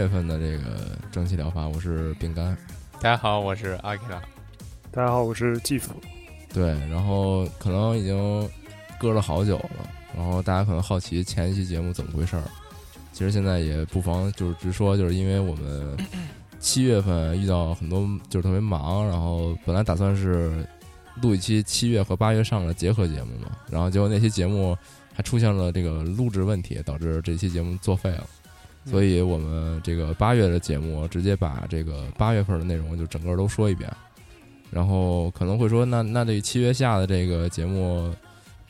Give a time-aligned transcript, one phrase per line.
[0.00, 2.56] 月份的这个蒸汽疗法，我是饼干。
[3.02, 4.22] 大家好，我是阿 K 拉。
[4.90, 5.92] 大家好，我是继父。
[6.54, 8.48] 对，然后可能已经
[8.98, 12.42] 搁了好久了，然后大家可能好奇前一期节目怎么回事儿。
[13.12, 15.94] 其实现在也不妨就是直说，就是因为我们
[16.58, 20.66] 七月份遇到很多就是特别忙，然后本来打算是
[21.20, 24.74] 录一期七月和八月上的结合节目嘛，然后结果那期节目
[25.12, 28.26] 还出现了这个录制问题，导致这期节目作废了。
[28.86, 33.88] 所以我们这个八月的节目直接把这个八月份的内容就整个都说一遍，
[34.70, 38.12] 然后可能会说，那那这七月下的这个节目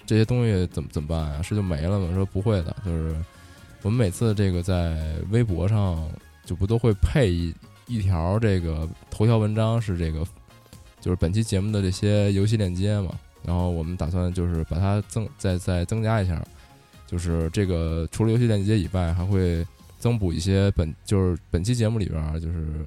[0.04, 1.40] 这些东西怎么怎么办啊？
[1.40, 2.12] 是就没了吗？
[2.12, 3.14] 说不会的，就是
[3.82, 4.98] 我们每次这个在
[5.30, 6.06] 微博上
[6.44, 7.54] 就不都会配一
[7.86, 10.26] 一条这个头条文章，是这个
[11.00, 16.44] 就是本期节目的这些游戏链接嘛，然后我们打算就是把它增再再增加一下，
[17.06, 19.64] 就是这个除了游戏链接以外，还会。
[20.00, 22.84] 增补一些本就是本期节目里边就是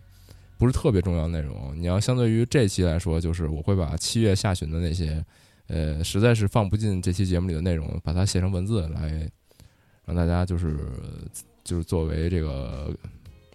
[0.57, 1.71] 不是特别重要的内容。
[1.75, 5.23] 你要相对于这期来说，就是我会把七月下旬的那些
[5.67, 9.29] 呃实在是放不进这期节目里的内容，把它写成文字来
[10.05, 10.75] 让大家就是
[11.63, 12.91] 就是作为这个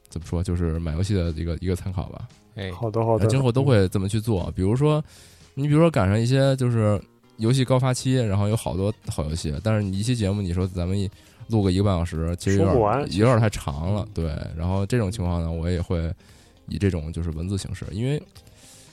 [0.08, 2.28] 怎么说，就是买游戏的一个一个参考吧。
[2.54, 4.52] 哎，好的好的，今后都会这么去做。
[4.54, 5.04] 比如说，
[5.54, 7.00] 你比如说赶上一些就是
[7.38, 11.10] 游戏高发期，然后有好多好游戏，但是你一期节目你说咱们一。
[11.48, 14.06] 录个一个半小时，其实有点有点太长了。
[14.12, 16.12] 对，然后这种情况呢，我也会
[16.68, 18.22] 以这种就是文字形式，因为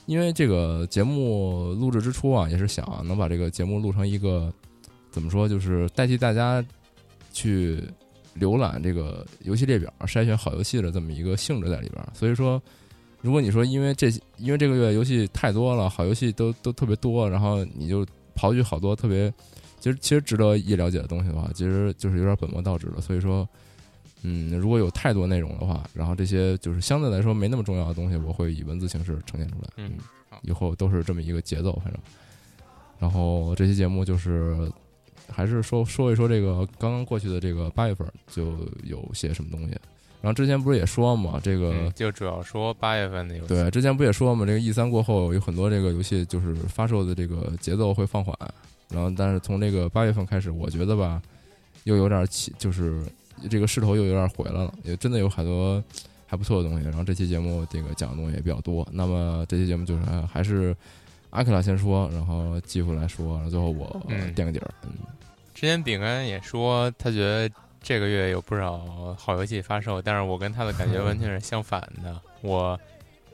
[0.06, 4.52] 因为这个节目录制之初啊，也是想能把这个节目录成一个
[5.10, 6.64] 怎么说，就是代替大家
[7.32, 7.82] 去
[8.40, 12.02] 浏览这个游戏列表、筛选好游戏的这么一个性质在里边。
[12.14, 12.62] 所以说，
[13.20, 19.32] 如果你说因为这因为这个月游戏太多了，好游戏都都特别多，然后你就刨去好多特别。
[19.78, 23.00] 其实，其实值得一了解的东西的话，其实就是有点本末倒置了。
[23.00, 23.48] 所以说，
[24.22, 29.68] 嗯，如果有太多内容的话，然后这些就是相对来说没那么重要的东西，我会以文字形式呈现出来。
[29.76, 29.92] 嗯，
[30.42, 32.02] 以后都是这么一个节奏，反正。
[32.98, 34.56] 然后这期节目就是
[35.30, 38.54] 还是说说一说这个刚刚过去的这个八月份就
[38.84, 39.76] 有些什么东西。
[40.22, 43.48] 然后之前不是也说嘛，这个就主要说八月份的游戏。
[43.48, 48.34] 对，之前不也说嘛，这个 E 三过后有很多这个游戏就是发售的这个节奏会放缓。
[48.88, 51.20] 然后，但是从这个八月份开始，我觉得吧，
[51.84, 53.02] 又有点起，就是
[53.50, 55.82] 这个势头又有点回来了，也真的有很多
[56.26, 56.84] 还不错的东西。
[56.84, 58.86] 然后这期节目这个讲的东西也比较多。
[58.92, 60.02] 那么这期节目就是
[60.32, 60.74] 还是
[61.30, 64.00] 阿克拉先说，然后继父来说，然后最后我
[64.34, 64.74] 垫个底儿。
[64.84, 64.90] 嗯，
[65.54, 67.50] 之前饼干也说他觉得
[67.82, 72.20] 这个月有不少好游戏发售，但是我跟他的感觉完全是相反的。
[72.42, 72.78] 我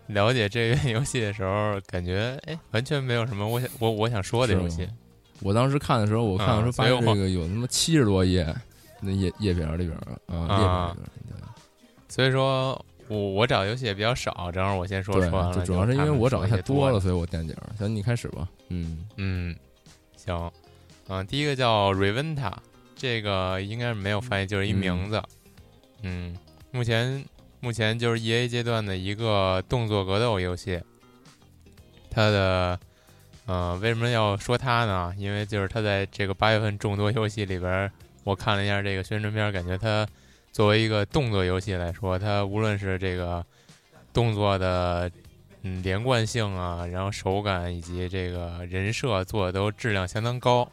[0.07, 4.89] 了解这个 游戏的时候，感觉哎，完全没有什么我想我我想说的游戏。
[5.43, 8.55] 我当时看的时候，我看的时候发现这个有他妈七十多页，
[9.01, 10.97] 那页页表里边啊，
[11.29, 11.37] 对。
[12.09, 15.53] 所以说我我找游戏也比较少，正好我先说说。
[15.53, 17.73] 就主要是因为我找的太多了，所以我垫底儿。
[17.79, 18.49] 行，你开始吧。
[18.69, 19.57] 嗯嗯，
[20.17, 20.51] 行。
[21.09, 22.53] 嗯，第一个叫 Reventa，
[22.95, 25.23] 这个应该是没有翻译，就是一名字。
[26.03, 26.37] 嗯，
[26.71, 27.25] 目前
[27.61, 30.81] 目前就是 E A 阶段的一个动作格斗游戏，
[32.11, 32.79] 它的。
[33.47, 35.15] 嗯，为什么要说它呢？
[35.19, 37.91] 因为就是它在这个八月份众多游戏里边，
[38.25, 40.07] 我看了一下这个宣传片，感觉它
[40.53, 43.45] 作为一个动作游戏来说，它无论是这个
[44.13, 45.11] 动作的
[45.63, 50.71] 嗯连贯性啊，然后手感以及这个人设做的都质量相当高。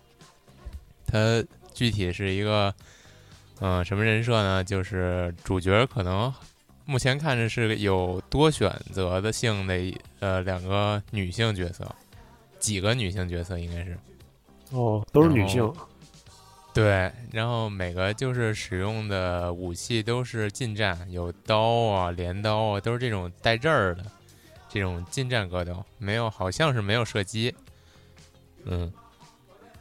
[1.07, 1.43] 它
[1.73, 2.73] 具体是一个
[3.61, 4.63] 嗯、什么人设呢？
[4.63, 6.33] 就是主角可能
[6.85, 9.75] 目前看着是有多选择的性的
[10.19, 11.83] 呃两个女性角色，
[12.59, 13.97] 几个女性角色应该是。
[14.71, 15.71] 哦，都是女性。
[16.71, 24.05] 对，然后每个就是使用的武器都是近战，有刀啊、镰刀啊，都是这种带刃儿的
[24.69, 27.53] 这种近战格斗，没有好像是没有射击。
[28.65, 28.93] 嗯，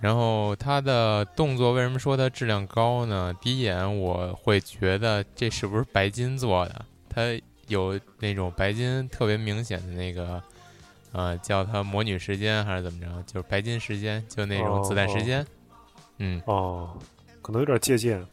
[0.00, 3.34] 然后它的动作为什么说它质量高呢？
[3.40, 6.86] 第一眼我会觉得这是不是白金做的？
[7.10, 10.42] 它有那种白金特别明显的那个，
[11.12, 13.06] 呃，叫它魔女时间还是怎么着？
[13.26, 15.46] 就是白金时间，就那种子弹时间。
[16.18, 16.96] 嗯，哦，
[17.42, 18.24] 可能有点借鉴。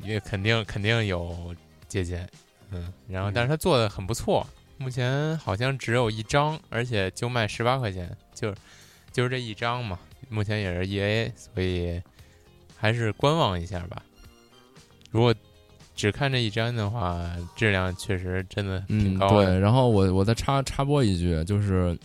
[0.00, 1.54] 也肯定肯定有
[1.88, 2.28] 借鉴，
[2.70, 4.46] 嗯，然后但是他做的很不错，
[4.76, 8.56] 目前好像只有一张，而且就卖十八块钱，就是
[9.10, 11.98] 就是这一张嘛，目前也是 E A，所以
[12.76, 14.02] 还是观望一下吧。
[15.10, 15.34] 如果
[15.94, 17.24] 只看这一张的话，
[17.56, 19.46] 质量确实真的挺嗯，高的。
[19.46, 19.58] 对。
[19.58, 21.98] 然后我我再插插播一句，就是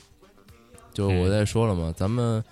[0.94, 2.44] 就我嗯在说了嘛，咱们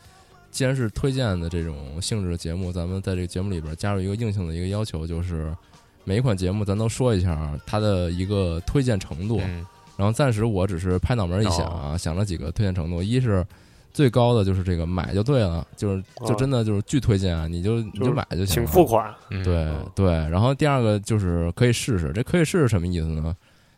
[0.52, 5.56] 既然是推荐的这种性质的节目，咱们在这个节目里边加入一个硬性的一个要求，就是
[6.04, 9.40] 每一款节目咱都说一下它的一个推荐程度。
[9.44, 9.66] 嗯，
[9.98, 13.46] 然后暂时我只是拍脑门一想啊，想了几个推荐程度，一是
[13.94, 18.70] 最高的就是这个买就对了，就是就哦真的就是巨推荐啊，你就你就就是买就行请了。
[18.70, 19.14] 付款。
[19.30, 23.36] 嗯对对，然后第二个就是可以试试，这可以试试什么意思呢？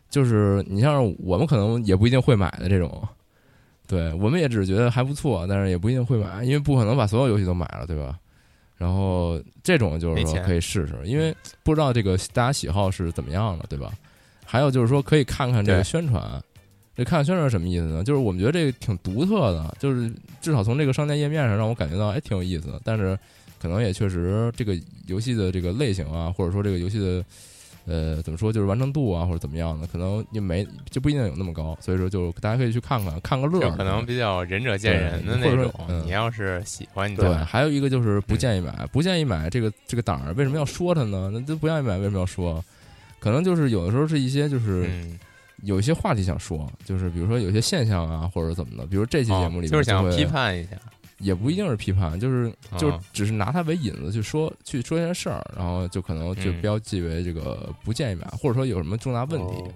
[0.08, 3.02] 就是你像我们可能也不一定会买的这种，
[3.92, 8.18] 对我们也只是觉得还不错，但是也不一定会买，因为不可能把所有游戏都买了，对吧？
[8.78, 13.92] 然后这种就是说可以试试，因为不知道这个大家喜好是怎么样的，对吧？
[14.46, 16.42] 还有就是说可以看看这个宣传，
[16.96, 18.02] 这看看宣传什么意思呢？
[18.02, 20.10] 就是我们觉得这个挺独特的，就是
[20.40, 23.18] 至少从这个商店页面上让我感觉到哎挺有意思的，但是
[23.60, 24.74] 可能也确实这个
[25.06, 27.22] 游戏的这个类型啊，或者说这个游戏的
[27.84, 35.72] 呃怎么说就是完成度啊或者怎么样的，可能也没就不一定有那么高，所以说就大家可以去看看看个乐可能比较仁者见仁的那种
[36.04, 41.30] 你要是喜欢，你对，还有一个就是不嗯建议买，不建议买这个这个档儿，为什么要说它呢？
[41.32, 42.64] 那都不愿意买，为什么要说？
[43.18, 45.18] 可能就是有的时候是一些就是嗯，
[45.62, 50.70] 有一些话题想说，就是比如说有些现象啊，或者怎么的，比如这期节目里面哦就是想会批，判一下。
[51.22, 59.72] 也不一定是批判，就是就只是拿它为引子去说去说一件事儿，然后就可能就嗯标记为这个不建议买，或者说有什么重大问题，哦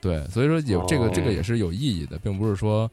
[0.00, 2.90] 对，所以说有这个哦这个也是有意义的，并不是说。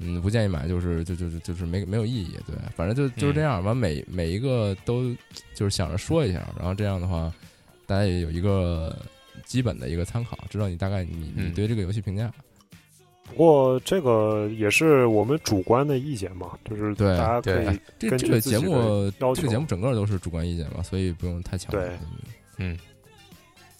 [0.00, 3.60] 嗯，不建议买，就是就就就就是没没有意义，对，反正就就是这样。
[3.64, 5.12] 把每每一个都
[5.56, 7.34] 就是想着说一下，然后这样的话，
[7.84, 8.96] 大家也有一个
[9.44, 12.32] 基本的一个参考，知道你大概你你嗯对这个游戏评价。
[13.28, 17.64] 不过这个也是我们主观的意见嘛，就是对大家可对。
[17.74, 21.80] 以根据这这个节目这个节目整个都是主观意见嘛，所以不用太强调。
[21.80, 21.90] 对。
[22.56, 22.76] 嗯，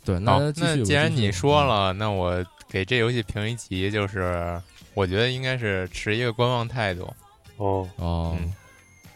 [0.04, 4.60] 对，那，那既然你说，了，那我给这游戏评一级，就是
[4.94, 7.02] 我觉得应该是持一个观望态度。
[7.56, 7.88] 哦。
[7.98, 8.52] 嗯哦，嗯。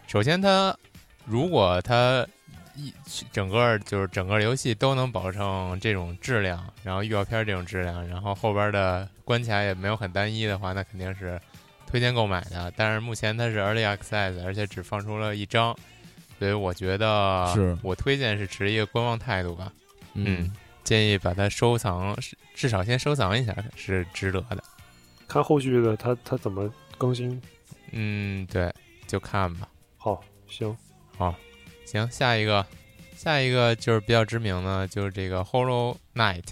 [0.09, 0.77] 首先它，
[1.25, 2.27] 如果它
[2.75, 2.93] 一
[3.31, 11.41] 整个就是整个游戏都能保证这种质量，然后预告片这种质量，然后后边的关卡也没有很单一的话，那肯定是
[11.87, 12.73] 推荐购买的。
[12.77, 15.77] 但是目前它是 Early Access，而且只放出了一张，
[16.39, 19.73] 所以我觉得是我推荐是持一个观望态度吧。
[20.15, 20.53] 嗯，
[20.85, 22.17] 建议把它收藏，
[22.55, 24.63] 至少先收藏一下是值得的。
[25.27, 27.41] 看后续的它它怎么更新。
[27.93, 28.73] 嗯，对，
[29.07, 29.69] 就看吧。
[29.97, 30.77] 好，行，
[31.17, 31.35] 好
[31.85, 32.67] 行，下一个，
[33.15, 36.45] 下一个就是比较知名的，就是这个 Hollow Knight，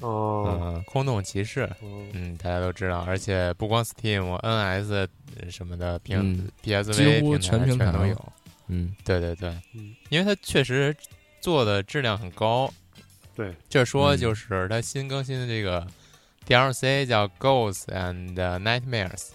[0.00, 5.06] 哦，嗯、空洞骑士，嗯嗯，大家都知道，而且不光 Steam、NS
[5.40, 6.48] 呃什么的平、嗯。
[6.64, 8.32] PSV 平台全平台都有。
[8.66, 8.94] 嗯。
[9.04, 9.94] 对对对，嗯。
[10.08, 10.94] 因为它确实
[11.40, 12.72] 做的质量很高。
[13.36, 14.18] 对，这说嗯。
[14.18, 15.86] 就是它新更新的这个
[16.46, 19.28] DLC 叫 Ghosts and Nightmares，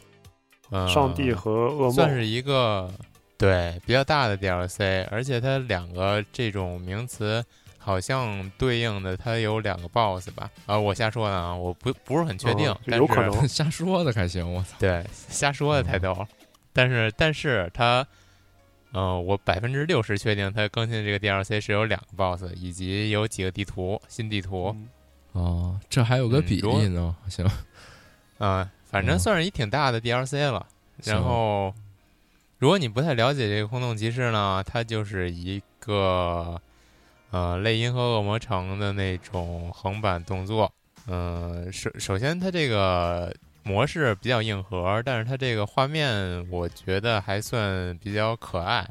[0.72, 1.92] 嗯、上帝和噩梦。
[1.92, 2.92] 算是一个
[3.38, 7.44] 对比较大的 DLC，而且它两个这种名词
[7.90, 10.48] 好像对应的，它有两个 BOSS 吧？
[10.68, 13.32] 啊，我瞎说的啊，我不不是很确定，哦但是有可能。
[13.50, 16.28] 瞎说的还行，我操，对瞎说的太逗了。
[16.72, 18.06] 但是但是它，
[18.94, 24.88] 嗯、我百分之六十确定它更新这个 DLC 是有两个 BOSS，以及有几个地图新地图，嗯。
[25.32, 27.44] 哦，这还有个比例呢，行，
[28.38, 30.64] 嗯、 反正嗯算是一挺大的 DLC 了。
[31.04, 31.74] 然后，
[32.60, 36.62] 如果你不太了解这个空洞骑士呢，它就是一个
[37.32, 40.72] 呃类银河恶魔城的那种横版动作。
[41.08, 43.34] 嗯、首首先它这个
[43.64, 48.88] 模式比较硬核，但是它这个画面我觉得还算比较可爱。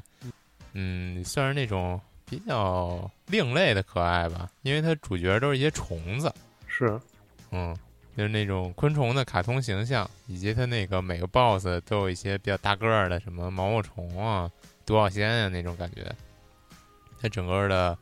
[0.73, 6.33] 嗯，算是那种比较另类的可爱吧，因为它主角都是一些虫子，
[6.67, 7.01] 是
[7.51, 7.75] 嗯，
[8.17, 14.49] 就是那种昆虫的卡通形象，以及它那个每个 BOSS 都有一些比较大个儿的，什么毛毛虫啊、
[14.85, 16.15] 独角仙啊那种感觉。
[17.21, 17.97] 它整个的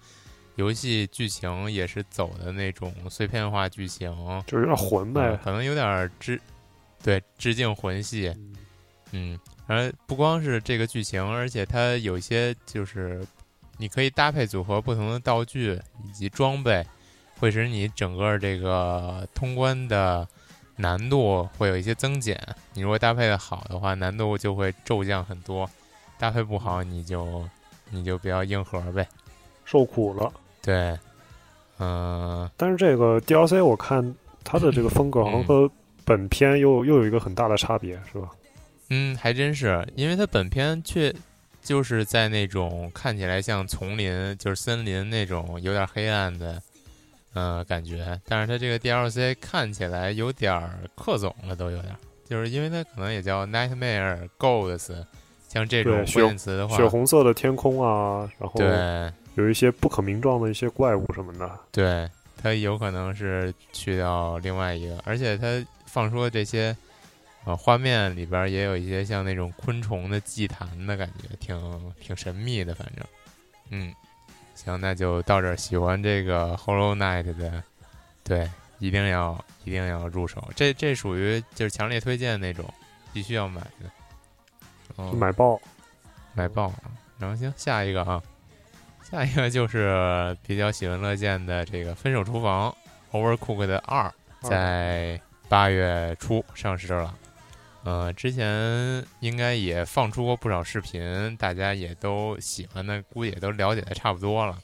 [0.57, 4.11] 游戏剧情也是走的那种碎片化剧情，
[4.47, 6.41] 就是有点混呗嗯，可能有点儿致
[7.03, 8.35] 对致敬魂系，
[9.13, 13.25] 嗯，而不光是这个剧情，而且它有一些就是
[13.77, 16.85] 你可以搭配组合不同的道具以及装备，
[17.39, 20.27] 会使你整个这个通关的
[20.75, 22.41] 难度会有一些增减。
[22.73, 25.67] 你如果搭配的好的话，难度就会骤降很多；
[26.19, 27.47] 搭配不好，你就
[27.91, 29.07] 你就比较硬核呗。
[29.67, 30.33] 受苦了。
[30.67, 30.99] 对，
[31.79, 35.71] 嗯、但是这个 DLC 我看它的这个风格好像和
[36.05, 38.29] 本片又又有一个很大的差别，是吧？
[38.91, 41.15] 嗯，还真是，因为它本片却
[41.63, 46.61] 就是在那种看起来像丛林，就是森林那种有点黑暗的，
[47.35, 48.21] 呃，感觉。
[48.27, 55.05] 但是它这个 DLC 看起来有点儿克总了，都有点儿，就是因为它可能也叫 Nightmare Golds
[55.49, 61.59] 像这种关键词的话，血红色的天空啊，然后对有一些不可名状的一些怪物什么的。
[61.73, 62.11] 对，
[62.43, 66.77] 它有可能是去掉另外一个，而且它放出的这些。
[67.45, 73.07] 呃，画面里边也有一些像那种昆虫的祭坛的感觉，挺挺神秘的，反正，
[73.71, 73.95] 嗯，
[74.57, 75.57] 行，那就到这儿。
[75.57, 77.63] 喜欢这个 Hollow Knight 的，
[78.25, 78.51] 对，
[78.81, 80.51] 一定要一定要入手。
[80.57, 82.69] 这这属于就是强烈推荐那种，
[83.13, 83.89] 必须要买的。
[84.97, 85.61] 哦，买爆，
[86.35, 86.75] 买爆。
[87.17, 88.21] 然后行，下一个啊，
[89.11, 92.75] 下一个就是比较喜闻乐见的这个《分手厨房》
[93.17, 97.17] Overcooked 二，在八月初上市了。
[97.85, 98.51] 呃，之前
[99.21, 104.59] 应该也放出过不少视频，大家也都喜欢的，估计也都了解的差不多了。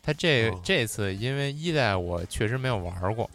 [0.00, 3.28] 它这、哦这次因为一代我确实没有玩过，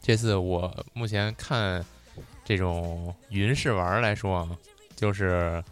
[0.00, 1.84] 这次我目前看
[2.44, 4.48] 这种云试玩来说啊，
[4.94, 5.62] 就是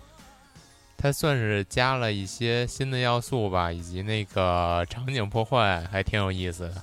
[1.03, 6.83] 它算是加了一些新的要素吧，以及那个场景破坏还挺有意思的。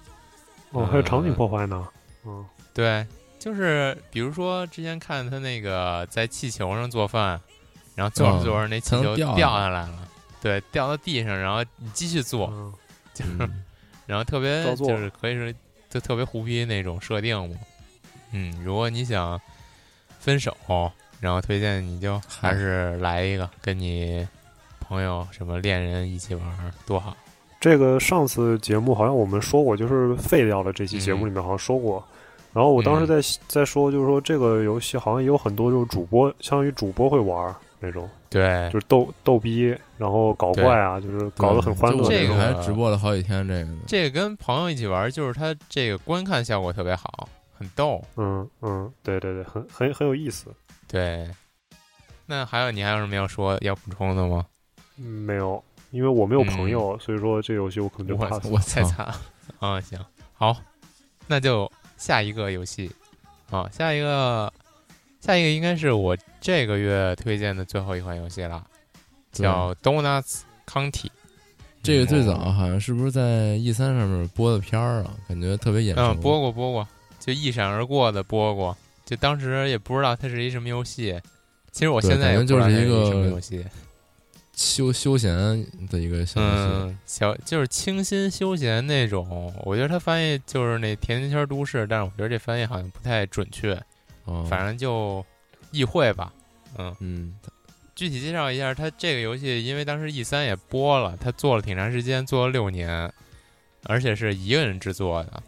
[0.72, 1.88] 哦，还有场景破坏呢。
[2.26, 2.44] 嗯，
[2.74, 3.06] 对，
[3.38, 7.40] 就是比如说之前看他那个在气球上做饭，
[7.94, 10.08] 然后做着嗯做着那气球掉掉下下来了，
[10.42, 12.74] 对，掉到地上，然后你继续做，嗯
[13.14, 13.64] 就是、嗯
[14.08, 15.54] 然后特别就是可以说
[15.90, 17.56] 就特别胡逼那种设定嘛。
[18.32, 19.40] 嗯，如果你想
[20.18, 20.58] 分手，
[21.20, 24.28] 然后推荐你就还是来一个，跟你
[24.80, 27.16] 朋友什么恋人一起玩儿多好。
[27.60, 32.04] 这个上次节目好像我们说过，就是废掉了这期节目里面好像说过。
[32.54, 42.10] 然后我当时在、在说，就是说这个游戏好像也有很多就是主播，相当于主播会玩那种，对就是逗逗逼，然后搞怪啊，就是搞得很欢乐那种。
[42.10, 43.72] 这个还直播了好几天这个。
[43.86, 48.04] 这个跟朋友一起玩儿，就是它这个观看效果特别好，很逗。
[48.16, 50.46] 嗯嗯，对对对，很很很有意思。
[50.88, 51.30] 对，
[52.26, 54.46] 那还有你还有什么要说要补充的吗？
[54.98, 58.48] 嗯没有，因为我没有朋友，所以说这游戏我可能就我 pass。
[58.48, 59.22] 我操太惨了。
[59.60, 60.00] 啊， 行，
[60.34, 60.56] 好，
[61.28, 62.92] 那就下一个游戏
[63.50, 64.52] 啊，下一个，
[65.20, 68.66] 下一个应该是我这个月推荐的最后一款游戏了，
[69.32, 71.10] 叫 Donuts County。
[71.84, 75.14] 这个最早好像是不是在 E 三上面播的片儿啊？
[75.28, 76.02] 感觉特别眼熟。
[76.02, 76.88] 嗯，播过播过，
[77.20, 78.76] 就一闪而过的播过，
[79.08, 81.18] 就当时也不知道它是一什么游戏。
[81.72, 83.66] 其实我现在也不知道感觉就是一个游戏。
[84.54, 85.32] 休休闲
[85.90, 86.64] 的一个小游戏。
[86.74, 89.54] 嗯，小就是清新休闲那种。
[89.64, 93.80] 我觉得它翻译就是那甜甜圈都市，但是我觉得这翻译好像不太准确。
[94.26, 95.26] 哦，反正就
[95.72, 96.34] 意会吧。
[96.78, 97.36] 嗯，嗯，
[97.96, 103.14] 具体介绍一下，它这个游戏，因为当时 E 三也播了，它做了挺长时间，做了六年，
[103.84, 105.44] 而且是一个人制作的。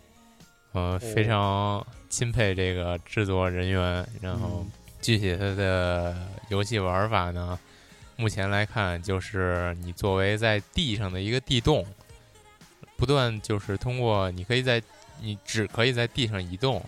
[0.73, 4.05] 呃，非常钦佩这个制作人员。
[4.21, 4.65] 然后
[5.01, 6.15] 具体它的
[6.49, 7.57] 游戏玩法呢，
[8.15, 11.85] 目前来看就是你作为在地上的一个地洞，
[12.97, 14.81] 不断就是通过你可以在
[15.21, 16.83] 你只可以在地上移动，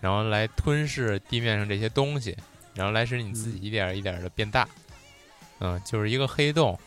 [0.00, 2.36] 然后来吞噬地面上这些东西，
[2.74, 4.68] 然后来使你自己一点儿一点的变大。
[5.58, 6.78] 嗯，就是一个黑洞。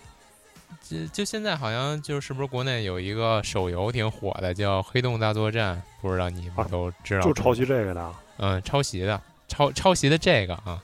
[0.81, 7.25] 就就现在好像就是不是国内有一个手游挺火的，叫《黑洞大作战》，不知道你们啊都知道吗？
[7.25, 10.83] 就抄袭这个的啊，嗯，抄袭的，抄抄袭的这个啊，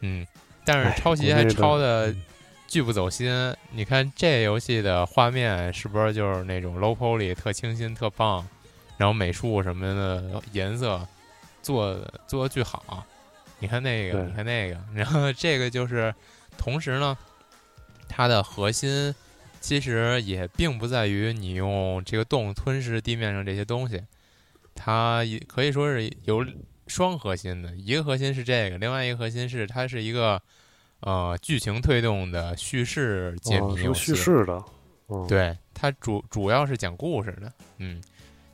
[0.00, 0.26] 嗯，
[0.64, 2.22] 但哎是抄袭还抄的嗯
[2.66, 3.54] 巨不走心。
[3.72, 8.46] 你看这游戏的画面是不是就是那种 low poly 特清新特棒，
[8.96, 11.06] 然后美术什么的颜色
[11.62, 13.04] 做做的巨好。
[13.58, 16.14] 你看那个，你看那个，然后这个就是
[16.56, 17.16] 同时呢，
[18.08, 19.14] 它的核心
[19.60, 24.02] 其实也并不在于你用这个洞吞噬地面上这些东西，
[24.74, 26.44] 它也可以说是有
[26.86, 30.40] 双核心的，一个核心是这个，另外一个核心是它是一个
[31.00, 34.00] 呃剧情推动的叙事解哦是个谜游戏。
[34.06, 34.64] 叙事的，
[35.08, 38.02] 嗯，对，它主主要是讲故事的，嗯，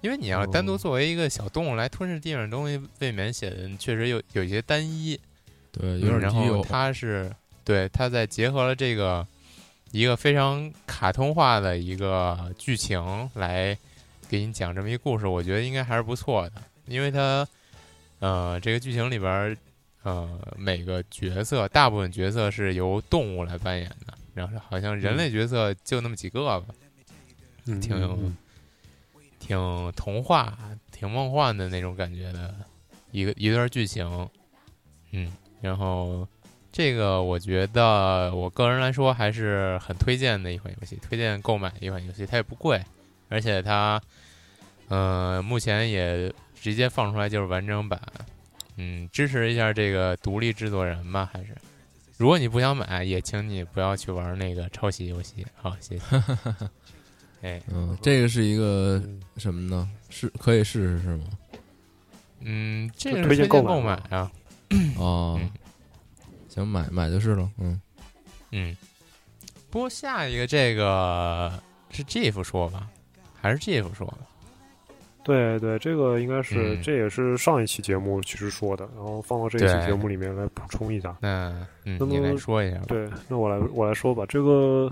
[0.00, 5.18] 因为你要单独哦作为一个小动物来吞噬地上的东西，未免显得确实有有一些单一，
[5.70, 6.62] 对，有点然后。
[6.62, 7.32] 它是
[7.64, 9.26] 对，它在结合了这个
[9.92, 13.76] 一个非常卡通化的一个剧情来
[14.28, 17.46] 给你讲这么一个故事，我觉得应该还是不错的，因为它
[18.18, 19.56] 呃这个剧情里边儿
[20.02, 26.74] 呃每个角色大部分角色是由动物来扮演的，然后好像人类角色就那么几个吧。
[27.66, 28.36] 嗯，挺嗯嗯
[29.38, 30.58] 挺童话、
[30.90, 32.54] 挺梦幻的那种感觉的
[33.12, 34.28] 一个一段剧情，
[35.12, 36.26] 嗯，然后
[36.76, 42.78] 这个我觉得我个人来说还是很推荐的一款游戏，推荐购买的一款游戏，它也不贵，
[43.30, 43.98] 而且它，
[44.88, 47.98] 呃，目前也直接放出来就是完整版，
[48.76, 51.56] 嗯，支持一下这个独立制作人吧，还是。
[52.18, 55.46] 如果你不想买，也请你不要去玩那个抄袭游戏。
[55.54, 56.04] 好，谢谢。
[57.40, 59.88] 哎，嗯，这个是一个嗯什么呢？
[60.10, 61.24] 是可以试试是吗？
[62.40, 64.30] 嗯，这个推荐荐购买啊。
[64.98, 65.50] 哦嗯，
[66.56, 67.48] 行，买买就是了。
[67.58, 67.80] 嗯，
[68.50, 68.76] 嗯，
[69.70, 71.52] 不过下一个这个
[71.90, 72.88] 是 Jeff 说吧，
[73.40, 74.18] 还是 Jeff 说吧？
[75.22, 81.16] 对对，这个应该是、嗯这也是上一期节目其实说的，然后放到这一期节目里面来补充一下。
[81.20, 81.52] 那
[81.84, 82.84] 嗯，那么你来说一下吧。
[82.88, 84.90] 对，那我来我来说吧，这个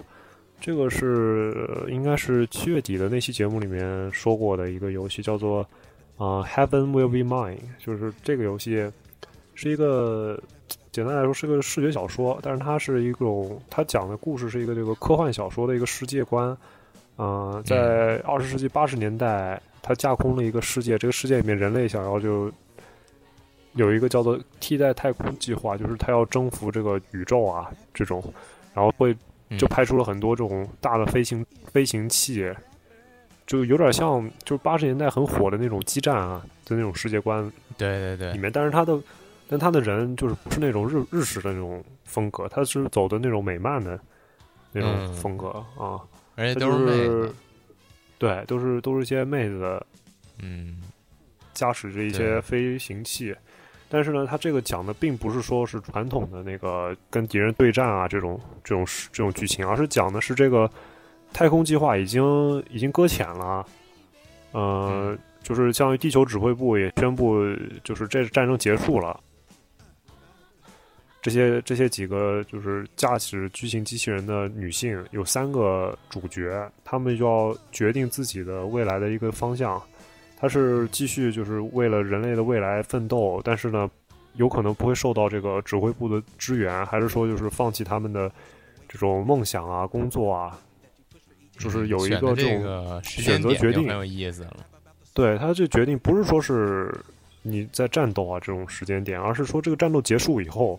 [0.60, 5.60] 这个是呃应该是七月底的那期节目里面说过的一个游戏，叫做
[6.16, 8.90] 啊、Heaven Will Be Mine，就是这个游戏
[9.54, 10.36] 是一个
[10.94, 16.56] 简单来说是个视觉小说，但是它是一种它讲的故事是一个这个科幻小说的一个世界观。
[17.18, 22.48] 嗯、在二十世纪八十年代，它架空了一个世界，这个世界里面人类想要就
[23.72, 28.22] 有一个叫做替代太空计划，就是它要征服这个宇宙啊这种，
[28.72, 29.12] 然后会
[29.48, 29.58] 嗯。
[29.58, 32.50] 就派出了很多这种大的飞行飞行器，
[33.46, 37.42] 就有点像就是八十年代很火的那种激战啊的那种世界观
[37.76, 38.98] 对对对，里面，但是它的
[39.48, 43.98] 但他的人就是不是那种日日式的那种风格，他是走的那种美漫的
[44.72, 45.12] 那种嗯。
[45.14, 46.00] 风格、啊，
[46.36, 47.30] 而且他就是。
[48.16, 49.84] 对，都是都是一些妹子
[50.40, 50.80] 嗯
[51.52, 53.34] 驾驶着一些飞行器，
[53.88, 60.70] 但是呢，他这个讲的并不是说是传统的那个跟敌人对战啊这种这种这种剧情，而是讲的是这个
[61.34, 63.66] 太空计划已经已经搁浅了，
[64.52, 65.18] 呃，嗯。
[65.42, 67.44] 就是相当于地球指挥部也宣布，
[67.82, 69.20] 就是这战争结束了。
[71.24, 79.82] 这些这些几个就是驾驶巨型机器人的女性有三个主角，她们要决定自己的未来的一个方向。
[80.36, 83.90] 她是继续就是为了人类的未来奋斗，但是呢，
[84.34, 88.30] 有可能不会受到这个指挥部的支援，还是说就是放弃他们的
[88.86, 90.60] 这种梦想啊、工作啊，
[91.56, 94.58] 就是有一个这种选择决定很有意思了。
[95.14, 96.94] 对他这决定不是说是
[97.40, 100.78] 你在战斗啊这种时间点，而是说这个战斗结束以后，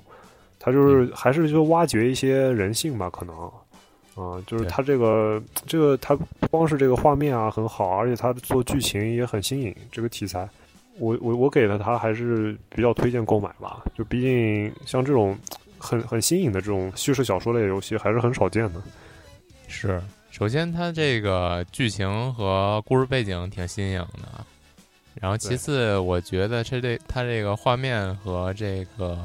[0.60, 3.36] 他就是还是就挖掘一些人性吧，可能。
[4.16, 4.70] 啊、就是对。
[4.70, 10.48] 他这个这个他不光是这个画面啊很好，而且他做剧情也很新颖，这个题材。
[10.98, 15.38] 我我我给了他还是比较推荐购买吧，就毕竟像这种
[15.78, 18.82] 很很新颖的这种叙事小说类游戏还是很少见的。
[19.68, 24.46] 是，首先它这个剧情和故事背景挺新颖的，
[25.16, 29.20] 然后其次，我觉得这这它这个画面和这个，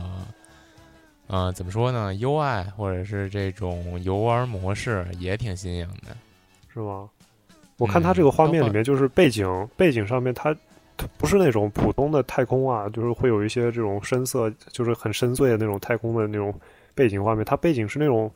[1.30, 6.16] 呃，怎么说呢？UI 或者是这种游玩模式也挺新颖的。
[6.72, 7.08] 是吗？
[7.78, 10.54] 我看它这个画面里面，就是背景、背景上面它，
[10.96, 16.52] 它不是那种普通的太空啊，就是会有一些这种深色，就是很深邃的那种太空的那种
[16.94, 17.44] 背景画面。
[17.44, 18.30] 它背景是那种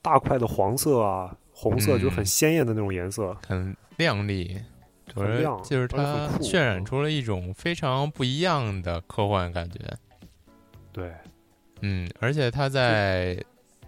[0.00, 3.36] 大块的黄色啊、红色，嗯就是很鲜艳的那种颜色。
[3.46, 4.56] 很亮丽，
[5.14, 9.78] 很亮就是它渲染出了一种非常不一样的科幻感觉。
[10.92, 11.12] 对，
[11.80, 13.36] 嗯，而且它在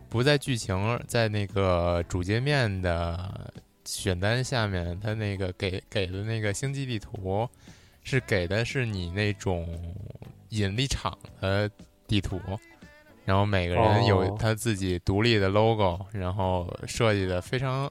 [0.09, 3.51] 不在剧情，在那个主界面的
[3.85, 7.48] 选单下面，它那个给给的那个星际地图
[8.03, 9.66] 是给的是你那种
[10.51, 11.70] 引力场的
[12.07, 12.40] 地图，
[13.24, 14.37] 然后每个人有哦。
[14.38, 17.90] 他自己独立的 logo，然后设计的非常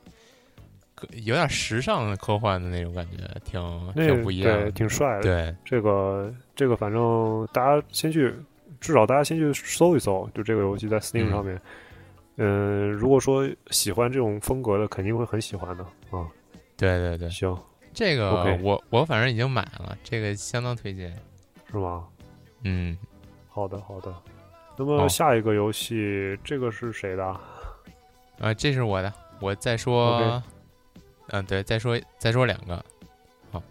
[1.24, 5.22] 有点时尚的科幻的那种感觉，挺挺不一样对，挺帅的。
[5.22, 8.34] 对，这个这个，反正大家先去，
[8.80, 11.62] 至少大家先去搜一搜，就这个游戏在 Steam 嗯上面。
[12.38, 16.28] 嗯，如果说喜欢这种风格的，肯定会很喜欢的啊。
[16.78, 17.58] 对对对，行，
[17.94, 21.12] 这个我我反正已经买了，这个相当推荐。
[21.72, 22.06] 是吗？
[22.64, 22.98] 嗯，
[23.50, 24.14] 好的，好的。
[24.78, 27.26] 那么下一个游戏，这个是谁的？
[28.40, 29.12] 啊，这是我的，
[29.42, 30.42] 我再说
[31.30, 32.86] 嗯，对，再说再说两个，
[33.52, 33.62] 好，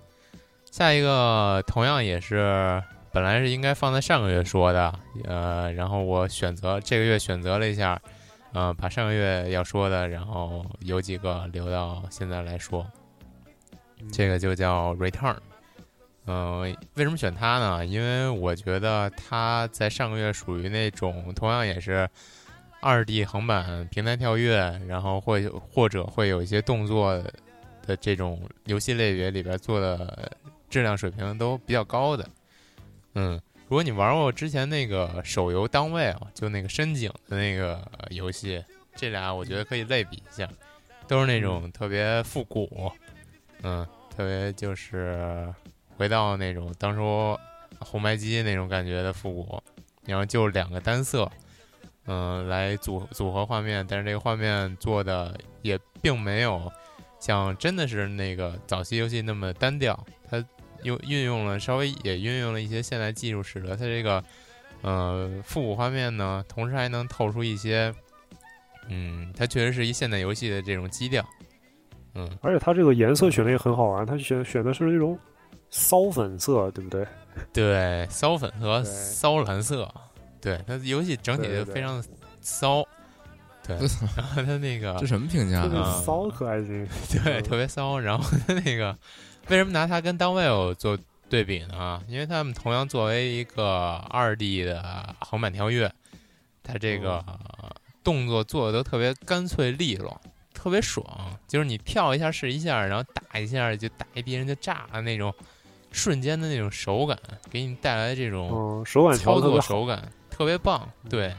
[0.72, 2.82] 下一个同样也是
[3.16, 7.98] 本来是应该放在上个月说的，呃，然后我选择这个月选择了一下，
[8.52, 12.86] 呃，把上个月要说的，然后有几个留到现在来说，
[14.12, 15.38] 这个就叫 Return。
[16.26, 16.60] 嗯、
[16.92, 17.86] 为什么选它呢？
[17.86, 22.06] 因为我觉得它在上个月属于那种同样也是
[22.82, 25.40] 二 D 横版平台跳跃，然后或
[25.72, 27.14] 或者会有一些动作
[27.86, 30.30] 的这种游戏类别里边做的
[30.68, 32.28] 质量水平都比较高的。
[33.18, 38.62] 嗯，如果你玩过之前那个手游《当位》啊，就那个深井的那个游戏，
[38.94, 40.46] 这俩我觉得可以类比一下，
[41.08, 42.92] 都是那种特别复古，
[43.62, 45.50] 嗯，特别就是
[45.96, 47.34] 回到那种当初
[47.78, 49.62] 红白机那种感觉的复古，
[50.04, 51.26] 然后就两个单色，
[52.04, 56.70] 嗯、来组组合画面，但是这个画面做的也并没有
[57.18, 60.15] 像真的是那个早期游戏那么单调，它
[60.86, 64.24] 用运用了稍微也运用了一些现代技术，使得它这个
[64.82, 67.92] 呃复古画面呢，同时还能透出一些，
[68.88, 71.22] 嗯，它确实是一现代游戏的这种基调，
[72.14, 75.18] 嗯，而且它这个颜色选的也很好玩，它选选的是那种
[75.68, 77.06] 骚粉色，对不对？
[77.52, 79.92] 对，骚粉和骚蓝色，
[80.40, 82.02] 对它游戏整体就非常
[82.40, 82.82] 骚，
[83.66, 83.76] 对，
[84.16, 86.00] 然后它那个这什么评价这个啊？
[86.00, 86.86] 骚可爱型。
[87.12, 87.98] 对，嗯特别骚。
[87.98, 88.96] 然后它那个
[89.48, 92.02] 为什么拿它跟当 w 做对比呢？
[92.08, 95.92] 因为他们同样作为一个二 D 的横版跳跃，
[96.62, 97.24] 它这个
[98.02, 100.20] 动作做的都特别干脆利落，
[100.52, 101.04] 特别爽。
[101.46, 105.32] 就是你跳一下是一下，然后打一下就打一敌人就炸了那种
[105.92, 107.16] 瞬间的那种手感，
[107.48, 109.60] 给你带来这种嗯，手感调操作。
[109.60, 110.88] 手感特别棒。
[111.08, 111.32] 对，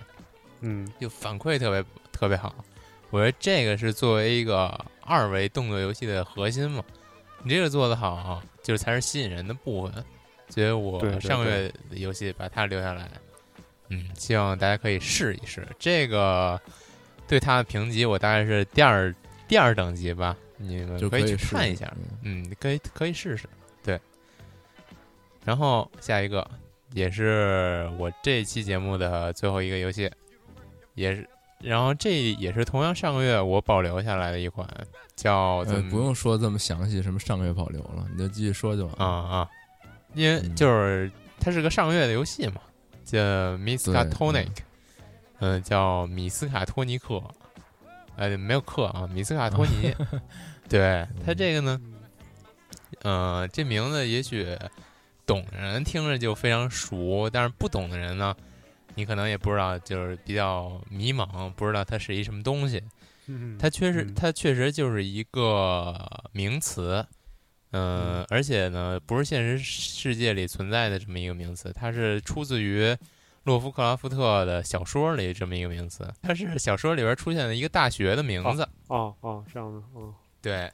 [0.62, 2.56] 嗯，就反馈特别特别好。
[3.10, 6.84] 我觉得这个是作为一个二维动作游戏的核心嘛，
[7.44, 10.04] 你这个做的好，就是才是吸引人的部分。
[10.50, 13.10] 所以我上个月的游戏把它留下来，
[13.90, 15.68] 嗯，希望大家可以试一试。
[15.78, 16.60] 这个
[17.28, 19.14] 对它的评级我大概是第二
[19.48, 21.92] 第二等级吧，你们可以去看一下。
[22.24, 23.46] 嗯嗯，可以可以试试，
[23.84, 24.00] 对。
[25.44, 26.50] 然后下一个
[26.94, 30.10] 也是我这期节目的最后一个游戏，
[30.96, 31.28] 也是，
[31.60, 34.68] 然后这也是同样上个月我保留下来的一款，
[35.16, 39.30] 叫呃不用说这么详细，什么上个月保留了，你就继续说就完啊了。
[39.30, 39.50] 啊，
[40.14, 42.62] 因为嗯就是它是个上个月的游戏嘛，
[43.04, 43.20] 叫
[43.58, 44.52] Miskatonic，对
[45.40, 47.24] 嗯、叫米斯卡托尼克，
[48.16, 49.94] 呃，没有克啊，米斯卡托尼，
[50.70, 51.82] 对它这个呢，
[53.02, 54.48] 呃，这名字也许
[55.26, 58.36] 懂的人听着就非常熟，但是不懂的人呢，
[58.98, 62.82] 你可能也不知道，就是比较迷茫，不知道它是一什么东西。
[63.28, 65.96] 嗯它确实，嗯它确实就是一个
[66.32, 67.06] 名词，
[67.72, 72.98] 嗯、而且呢，不是现实世界里存在的这么一个名词，它是出自于
[73.44, 78.68] 洛夫克拉夫特的小说里这么一个名词，它是小说里边出现的一个大学的名字。
[78.88, 80.72] 哦哦，这样的，嗯对，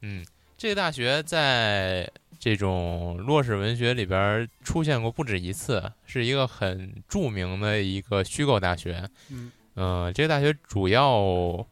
[0.00, 0.24] 嗯，
[0.56, 2.08] 这个大学在
[2.44, 9.08] 这种洛史文学里边出现过不止一次，是一个很著名的一个虚构大学。
[9.30, 11.64] 嗯嗯、这个大学主要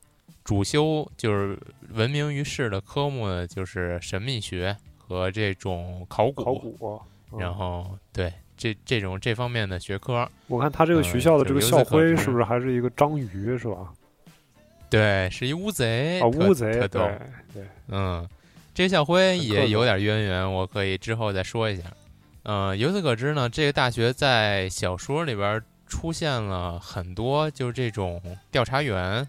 [0.45, 1.59] 主修就是
[1.91, 6.45] 闻名于世的科目呢，就是神秘学和这种考古。
[6.45, 7.03] 考古。
[7.33, 13.93] 嗯然后对这这种这方面的学科，我看他这个呃学校的这个校徽是不是还是一个章鱼是吧？
[14.89, 17.19] 对，是一乌贼啊，乌贼，对对，
[17.89, 18.29] 嗯，
[18.73, 21.83] 这个校徽也有点渊源，我可以之后再说一下。
[22.45, 29.27] 嗯，由此可知呢，这个大学在小说里边出现了很多，就是这种调查员，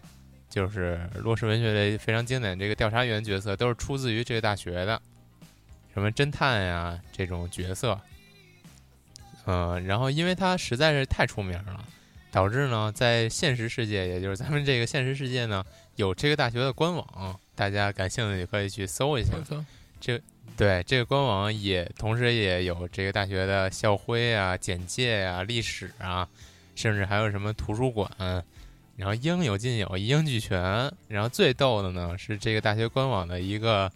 [0.50, 5.02] 就是洛氏文学类非常经典这个调查员角色，都是出自于这个大学的，
[5.94, 8.00] 什么侦探呀这种角色。
[9.46, 11.84] 嗯，然后因为它实在是太出名了，
[12.32, 19.34] 导致呢，在现实世界，也就是咱们这个现实世界呢，有这个大学的官网，大家感兴趣可以去搜一下。
[20.00, 20.20] 这
[20.58, 26.28] 对，这个官网也同时也有这个大学的校徽啊、简介啊、历史啊，
[26.76, 28.10] 甚至还有什么图书馆，
[28.98, 30.60] 然后应有尽有，一应俱全。
[31.08, 33.92] 然后最逗的呢是这个大学官网的一个，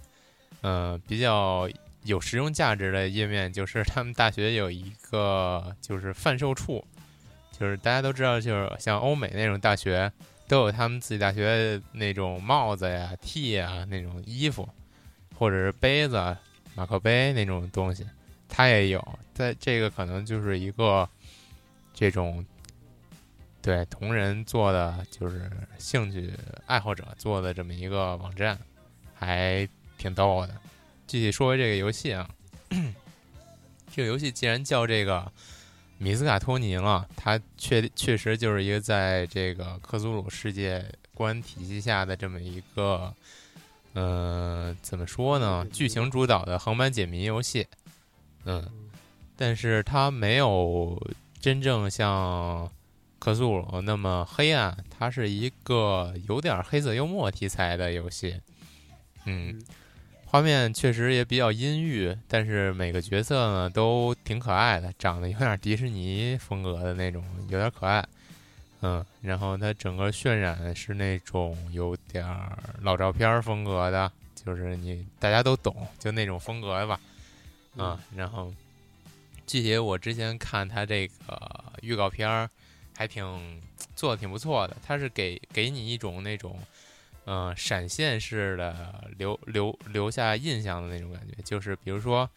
[0.61, 1.67] 呃，比较
[2.03, 6.85] 有实用价值的页面，就是他们大学有一个就是贩售处，
[7.51, 10.11] 就是大家都知道，就是像欧美那种大学，
[10.47, 14.67] 都有他们自己大学那种帽子呀、T 呀那种衣服，
[15.37, 16.37] 或者是杯子、
[16.75, 18.05] 马克杯那种东西，
[18.47, 19.19] 他也有。
[19.33, 21.09] 在这个可能就是一个
[21.93, 22.45] 这种
[23.61, 26.31] 对同人做的，就是兴趣
[26.67, 28.57] 爱好者做的这么一个网站，
[29.13, 30.55] 还挺逗的。
[31.07, 32.29] 具体说回这个游戏啊，
[33.91, 35.31] 这个游戏既然叫这个
[35.97, 43.13] 米斯卡托尼了，它确确实就是一个在这个克苏鲁世界观体系下的这么一个，
[43.93, 45.65] 呃，怎么说呢？
[45.71, 47.65] 剧情主导的横版解谜游戏，
[48.43, 48.69] 嗯，
[49.37, 51.01] 但是它没有
[51.39, 52.69] 真正像
[53.17, 58.41] 克苏鲁那么黑暗，它是一个有点黑色幽默题材的游戏，
[59.23, 59.61] 嗯。
[60.25, 68.05] 画面确实也比较阴郁，但是每个角色呢都挺可爱的，长得有点迪士尼风格的那种，有点可爱。
[68.81, 72.25] 嗯，然后它整个渲染是那种有点
[72.81, 76.99] 老照片风格的，就是你大家都懂，就那种风格吧。
[77.77, 78.53] 嗯，然后
[79.47, 82.49] 具体我之前看它这个预告片儿，
[82.97, 83.61] 还挺
[83.95, 86.59] 做的挺不错的，它是给给你一种那种。
[87.27, 92.29] 嗯，闪现式的留留留下印象的那种感觉，就是比如说，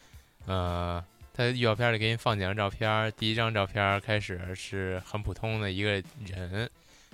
[0.46, 6.70] 呃，他预告片里给你放几张照片，第一张照片开始是很普通的一个人，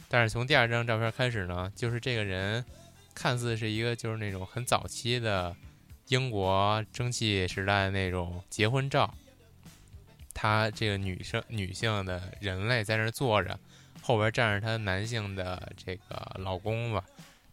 [0.08, 2.64] 但是从第二张照片开始呢，就是这个人
[3.12, 5.54] 看似是一个就是那种很早期的
[6.08, 9.12] 英国蒸汽时代那种结婚照，
[10.32, 13.58] 他这个女生女性的人类在那坐着，
[14.00, 17.02] 后边站着他男性的这个老公吧。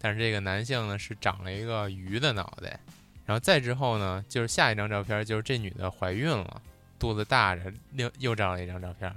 [0.03, 2.79] 但是这个男性呢是长了一个鱼的脑袋，
[3.23, 6.59] 然后再之后呢，就是下一张照片，就是这女的怀孕了，
[6.97, 9.13] 肚子大着，又又照了一张照片，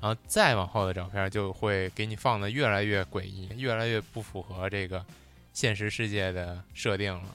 [0.00, 5.04] 然后再往后的照片就会给你放的越来越诡异，越来越不符合这个
[5.52, 7.34] 现实世界的设定了。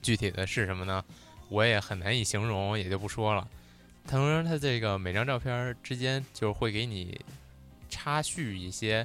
[0.00, 1.04] 具体的是什么呢？
[1.48, 3.48] 我也很难以形容，也就不说了。
[4.08, 7.20] 同时，它这个每张照片之间就会给你
[7.90, 9.04] 插叙一些。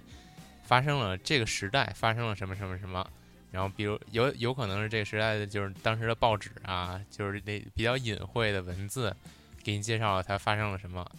[0.68, 3.10] 发生了这个时代发生了什么什么什么，
[3.52, 9.16] 然后比如有有可能是这个时代的就是当时的报纸啊，就是那比较隐晦的文字，
[9.64, 11.10] 给你介绍了它发生了什么。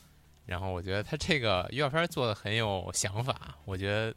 [0.44, 4.14] 然后我觉得它这个预告片做的很有想法，我觉得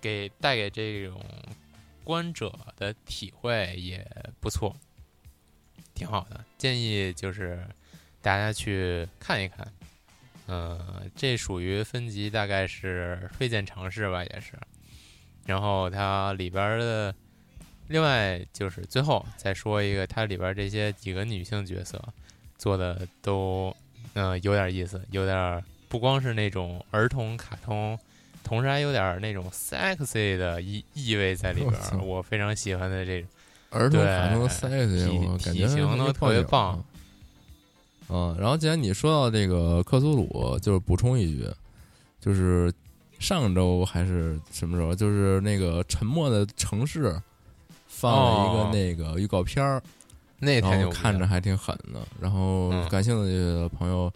[0.00, 1.22] 给带给这种
[2.02, 4.06] 观者的体会也
[4.40, 4.74] 不错，
[5.94, 6.42] 挺好的。
[6.56, 7.62] 建议就是
[8.22, 9.70] 大家去看一看。
[10.48, 14.52] 嗯，这属于分级，大概是推荐尝试吧，也是。
[15.44, 17.14] 然后它里边的，
[17.88, 22.02] 另外就是最后再说一个，它里边这些几个女性角色
[22.58, 23.74] 做的都，
[24.14, 27.98] 嗯，有点意思，有点不光是那种儿童卡通，
[28.42, 32.06] 同时还有点那种 sexy 的意意味在里边。
[32.06, 33.30] 我非常喜欢的这种
[33.70, 36.84] 儿童卡通 sexy，体体型都特别棒。
[38.08, 41.48] 嗯，然后既然你说到这个克苏鲁，就是补充一句，
[42.20, 42.72] 就是
[43.18, 47.12] 上周还是什么时候，就是那个《沉默的城市》
[47.86, 49.82] 放了一个那个预告片儿，
[50.38, 52.00] 那然后看着还挺狠的。
[52.20, 54.12] 然后感兴趣的朋友，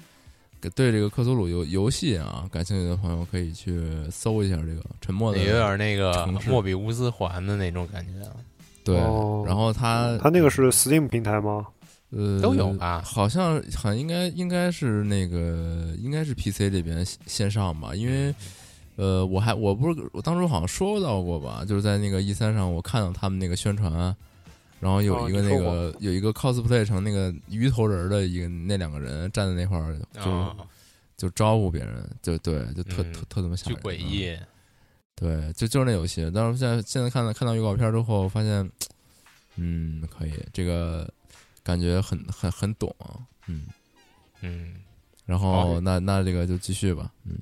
[0.74, 8.12] 对这个克苏鲁游游戏啊感兴趣的朋友，可以去搜一下这个《沉默的》，有点那个莫比乌斯环的那种感觉。
[8.84, 8.96] 对，
[9.46, 11.66] 然后它它那个是 Steam 平台吗？
[12.10, 13.00] 呃，都有吧？
[13.04, 17.94] 好像好像应该应该是那个应该是 PC 这边线上吧？
[17.94, 18.34] 因为
[18.96, 21.64] 呃，我还我不是我当初好像说到过吧？
[21.64, 23.92] 就是在那个 E 三上，我看到他们那个宣传，
[24.80, 30.56] 然后有一个那个有一个 cosplay 成那个鱼头人的一个那两个人站在那块儿，就
[31.16, 34.36] 就招呼别人，就对，就特特特怎么想，诡异。
[35.14, 36.28] 对，就就是那游戏。
[36.34, 38.68] 但是现在现在看到看到预告片之后，发现
[39.54, 41.08] 嗯，可以这个。
[41.70, 42.92] 感觉很很很懂，
[43.46, 43.68] 嗯
[44.40, 44.74] 嗯，
[45.24, 47.38] 然后那那这个就继续吧，嗯，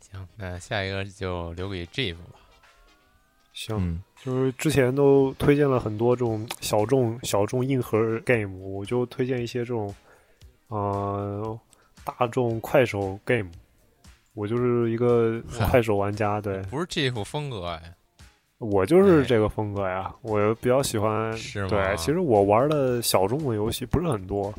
[0.00, 2.38] 行，那下一个就留给 Jeff 吧。
[3.54, 9.94] 行，就是之前都推荐了很多这种小众小众硬核 game，我就推荐一些这种
[10.68, 11.58] 呃
[12.04, 13.50] 大众快手 game。
[14.34, 17.94] 我就是一个 快手玩家，对，不是 Jeff 风格哎。
[18.58, 21.36] 我就是这个风格呀，我比较喜欢。
[21.36, 24.52] 是对，其实我玩的小众的游戏不是很多，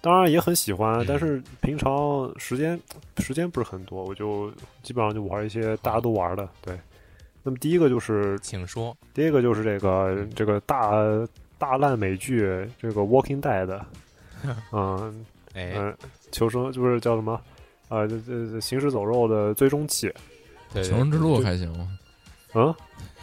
[0.00, 2.80] 当然也很喜欢，但是平常时间
[3.18, 4.50] 时间不是很多，我就
[4.82, 6.48] 基本上就玩一些大家都玩的。
[6.62, 6.78] 对，
[7.42, 8.96] 那么第一个就是，请说。
[9.12, 10.92] 第一个就是这个这个大
[11.58, 13.66] 大烂美剧，这个《Walking Dead》。
[14.72, 15.94] 嗯，嗯，
[16.32, 17.38] 求生就是叫什么？
[17.88, 20.10] 啊，这这行尸走肉的最终期。
[20.72, 21.88] 求生之路还行吗？
[22.54, 22.74] 嗯，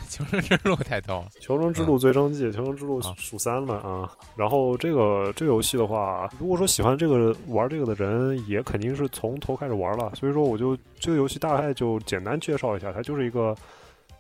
[0.10, 1.30] 求生之路太逗了。
[1.40, 4.10] 求生之路最终季，求生之路数三了啊。
[4.36, 10.12] 然后这个这个游戏的话，如果说喜欢这个玩这个的人，也肯定是从头开始玩了。
[10.16, 13.56] 所以说，我就这个游戏大概就简单介绍一下，它就是一个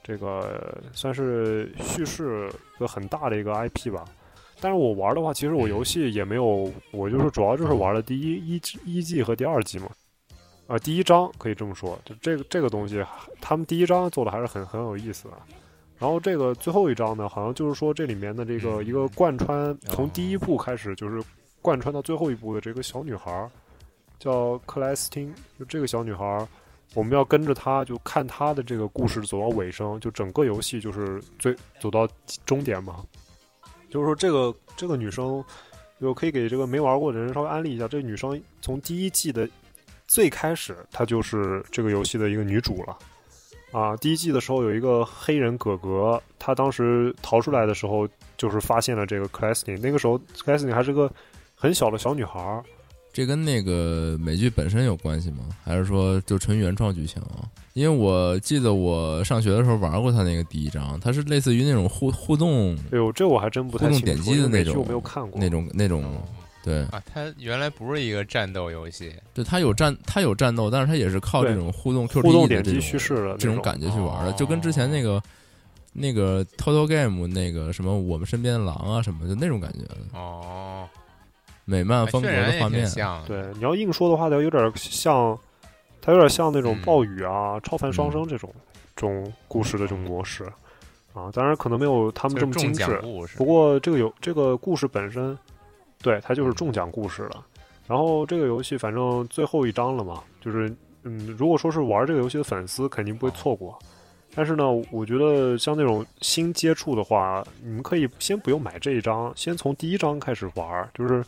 [0.04, 4.04] 这个算是叙事一个很大的一个 IP 吧。
[4.60, 9.88] 但是我玩的话，其实我游戏也没有，我就是主要就是玩了第一一一季和第二季嘛。
[10.66, 13.02] 啊，第一章可以这么说，就这个这个东西，
[13.40, 15.34] 他们第一章做的还是很很有意思的。
[16.00, 21.24] 然后这个最后一章呢，好像就是说这里面的这个嗯一个贯穿，从第一部开始就是
[21.62, 23.50] 贯穿到最后一部的这个小女孩儿，
[24.20, 26.48] 叫克莱斯汀，就这个小女孩儿，
[26.94, 32.08] 我们要跟着她，就看她的这个故事走到尾声，就整个游戏就是最走到
[32.46, 33.04] 终点嘛。
[33.90, 35.44] 就是说这个这个女生，
[36.00, 39.50] 就可以给这个没玩过的人稍微安利一下，这个女生从第一季的
[40.06, 42.96] 最开始，她就是这个游戏的一个女主了。
[43.72, 49.80] 啊，第一季的时候有一个黑人哥哥，他当时逃出来的时候，就是发现了这个克莱斯汀。
[49.82, 51.12] 那个时候，克莱斯汀还是个
[51.56, 52.64] 很小的小女孩儿。
[53.12, 55.46] 这跟那个美剧本身有关系吗？
[55.64, 57.50] 还是说就纯原创剧情啊？
[57.74, 66.24] 因为我记得我上学的时候玩过他那个第一章，它是类似于那种互互动哎呦，这我还真不太清楚，互动点击的那种我没有看过那种那种，哦
[66.68, 66.82] 对。
[66.86, 75.24] 啊，它原来不是一个战斗游戏，对，它有战它有战斗，但是它也是靠这种互动 QTE 互动的这种点击叙事的这种那感觉去玩的，哦就跟之前那个
[75.94, 80.88] 那个 Total Game 那个什么我们身边的狼啊什么的，就那种感觉的哦，
[81.66, 82.86] 美漫风格的画面。
[83.26, 85.38] 对，你要硬说的话，它有点像，
[86.02, 86.82] 它有点像那种嗯。
[86.84, 88.54] 暴雨啊、超凡双生这种、
[88.96, 90.44] 这种故事的这种模式。
[91.14, 91.32] 啊。
[91.34, 93.02] 当然，可能没有他们这么精致，
[93.36, 95.38] 不，过这个有这个故事本身，
[96.08, 97.46] 对它就是重讲故事了。
[97.86, 103.78] 然后这个游戏反正最后一章了嘛，就是嗯，如果说是玩这个游戏的粉丝，肯定不会错过。
[104.34, 110.90] 但是呢，我觉得像那种新接触的话，你们可以先不用买这一章，先从第一章开始玩。
[110.94, 111.24] 就是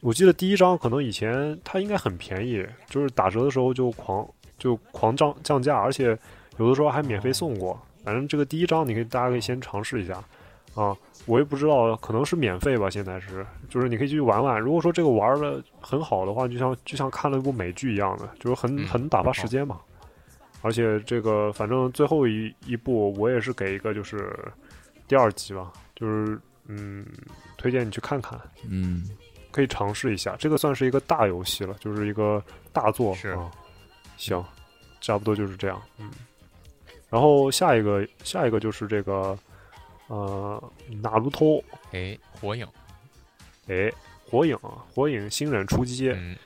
[0.00, 4.26] 我记得第一章可能以前它应该很便宜，就是打折的时候就狂
[4.58, 6.16] 就狂降降价，而且
[6.58, 7.78] 有的时候还免费送过。
[8.04, 10.22] 反正这个第一章你可以大家可以先尝试一下
[10.74, 10.96] 啊。
[11.26, 14.60] 我也不知道，可能是免费吧，现在是，就是你可以继续玩玩。
[14.60, 19.80] 如果说这个玩的很好的话，就像就像看了一部美剧一样的，就是很嗯很打发时间嘛。
[20.60, 24.38] 而且这个反正最后一一部我也是给一个就是
[25.08, 27.06] 第二集吧，就是嗯，
[27.56, 29.04] 推荐你去看看，嗯，
[29.50, 30.36] 可以尝试一下。
[30.38, 33.50] 这个算是一个大游戏了，就是一个大作是啊。
[34.18, 34.44] 行，
[35.00, 36.10] 差不多就是这样，嗯。
[37.08, 39.38] 然后下一个下一个就是这个
[40.14, 40.72] 呃，
[41.02, 42.64] 哪路偷，哎，火影，
[43.66, 43.90] 哎，
[44.30, 46.36] 火影啊，火影新人出击，嗯，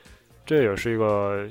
[0.46, 1.46] 这也是一个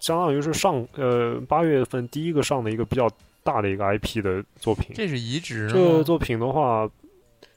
[0.00, 3.08] 相当于是上呃八月份第一个上的一个比较
[3.44, 4.90] 大的一个 IP 的作品。
[4.92, 6.02] 这是移植这个？
[6.02, 6.90] 作品的话，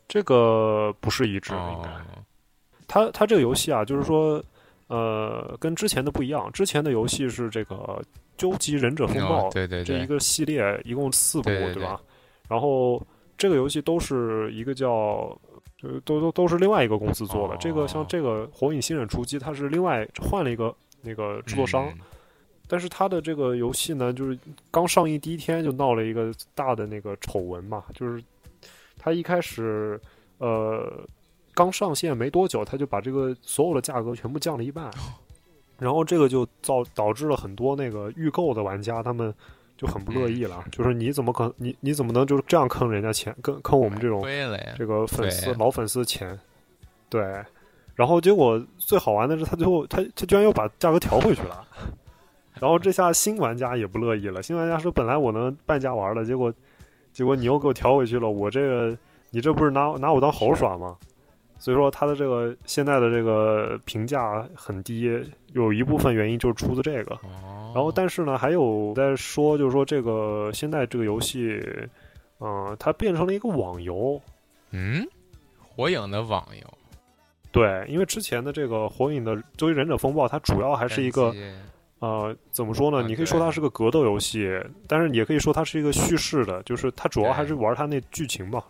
[0.07, 1.89] 这个不是移植，应该。
[1.89, 2.23] 哦，
[2.87, 4.43] 它它这个游戏啊，就是说，
[4.85, 6.51] 呃，跟之前的不一样。
[6.51, 7.75] 之前的游戏是这个
[8.37, 11.99] 《究极忍者风暴哦》对对对，这一个系列，一共四部，对对吧？
[12.47, 13.01] 然后
[13.37, 15.37] 这个游戏都是一个叫，
[15.83, 17.53] 呃，都都都是另外一个公司做的。
[17.53, 21.99] 哦这个像这个《火影新忍出击》，它是另外换了一个那个制作商，嗯
[22.67, 24.35] 但是它的这个游戏呢，就是
[24.71, 28.23] 刚上映第一天就闹了一个大的那个丑闻嘛，就是
[28.97, 30.01] 它一开始
[30.39, 30.91] 呃
[31.53, 34.89] 刚上线没多久，它就把这个所有的价格全部降了一半，
[35.77, 39.31] 然后这个就造导致了很多那个预购的玩家他们
[39.77, 44.21] 就很不乐意了，就是你怎么可你你怎么能就是这样坑人家钱，坑坑我们这种
[44.77, 46.39] 这个粉丝老粉丝的钱，
[47.09, 47.21] 对，
[47.93, 51.65] 然后结果最好玩的是，他最后他他居然又把价格调回去了，
[52.59, 56.53] 然后这下新玩家也不乐意了，新玩家说本来我能半价玩的，结果
[57.11, 58.97] 结果你又给我调回去了，我这个
[59.31, 60.95] 你这不是拿拿我当猴耍吗？
[61.65, 65.09] 所以说它的这个现在的这个评价很低，
[65.53, 67.15] 有一部分原因就是出自这个。
[67.15, 71.59] 哦，然后，但是呢，还有在说，就是说这个现在这个游戏，
[72.39, 74.21] 嗯、它变成了一个网游，
[74.69, 75.07] 嗯，
[75.59, 76.73] 火影的网游
[77.51, 81.33] 对，因为之前的这个《火影》的《作为忍者风暴》，它主要还是一个
[81.97, 82.99] 呃，怎么说呢？
[82.99, 84.47] 啊你可以说它是个格斗游戏，
[84.87, 88.63] 但是也可以说它是一个叙事的，就是它主要还是玩它那剧情嘛，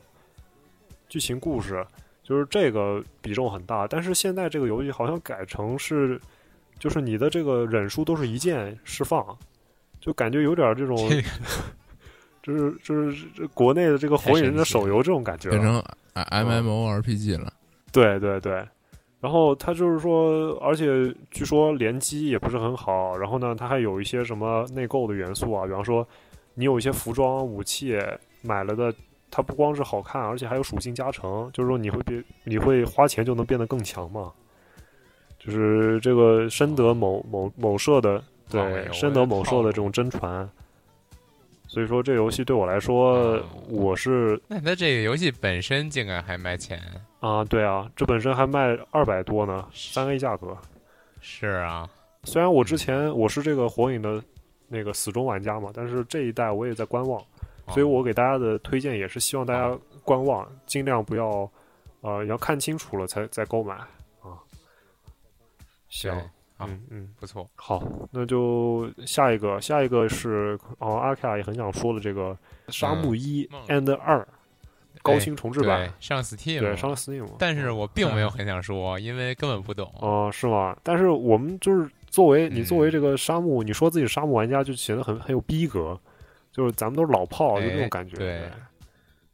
[1.09, 1.85] 剧情故事，
[2.25, 3.87] 就是这个比重很大。
[3.87, 6.19] 但是现在这个游戏好像改成是，
[6.79, 9.23] 就是你的这个忍术都是一键释放，
[10.01, 11.21] 就感觉有点这种，这个
[12.41, 15.81] 就是就是这国内的这个《火影忍者》手游这种感觉变成
[16.13, 17.53] M M O R P G 了。
[17.91, 18.67] 对对对，
[19.21, 26.05] 然后他就是说，而且据说联机也不是很好，然后呢，它还有一些什么内购的元素啊，比方说
[26.55, 27.97] 你有一些服装、武器，
[28.41, 28.93] 买了的，
[29.35, 34.31] 它不光是好看，而且还有属性加成，就是说你会变，你会花钱就能变得更强嘛。
[35.37, 40.49] 就是这个深得某某某社的，对，深得某社的这种真传。
[41.67, 46.81] 所以说，这游戏对我来说，哦我是那它这个游戏本身竟然还卖钱，
[47.19, 50.55] 啊，对啊，这本身还卖二百多呢，三 A 价格。
[51.19, 51.89] 是啊，
[52.23, 54.23] 虽然我之前我是这个火影的
[54.69, 57.21] 那个死忠玩家嘛，但是这一代我也在观望，
[57.69, 61.49] 所以哦我给大家的推荐也是希望大家观望，尽量不要，
[62.01, 63.75] 呃，要看清楚了才再购买。
[63.75, 64.37] 啊。
[65.89, 66.13] 行。
[66.57, 72.31] 嗯嗯，不错，好，那就下一个，下一个是哦，阿卡也很想说的这个
[72.71, 73.83] 《沙漠一嗯。
[73.83, 74.21] and 二》
[75.01, 75.85] 高清重置版。
[75.85, 79.93] 对，，上 Steam，对，上了 Steam，但是我并没有很想说，因为根本不懂。
[79.99, 80.73] 哦、是吗？
[80.81, 85.99] 但是我们就是作为你嗯作为这个沙漠，你说自己是沙漠玩家，就显得很很有逼格，
[86.55, 88.15] 就是咱们都是老炮，就那种哎感觉。
[88.15, 88.49] 对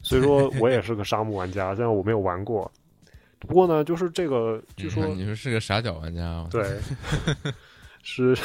[0.02, 2.70] 所以说我也是个沙漠玩家， 虽然我没有玩过。
[3.38, 6.64] 不过呢，就是这个，据说、嗯你说是个傻屌玩家，啊对，
[8.02, 8.36] 是，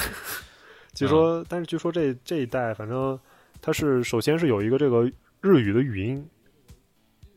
[0.93, 3.19] 据说，但是据说这这一代，反正
[3.63, 5.11] 它是首先是有一个这个
[5.41, 6.29] 日语的语音，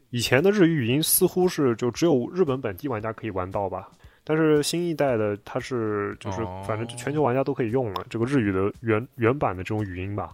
[0.10, 3.90] 以前的日语语音似乎是就只有日本本地玩家可以玩到吧，
[4.26, 10.34] 但是新一代的它是就是哦反正全球玩家都可以用了这个日语的原原版的这种语音吧。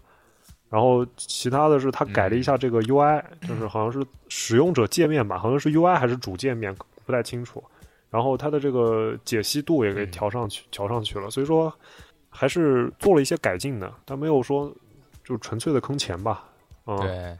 [0.70, 7.64] 然后其他的是它改了一下这个 UI，、就是好像是使用者界面吧，好像是 UI 还是主界面，不太清楚。
[8.10, 11.74] 然后它的这个解析度也给嗯调上去，调上去了，所以说
[12.30, 14.74] 还是做了一些改进的，但没有说
[15.24, 16.46] 就纯粹的坑钱吧。
[16.86, 17.38] 嗯，对，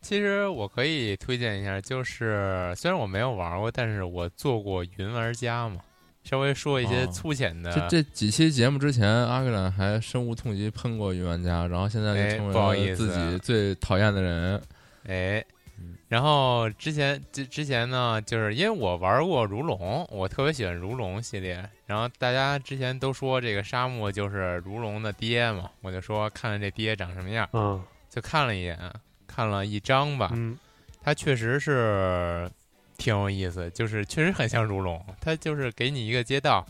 [0.00, 5.80] 其实我可以推荐一下，就是虽然我没有玩过，但是我做过云玩家嘛，
[6.22, 7.72] 稍微说一些哦粗浅的。
[7.72, 14.62] 这这几期节目之前，阿格兰还深恶痛疾喷过云玩家，然后现在哎就成为了自己最讨厌的人。
[15.06, 15.44] 哎
[15.78, 21.68] 嗯，然后之前之之前呢，就是因为我玩过如龙，我特别喜欢如龙系列。
[21.86, 28.78] 然后大家之前都说这个沙漠就是如龙的爹嘛，我就说看看这爹长什么样，嗯就看了一眼，
[29.26, 30.58] 看了一张吧，嗯
[31.02, 32.50] 它确实是
[33.00, 36.64] 挺有意思，就是确实很像如龙，它就是给你一个街道，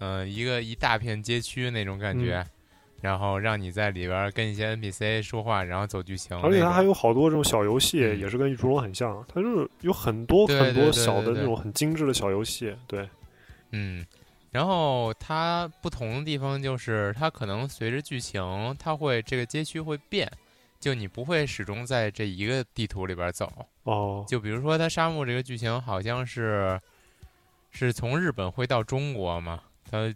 [0.00, 2.40] 嗯、一个一大片街区那种感觉。
[2.40, 2.46] 嗯
[3.02, 6.40] 然后让你在里边儿跟一些 NPC 说话，然后走剧情。
[6.40, 12.72] 而且它还有好多这种小游戏，嗯也是跟如龙很像，它就是有很多很多小的那种很精致的小游戏。
[12.86, 13.08] 对，
[13.72, 14.06] 嗯，
[14.52, 18.40] 然后它不同的地方就是，它可能随着剧情，
[18.78, 20.30] 它会这个街区会变，
[20.78, 23.52] 就你不会始终在这一个地图里边走。
[23.84, 26.80] 哦，就比如说，它沙漠这个剧情好像是
[27.70, 29.60] 是从日本会到中国嘛，
[29.90, 30.14] 它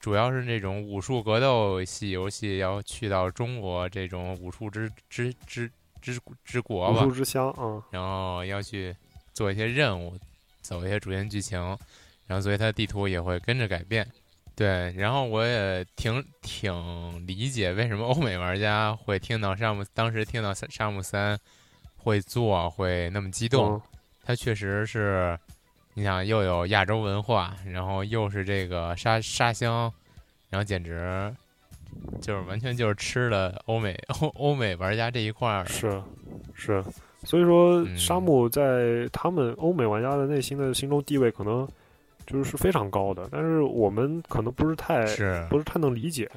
[0.00, 8.94] 主要是那种武术格斗系游戏要去到中国这种武术之之之之之国吧武术，之乡啊，然后要去
[9.32, 10.18] 做一些任务，
[10.60, 11.58] 走一些主线剧情，
[12.26, 14.06] 然后所以它的地图也会跟着改变。
[14.54, 21.38] 对，然后我也挺挺理解为什么欧美玩家会听到沙漠，当时听到沙沙漠三
[22.04, 23.80] 会做会那么激动，
[24.22, 25.38] 他确实是，
[25.94, 29.90] 你想又有亚洲文化，然后又是这个沙沙箱，
[30.50, 31.34] 然后简直
[32.20, 35.64] 就是完全就是吃了欧美欧欧美玩家这一块儿。
[35.64, 36.02] 是
[36.52, 36.84] 是，
[37.22, 37.96] 所以说嗯。
[37.96, 41.66] 沙漠在他们欧美玩家的内心的心中地位可能
[42.26, 46.30] 就是是非常高的，但是我们可能不是太是，不是太能理解，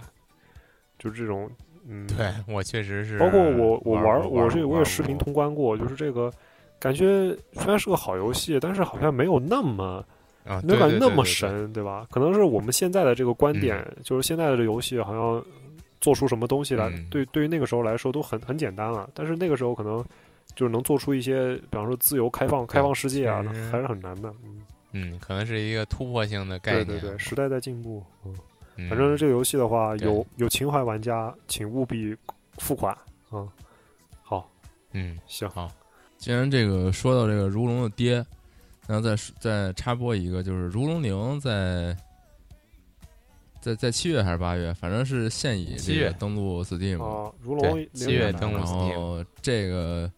[0.97, 1.51] 就是这种
[1.87, 6.31] 嗯，对我确实是，包括我我玩我这我也视频通关过，就是这个
[6.79, 10.03] 感觉虽然是个好游戏，但是好像没有那么
[10.43, 12.05] 啊，没有感觉那么神，对吧？
[12.11, 15.45] 可能是我们现在的这个观点，就是现在的这游戏好像
[16.01, 20.03] 做出什么东西来，嗯对对于那个时候来说都很很简单了，但是那个时候可能
[20.55, 24.33] 就是能做出一些，比方说自由开放开放世界啊还是很难的。
[24.43, 24.61] 嗯，
[24.93, 26.85] 嗯，可能是一个突破性的概念。
[26.85, 28.03] 对对对，时代在进步。
[28.25, 28.35] 嗯，嗯
[28.89, 32.15] 反正这个游戏的话，对有有情怀玩家，请务必
[32.59, 32.95] 付款。
[33.31, 33.49] 嗯，
[34.21, 34.49] 好，
[34.91, 35.71] 嗯，行，好，
[36.17, 38.23] 既然这个说到这个如龙的爹，
[38.87, 41.97] 然后再再插播一个，就是如龙零在
[43.59, 50.09] 在在七月还是八月，反正是现已七月登陆 Steam，、啊，如对龙七月登陆然 Steam 后这个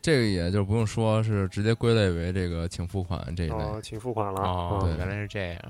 [0.00, 3.54] 这个也就不用说，是直接归类为这个请付款这一类。
[3.54, 4.40] 哦，请付款了。
[4.40, 5.62] 哦，原来是这样。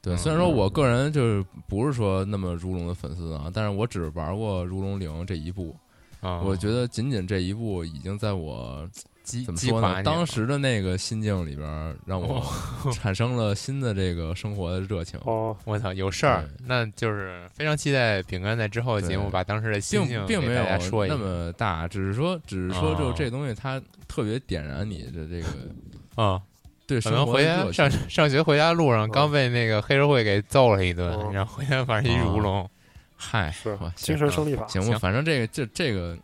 [0.00, 5.76] 对，嗯虽然说我个人就是不是说那么如龙的粉丝啊，但是我只玩过如龙零这一部，
[6.20, 8.88] 啊，我觉得仅仅这一部已经在我
[9.24, 9.80] 激怎么说呢？
[9.80, 15.20] 激垮你了当时的那个心境里边，让我哦产生了新的这个生活的热情。
[15.24, 26.40] 哦，我操，有事儿，那就是非常期待饼干在之后的节目把当时的心并境给并没有大家说一那么大，只是说，只是说，就哦这东西它特别点燃你的这个啊。
[26.88, 27.88] 对可能回家上。
[28.08, 32.68] 上学回家路上嗯刚被那个黑社会给揍了一顿，嗯然后回家反正一哦如龙。
[33.14, 34.66] 嗨，是哇精行神胜利法。
[34.66, 36.16] 行吧，反正这个这这个，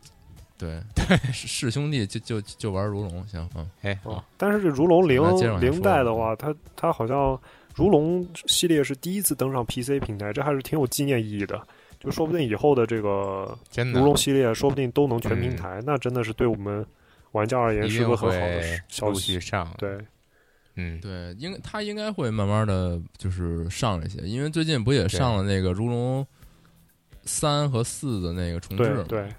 [0.56, 5.20] 对对是兄弟就就就玩如龙，行嗯，哎，哦，但是这如龙零
[5.60, 7.38] 零代的话，它它好像
[7.74, 11.60] 如龙系列是第一次登上 PC 平台，这还是挺有纪念意义的。
[11.98, 13.58] 就说不定以后的这个
[13.92, 16.84] 如龙系列，说不定都能全平台，那真的是对我们
[17.32, 19.40] 玩家而言是个很好的消息。
[19.40, 19.96] 上。，对，
[20.76, 26.26] 嗯，对，应该他应该会慢慢的就是上这些，因为最近不也上了那个如龙
[27.24, 29.34] 三和四的那个重置嘛，对对，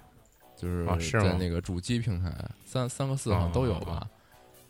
[0.56, 0.84] 就是
[1.20, 2.32] 在那个主机平台，
[2.64, 4.08] 三三和四好像都有哦吧。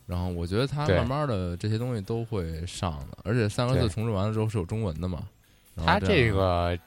[0.07, 5.25] 然后我觉得他慢慢的这些东西都会上的，而且三和四重置完了之后是有中文的嘛。
[5.85, 6.79] 他这个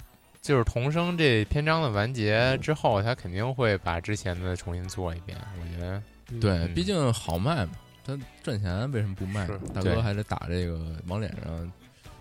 [0.42, 5.38] 就是童声这篇章的完结之后，他肯定会把之前的重新做一遍。
[5.62, 6.02] 我觉得，
[6.40, 6.74] 对，嗯。
[6.74, 7.72] 毕竟好卖嘛，
[8.18, 9.60] 他赚钱为什么不卖是？
[9.74, 11.72] 大哥还得打这个往脸上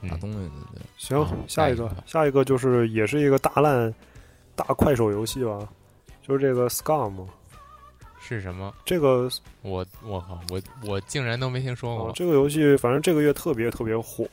[0.09, 0.83] 打嗯东西的，对。
[0.97, 3.93] 行，下一个下一个就是也是一个大烂
[4.55, 5.69] 大快手游戏吧，
[6.23, 7.27] 就是这个 Scum，
[8.21, 8.73] 是什么？
[8.85, 9.29] 这个
[9.63, 12.09] 我我靠，我我竟然都没听说过。
[12.09, 14.29] 哦这个游戏反正这个月特别特别火，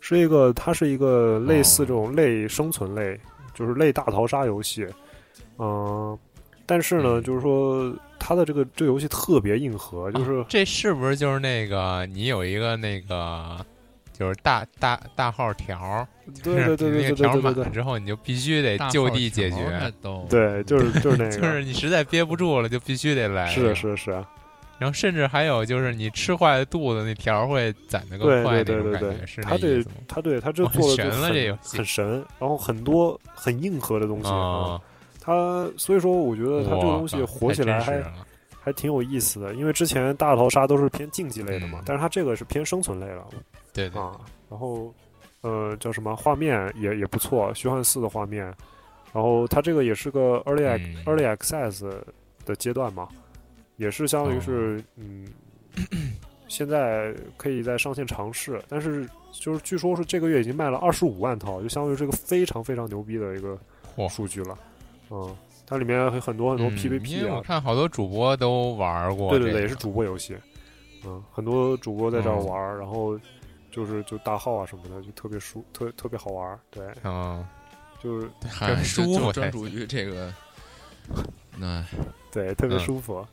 [0.00, 3.18] 是一个它是一个类似这种类生存类，
[3.54, 4.86] 就是类大逃杀游戏，
[5.58, 6.18] 嗯、
[6.66, 13.58] 但是呢，嗯就是说它的这个这个游戏特别硬核，就是、啊这是不是就是那个你有一个那个
[14.12, 16.06] 就是大大大号条儿？
[16.42, 19.92] 对对对对那个条儿对对对满了之后，你就必须得就地解决。
[20.28, 23.46] 对，就是 就是那个，就是你实在憋不住了，就必须得来。
[23.46, 24.24] 是的是的是的，
[24.78, 29.94] 然后甚至还有就是你吃坏了肚子，那条会攒得更快对对对对那种感觉，是，它这那意思吗？
[30.06, 34.80] 它对他这哇做的就神了很这游戏很神，然后很多很硬核的东西啊，
[35.24, 38.02] 它所以说我觉得它这个东西火起来还
[38.58, 43.24] 还挺有意思的，因为之前大逃杀都是偏竞技类的嘛，嗯但是它这个是偏生存类了
[43.72, 44.20] 对对，啊。
[44.50, 44.92] 然后
[45.42, 48.44] 呃叫什么画面也也不错，虚幻四的画面，
[49.12, 51.88] 然后它这个也是个 early 嗯 early access
[52.44, 53.08] 的阶段嘛，
[53.76, 55.28] 也是相当于是、哦嗯。
[56.48, 63.58] 现在可以在上线尝试，但是就是据说是这个月已经卖了二十五万套，就相当于是个非常非常牛逼的一个
[64.10, 64.58] 数据了。
[65.12, 65.36] 嗯，
[65.66, 70.36] 它里面有很多很多 PVP 啊，为我看好多主播都玩过，对对对，也是主播游戏。
[71.04, 73.18] 嗯，很多主播在这儿嗯玩儿，然后
[73.70, 76.58] 就是就大号啊什么的，就特别舒特特别好玩儿。
[76.70, 77.44] 对，嗯，
[78.02, 80.32] 就是嗨，很舒服才专注于这个。
[81.58, 81.84] 那
[82.30, 83.26] 对特别嗯舒服。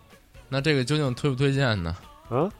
[0.49, 1.95] 那这个究竟推不推荐呢？
[2.29, 2.51] 啊，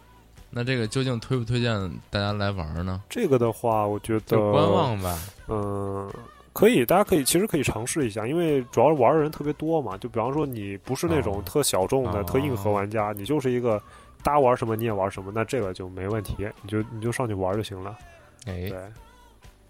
[0.51, 3.01] 那这个究竟推不推荐大家来玩呢？
[3.09, 5.19] 这个的话，我觉得就观望吧。
[5.47, 6.07] 嗯，
[6.53, 9.97] 可以，大家可以其实可以尝试一下，因为主要是玩的人特别多嘛。
[9.97, 13.81] 就比方说你不是那种哦特小众的、哦特硬核玩家，你就是一个
[14.23, 17.97] 大家玩什么你也玩什么，那这个就没问题，你就你就上去玩就行了。
[18.45, 18.77] 哎，对，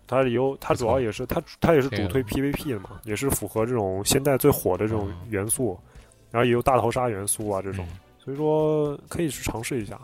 [0.08, 5.80] 它有它主要也是它它也是主推 PVP 的嘛，也是符合这种现在最火的这种哦元素，
[6.32, 7.98] 然后也有大逃杀元素啊这种，嗯。
[8.22, 10.00] 所以说可以去尝试一下，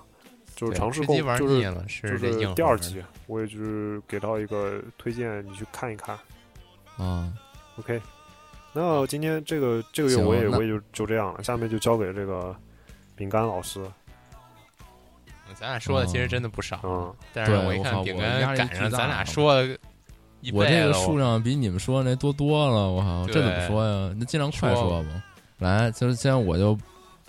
[0.56, 1.62] 就是尝试购吃鸡玩就是
[2.02, 6.18] 就是第二集，我也就是给到一个推荐，你去看一看。
[6.98, 7.32] 啊
[7.78, 8.02] ，OK，
[8.74, 12.56] 那今天这个这个月我也我也就就这样了，下面就交给这个
[13.16, 13.80] 饼干老师。
[15.54, 19.78] 咱俩说的其实真的不少，嗯，但是对我我一看饼干赶上咱俩说的
[20.42, 24.14] 一我这，个数量比你们说的那多多了，我靠，这怎么说呀？
[24.18, 25.24] 那尽量快说说吧。
[25.60, 26.78] 来，就是现在我就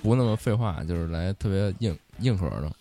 [0.02, 2.72] 不那么废话，就是来特别硬硬核的。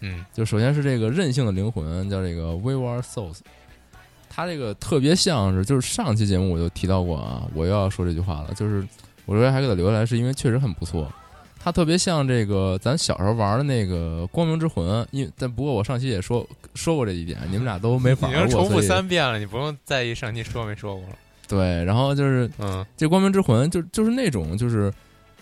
[0.00, 3.40] 嗯就首先是这个任性的灵魂，叫这个 We Were Souls，
[4.34, 8.84] 它这个特别像是，就是上期节目我就提到过啊，我又要说这句话了，就是
[9.26, 11.08] 我说还给他留下来，是因为确实很不错。
[11.58, 21.16] 它特别像这个咱小时候玩的那个《光明之魂》，因但不过我上期也说说过这一点，你们俩都没法玩过，经重复三遍了，你不用在意上期说没说过了。
[21.48, 21.82] 对。
[21.84, 24.92] 然后就是嗯这《光明之魂》就就是那种就是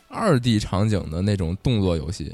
[0.07, 2.30] 二 D 场景的那种动作游戏，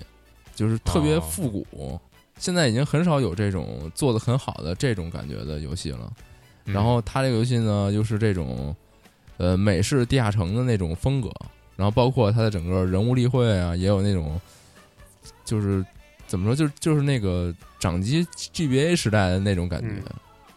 [0.54, 1.98] 就是特别哦复古。
[2.38, 6.12] 现在已经很少有这种做的很好的这种感觉的游戏了。
[6.68, 8.74] 嗯然后它这个游戏呢，又是这种
[9.38, 11.30] 呃美式地下城的那种风格，
[11.76, 14.40] 然后包括它的整个人物例会啊，也有那种
[15.44, 15.84] 就是
[16.26, 20.02] 怎么说，就是就是那个掌机 GBA 时代的那种感觉，嗯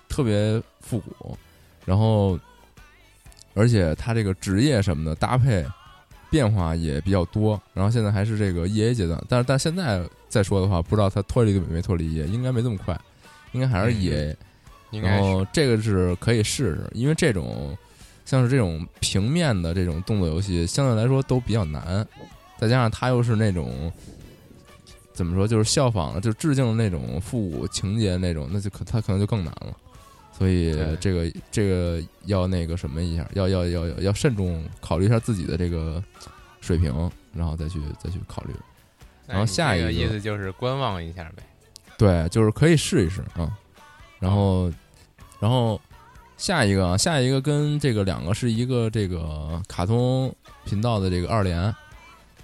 [0.09, 1.37] 特别复古。
[1.85, 2.37] 然后，
[3.53, 5.65] 而且它这个职业什么的搭配
[6.29, 7.59] 变化也比较多。
[7.73, 12.99] 然后现在还是这个 E A 阶段，但是但现在再说的话，不知道它脱离没脱离 E A，应该没这么快，
[13.53, 14.37] 应该还是 E A。
[14.91, 17.77] 然后这个是可以试试，因为这种
[18.25, 22.05] 像是这种平面的这种动作游戏，相对来说都比较难，
[22.59, 23.91] 再加上它又是那种
[25.13, 29.75] 怎么说，就是效仿了，就致敬那种复古情节那种，那就可它可能就更难了。
[30.37, 36.03] 所以这个这个要那个什么一下，要要要要要慎重考虑一下自己的这个
[36.59, 38.53] 水平，然后再去再去考虑。
[39.27, 41.43] 然后下一个意思就是观望一下呗。
[41.97, 43.55] 对，就是可以试一试啊。
[44.19, 44.71] 然后，
[45.41, 45.81] 然后
[46.37, 50.33] 下一个啊，下一个跟这个两个是一个这个卡通
[50.63, 51.73] 频道的这个二连。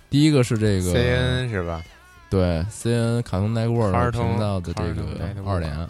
[0.09, 1.83] 第一个是这个 C N 是吧？
[2.29, 5.89] 对 C N 卡通 Network 频道的这个二连。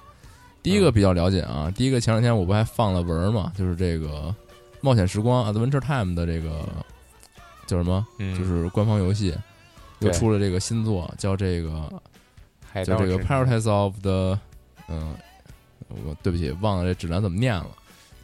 [0.61, 4.35] 第一个比较了解啊，第一个前两天我不还放了文儿嘛，就是这个
[4.81, 6.67] 冒险时光 Adventure Time 的这个
[7.65, 8.05] 叫什么？
[8.19, 9.33] 嗯，就是官方游戏
[9.99, 11.89] 又出了这个新作，叫这个
[12.69, 14.37] 海盗就这个 Paradise of the，
[14.89, 15.15] 嗯，
[15.89, 17.69] 我对不起，忘了这指南怎么念了。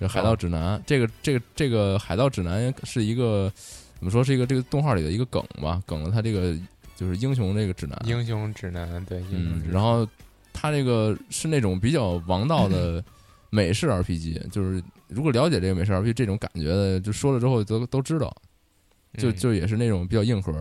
[0.01, 3.49] 就海盗指南，这个这个这个海盗指南是一个
[3.97, 6.57] 怎么说是一个这个动画里的一个梗吧，梗了他这个
[6.95, 7.97] 就是英雄这个指南。
[8.05, 10.05] 英雄指南，对，英雄指，南嗯然后
[10.51, 13.01] 他这个是那种比较王道的
[13.49, 18.35] 美式 RPG，就是如果了解这个美式 RPG 这种感觉的，就说了之后都都知道，
[19.17, 20.51] 就嗯就也是那种比较硬核。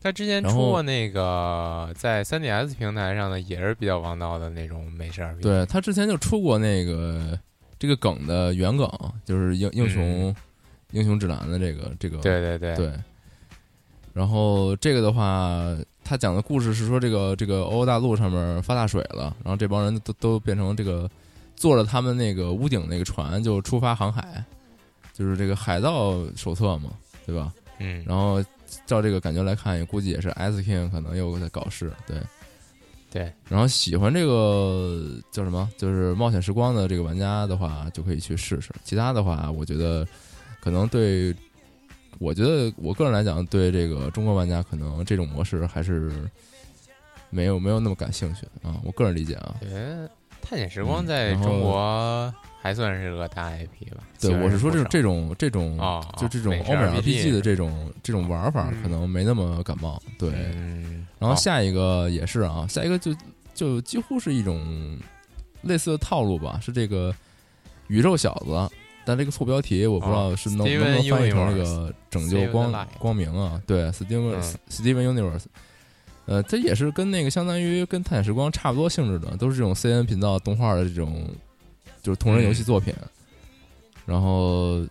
[0.00, 5.42] 他之前出过那个在 3DS 平台上的，也是比较王道的那种美式 RPG。
[5.42, 7.38] 对他之前就出过那个
[7.78, 8.88] 这个梗的原梗，
[9.24, 10.34] 就是英英雄、
[10.92, 12.92] 英雄指南的这个这个嗯对对对对。
[14.12, 21.10] 然后这个的话，他讲的故事是说，这个这个欧欧大陆上面发大水了，然后这帮人都都变成这个
[21.54, 24.42] 坐着他们那个屋顶那个船就出发航海，
[25.12, 26.92] 就是这个海盗手册嘛，
[27.26, 27.52] 对吧？
[27.78, 28.42] 嗯，然后
[28.86, 32.16] 照这个感觉来看，也估计也是 S King 可能又在搞事，对。
[33.08, 38.70] 对，然后喜欢这个叫什么，就是冒险时光的这个玩家的话，就可以去试试。
[38.84, 40.06] 其他的话，我觉得
[40.60, 41.34] 可能对，
[42.18, 46.12] 我觉得我个人来讲，对这个中国玩家可能这种模式还是
[47.30, 48.78] 没有没有那么感兴趣的啊。
[48.84, 50.10] 我个人理解啊，觉得
[50.42, 52.34] 探险时光在中国
[52.66, 54.02] 还算是个大 IP 吧。
[54.20, 60.02] 对我是说这种这种种这种哦就这种欧美 RPG 的这种这种玩法，嗯可能没那么感冒。
[60.18, 63.14] 对，嗯，然后下一个也是啊，下一个就
[63.54, 64.98] 就几乎是一种
[65.62, 67.14] 类似的套路吧，是这个
[67.86, 73.60] 宇宙小子，但这个副标题我不知道是能、哦能不能翻译成那个拯救光光明啊？
[73.66, 75.44] 对，Steven、嗯 Steven Universe，
[76.24, 81.28] 呃，这也是跟那个相当于跟探险时光差不多性质的，都是这种 CN 频道动画的这种
[82.06, 82.94] 就是同人游戏作品，
[84.06, 84.86] 然后。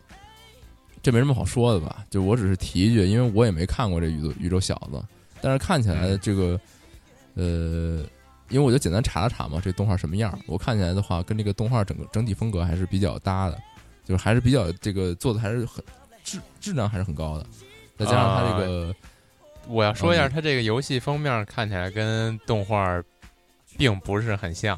[1.01, 2.03] 这没什么好说的吧？
[2.09, 4.99] 就我只是提一句，因为我也没看过这宇宙宇宙小子，
[5.39, 6.59] 但是看起来嗯这个，
[7.35, 8.03] 呃，
[8.49, 13.61] 因为我就简单查了查嘛，这动画什么样儿，我看起来的话，跟这个动画整个整体风格还是比较搭的，
[14.03, 15.85] 就是还是比较这个做的还是很
[16.23, 17.45] 质质量还是很高的，
[17.99, 18.95] 再加上它这个，
[19.67, 22.99] 我要说一下，哦它这个游戏封面看起来跟动画
[23.77, 24.75] 并不是很像。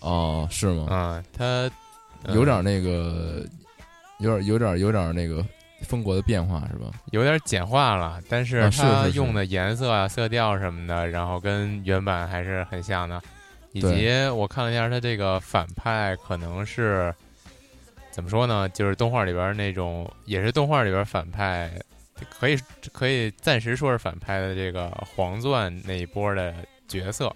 [0.00, 0.86] 哦，是吗？
[0.88, 1.70] 啊，它
[2.24, 3.44] 嗯有点那个，
[4.18, 5.44] 有点有点有点那个
[5.82, 6.90] 风格的变化是吧？
[7.12, 13.20] 有点简化了，但是它用的颜色啊、色调什么的，然后跟原版还是很像的。
[13.72, 17.14] 以及我看了一下，它这个反派可能是
[18.10, 18.68] 怎么说呢？
[18.70, 21.70] 就是动画里边那种，也是动画里边反派，
[22.38, 22.58] 可以
[22.92, 26.52] 可以暂时说是反派的这个黄钻那一波的
[26.88, 27.32] 角色，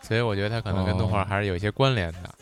[0.00, 2.34] 所以我觉得它可能跟动画哦还是有一些关联的。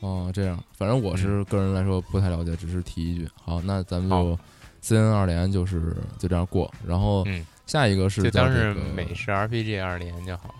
[0.00, 3.28] 哦，这样，反正我嗯是个人来说不太了解，只是提一句。
[3.42, 4.38] 好，那咱们就
[4.80, 10.54] C N 二连就是就这样过，然后嗯下一个是就当是美式 RPG 二连就好。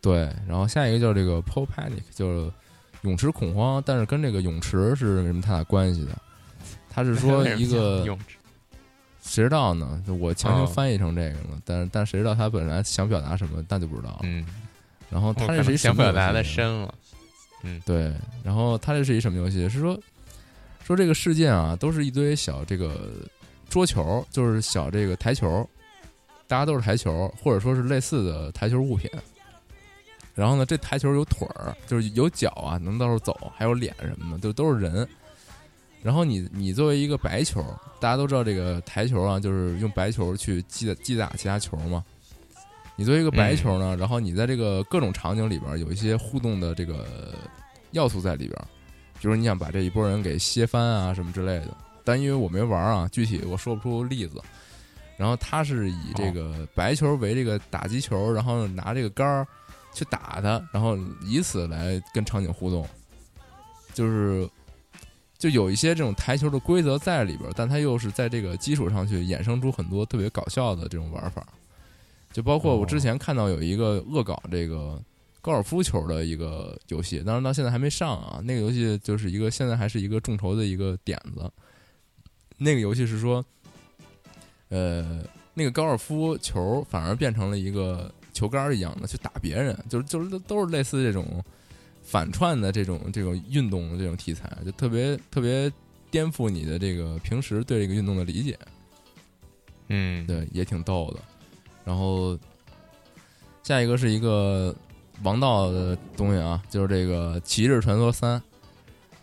[0.00, 2.52] 对，然后下一个叫这个 Pole Panic，就是
[3.02, 6.10] 泳池恐慌，但是跟这个泳池是没什么太大关系的。
[6.90, 8.18] 他是说 一个用
[9.22, 10.02] 谁知道呢？
[10.20, 14.20] 我强行哦翻译成这个了，但是但谁知道他本来想表达什么，那就不知道了。
[14.24, 14.44] 嗯，
[15.12, 16.94] 然后他这是一什能想表达的深了。
[17.64, 19.68] 嗯对，然后它这是一什么游戏？
[19.68, 19.96] 是说
[20.82, 23.12] 说这个世界啊，都是一堆小这个
[23.68, 25.64] 桌球，就是小这个台球，
[26.48, 29.08] 大家都是台球，或者说是类似的台球物品。
[30.34, 35.06] 然后呢，这台球有腿儿，就是有脚啊，能到处走，还有脸什么的，就都是人。
[36.02, 37.64] 然后你你作为一个白球，
[38.00, 42.02] 大家都知道这个台球啊，就是用白球去击打击打其他球嘛。
[43.02, 47.34] 你作为一个白球呢，然后你在这个各种场景里边有一些互动的这个
[47.90, 48.56] 要素在里边，
[49.20, 51.76] 比如你想把这一波人给掀翻啊什么之类的。
[52.04, 54.40] 但因为我没玩啊，具体我说不出例子。
[55.16, 59.44] 然后他是以这个白球为这个打击球，然后拿这个杆儿
[59.92, 62.88] 去打它，然后以此来跟场景互动，
[63.94, 64.48] 就是
[65.38, 71.44] 就有一些这种台球的规则在里边，但它又是在这个基础上去衍生出很多特别搞笑的这种玩法，
[72.32, 75.00] 就包括我之前看到有一个恶搞这个
[75.40, 78.40] 高尔夫球的一个游戏，当然到现在还没上啊。
[78.44, 81.50] 那个游戏就是一个现在还是一个众筹的一个点子。
[82.56, 83.44] 那个游戏是说，
[84.68, 91.42] 呃，那个高尔夫球反而变成了一个球杆一样的去打别人，就是就是都都是类似这种
[92.02, 95.70] 反串的这种这种运动的这种题材，就特别特别
[96.10, 98.56] 颠覆你的这个平时对这个运动的理解。
[99.88, 101.20] 嗯，对，也挺逗的。
[101.84, 102.38] 然后
[103.62, 104.74] 下一个是一个
[105.22, 108.38] 王道的东西啊，就是这个《骑士传说三》。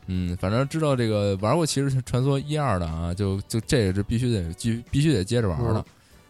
[0.07, 5.79] 嗯，反正知道这个玩过《骑士传说》一二的啊，就就这个是必须得继必须得接着玩的。
[5.79, 5.85] 嗯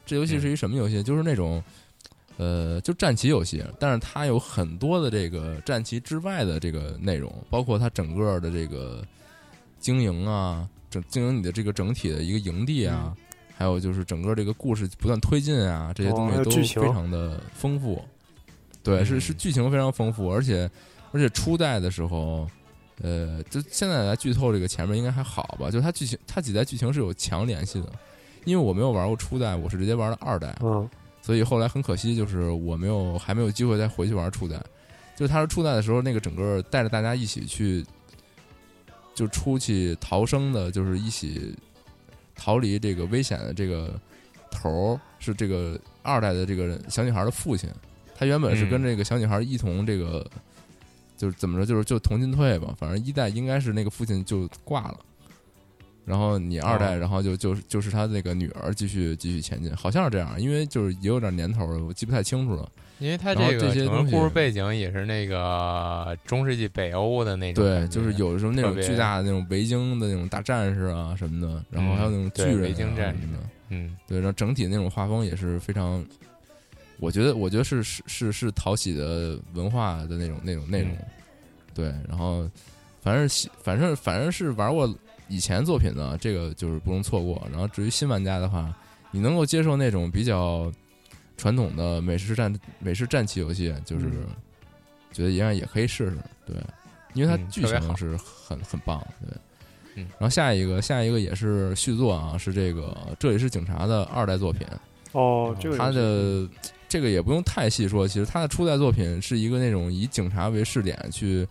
[0.05, 1.03] 这游戏是一什么游戏？
[1.03, 1.63] 就是那种
[2.37, 9.05] 呃，就战棋游戏，但是它有很多的这个战棋之外的这个内容，包括它整个的这个
[9.79, 13.15] 经营啊，整经营你的这个整体的一个营地啊，
[13.59, 18.01] 还有就是整个这个故事不断推进啊，这些哦东西都非常的丰富。
[18.81, 20.71] 对，是嗯是剧情非常丰富，而且
[21.11, 22.47] 而且初代的时候，
[23.01, 25.69] 呃，就现在来剧透这个前面应该还好吧？
[25.69, 27.91] 就它剧情，它几代剧情是有强联系的。
[28.45, 30.89] 因为我没有玩过初代，我是直接玩的二代，嗯
[31.21, 34.55] 所以后来很可惜，就是我没有还没有机会再回去玩初代。
[35.17, 37.85] 就是他是初代的时候，那个整个带着大家一起去，
[39.13, 41.53] 就出去逃生的，就是一起
[42.39, 43.99] 逃离这个危险的这个
[44.49, 47.69] 头儿是这个二代的这个小女孩的父亲。
[48.15, 50.25] 他原本是跟嗯这个小女孩一同这个，
[51.17, 52.73] 就是怎么着，就是就同进退吧。
[52.77, 54.99] 反正一代应该是那个父亲就挂了。
[56.09, 62.67] 然后你二代，哦然后就就是就是他那个女儿继续继续前进，好像是这样，因为就是也有点年头了，我记不太清楚了。
[62.97, 73.95] 因为它然后这个这些故事背景也是那个中世纪北欧的那种对，就是有的时候那种巨大的那种维京的那种大战士啊什么的，然后还有那种巨人、啊维京战士什么的，嗯。
[74.05, 76.03] 对，然后整体那种画风也是非常，
[76.99, 80.97] 我觉得我觉得是是是是讨喜的文化的那种那种内容，嗯。
[81.73, 82.49] 对，然后
[83.01, 84.93] 反正喜反正反正是玩过
[85.29, 87.47] 以前作品呢，这个就是不容错过。
[87.51, 88.75] 然后至于新玩家的话，
[89.11, 90.69] 你能够接受那种比较
[91.37, 94.27] 传统的美式战美式战棋游戏，就是嗯
[95.13, 96.55] 觉得一样也可以试试，对，
[97.13, 99.37] 因为它剧情是很很棒，对。
[99.95, 104.65] 嗯然后下一个，下一个也是续作啊，是这个《这里是警察》的二代作品。
[105.11, 106.47] 哦，这个他的
[106.87, 111.45] 这个也不用太细说，其实他的初代作品是一个那种以警察为试点去，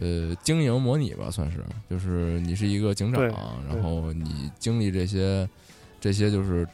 [0.00, 3.22] 呃，经营模拟吧，算是，就是你是一个警长，
[3.68, 5.48] 然后你经历这些
[6.00, 6.66] 这些就是。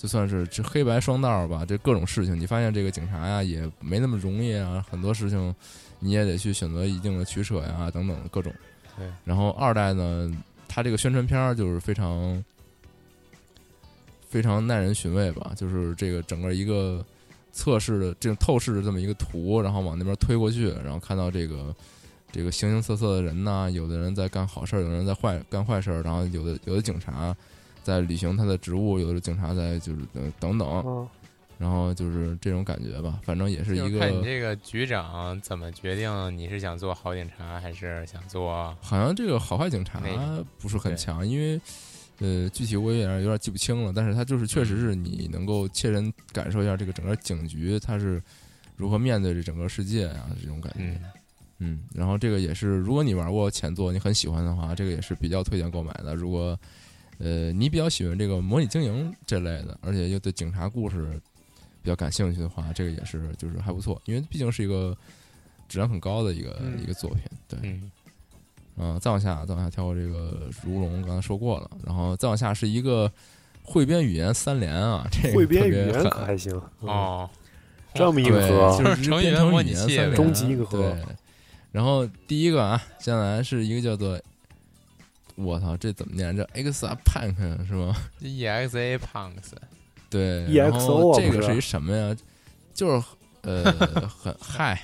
[0.00, 5.52] 就算是这黑白双道吧，这各种事情，你发现这个警察呀也没那么容易啊，很多事情
[5.98, 8.54] 你也得去选择一定的取舍呀，等等各种。
[8.96, 9.08] 对。
[9.24, 10.30] 然后二代呢，
[10.68, 12.44] 它这个宣传片儿就是非常
[14.28, 17.04] 非常耐人寻味吧，就是这个整个一个
[17.50, 21.74] 测试的这种透视的这么一个图，然后往那边推过去，然后看到这个
[22.30, 27.34] 这个形形色色的人呢，有的人在干好事儿，有的人在坏干坏事儿，然后有的有的警察
[27.82, 30.00] 在履行他的职务，有的警察在就是
[30.38, 31.08] 等等。
[31.60, 40.00] 然后就是这种感觉吧，反正也是一个看你这个局长怎么决定你是想做好警察还是想做好像这个好坏警察
[40.60, 41.60] 不是很强，因为
[42.20, 48.22] 呃具体我也有点有点记不清了，但是他就是确实嗯是你能够切身感受一下这个整个警局他是
[48.76, 50.78] 如何面对这整个世界啊这种感觉。
[50.78, 51.00] 嗯
[51.58, 56.14] 嗯，然后这个也是，如果你玩过前作，你很喜欢的话，这个也是比较推荐购买的。
[56.14, 56.58] 如果
[57.18, 61.20] 呃你比较喜欢这个模拟经营这类的，而且又对警察故事
[61.82, 64.96] 比较感兴趣的话，这个也是就是还不错，因为毕竟是一个
[65.68, 67.22] 质量很高的一个、嗯一个作品。
[67.48, 67.90] 对，嗯
[68.76, 73.10] 嗯、再往下，再往下跳过这个如龙，刚才说过了，然后再往下是一个
[73.64, 77.30] 汇编语言三连啊，这个汇编语言可还行，嗯，哦，
[77.92, 79.34] 这么硬对，核，就是成语言
[79.74, 81.04] 三连终极一个核对，
[81.70, 84.20] 然后第一个啊，接下来是一个叫做，
[85.36, 86.36] 我操，这怎么念？
[86.36, 89.52] 这 X A Punk 是吗？EXA Punks
[90.10, 92.16] 对 EXO 这个是一什么呀？
[92.72, 93.06] 就是
[93.42, 93.70] 呃，
[94.08, 94.80] 很嗨，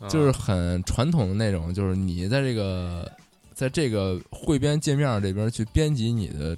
[0.00, 3.10] 嗯 就是很传统的那种，就是你在这个
[3.54, 6.56] 在这个汇编界面这边去编辑你的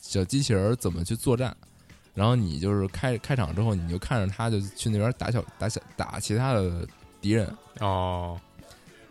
[0.00, 1.56] 小机器人儿怎么去作战，
[2.14, 6.86] 然后你就是开开场之后，你就看着他就去那边打小打小打其他的
[7.20, 7.50] 敌人，
[7.80, 8.38] 哦，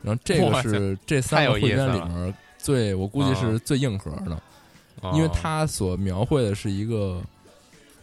[0.02, 1.94] 然后这个是这三个汇太有意思了。
[1.94, 3.62] 编里面最我估计是啊。
[3.64, 4.42] 最硬核的，
[5.02, 5.12] 哦。
[5.16, 7.22] 因为它所描绘的是一个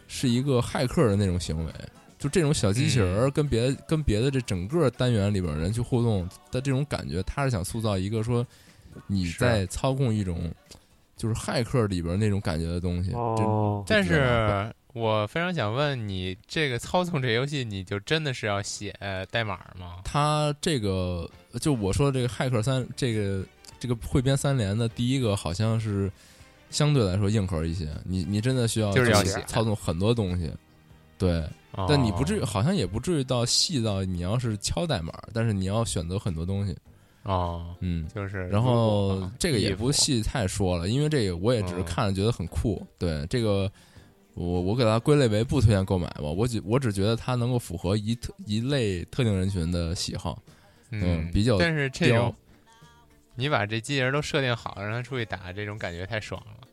[0.07, 1.71] 是一个骇客的那种行为。
[2.17, 8.43] 就这种小机器人儿跟别的、跟别的这整个单元里边儿人去互动的这种感觉，他是想塑造一个说
[9.05, 10.49] 你在操控一种
[11.17, 13.11] 就是骇客里边儿那种感觉的东西。
[13.11, 13.83] 哦。
[13.85, 18.97] 这但是我非常想问你，这个操纵这游戏，你就真的是要写
[19.29, 19.97] 代码吗？
[20.05, 21.29] 他这个
[21.59, 23.45] 就我说的这个骇客三这个
[23.77, 26.09] 这个汇编三连的第一个好像是
[26.69, 30.49] 相对来说硬核一些，你你真的需要就是要写操纵很多东西，
[31.17, 31.43] 对，
[31.73, 36.73] 哦但你不至于好像也不至于到细到你要是敲代码，但是你要选择很多东西，
[37.23, 38.07] 哦，嗯。
[38.15, 42.81] 就是然后这个也不细太说了，因为这个我也只是嗯看着觉得很酷。
[42.97, 43.69] 对这个，
[44.35, 46.21] 我我给它归类为不推荐购买吧。
[46.21, 50.41] 我只我只觉得它能够符合一特一类特定人群的喜好。
[50.91, 52.33] 嗯比较但是这种
[53.33, 56.67] 你把这机器人都设定好，让它出去打，这种感觉太爽了。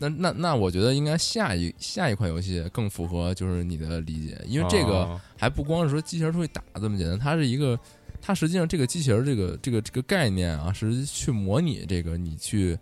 [0.00, 7.78] 那那那，我觉得应该下一下一款游戏更符合就是你的理解，因为这个哦还不光是说机器人出去打这么简单，它是一个，
[8.20, 12.78] 它实际上这个机器人这个这个这个概念啊，是去模拟这个你去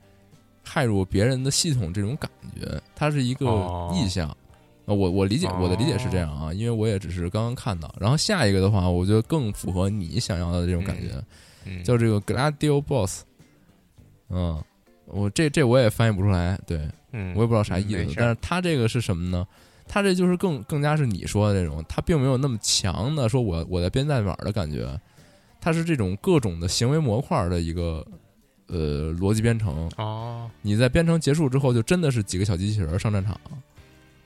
[0.67, 2.29] 害入别人的系统这种感
[2.61, 4.29] 觉，它是一个哦意象。
[4.29, 7.93] 啊，我我理解我的理解是这样啊，因为我也只是刚刚看到。
[7.99, 11.11] 然后下一个的话，我觉得更符合你想要的这种感觉，
[11.65, 13.23] 嗯，叫这个 Gladio Boss。
[14.29, 14.63] 嗯，
[15.07, 19.47] 我这这我也翻译不出来，对，嗯，我也不知道啥意思，但是它这个是什么呢？
[19.89, 24.89] 它这就是更更加是你说的这种，它并没有那么强的说我我在编代码的感觉，
[25.61, 28.07] 它是这种各种的行为模块的一个
[28.69, 29.89] 呃逻辑编程。
[29.97, 33.39] 哦，你在编程结束之后，就真的是几个小机器人上战场，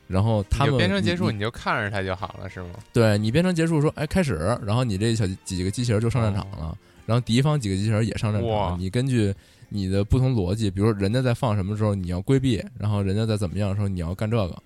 [0.07, 2.71] 然后他们编程结束，你你就看着它就好了，是吗？
[2.93, 4.35] 对你编程结束说哎开始，
[4.65, 6.77] 然后你这小几个机器人就上战场了，
[7.07, 9.35] 然后敌方几个机器人也上战场，你根据
[9.69, 14.57] 你的不同逻辑，比如说人家在放什么时候你要规避，然后人家在怎么样的时候你要干这个，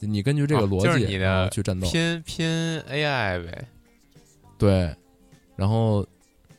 [0.00, 2.46] 你根据这个哦逻辑、就是你的去战斗，拼拼
[2.90, 3.64] AI 呗，
[4.58, 4.94] 对，
[5.56, 6.06] 然后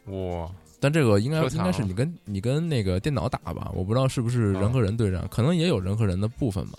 [0.08, 0.50] 哇，
[0.86, 6.78] 但这个应该应该是你跟你跟那个电脑打吧，我不知道是不是人和人对战，可能也有人和人的部分吧。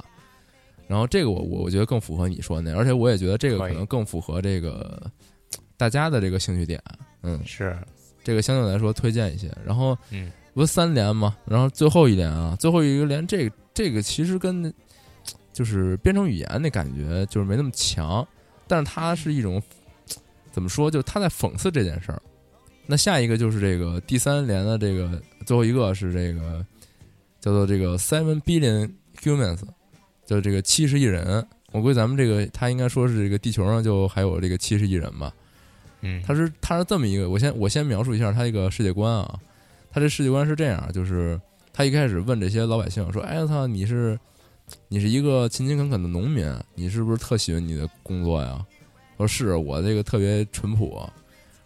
[0.87, 5.11] 然后这个我我我觉得更符合你说的那，而且我也觉得这个可能更符合这个
[5.77, 6.81] 大家的这个兴趣点，
[7.23, 7.77] 嗯，是，
[8.23, 9.51] 这个相对来说推荐一些。
[9.67, 14.73] 然后，嗯，不是三连嘛，然后最后一连啊，最后一个连这个这个其实跟
[15.53, 18.25] 就是编程语言那感觉就是没那么强，
[18.69, 19.61] 但是它是一种
[20.53, 22.23] 怎么说，就是他在讽刺这件事儿。
[22.87, 26.65] 那下一个就是这个第三联的这个最后一个是这个
[27.41, 28.91] 叫做这个 Seven Billion
[29.23, 29.61] Humans，
[30.25, 31.47] 就是这个七十亿人。
[31.73, 35.33] 我估计咱们这个他应该说是这个地球上就还有这个七十亿人吧。
[36.01, 39.39] 嗯，他是他是这么一个，我先我先描述一下他这个世界观啊。
[39.91, 41.41] 他这世界观是这样，就是
[41.73, 44.19] 他一开始问这些老百姓说：“哎我操，你是
[44.89, 48.65] 你是一个勤勤恳恳的农民，你是不是特喜欢你的工作呀？”
[49.17, 51.09] 我说：“是我这个特别淳朴。”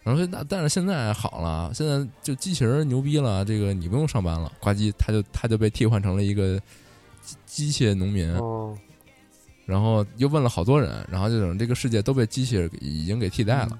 [0.02, 6.58] 然后说：“那但是现在好了，现在就机器人牛逼了，这个你不用上班了，呱唧，他就他就被替换成了一个
[7.46, 8.74] 机机械农民。”哦，
[9.66, 13.78] 然后又问了好多人，然后就等这个世界都被机器人已经给替代了。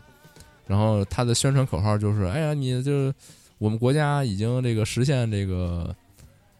[0.66, 3.14] 然后他的宣传口号就是：“哎呀，你就是
[3.56, 5.94] 我们国家已经这个实现这个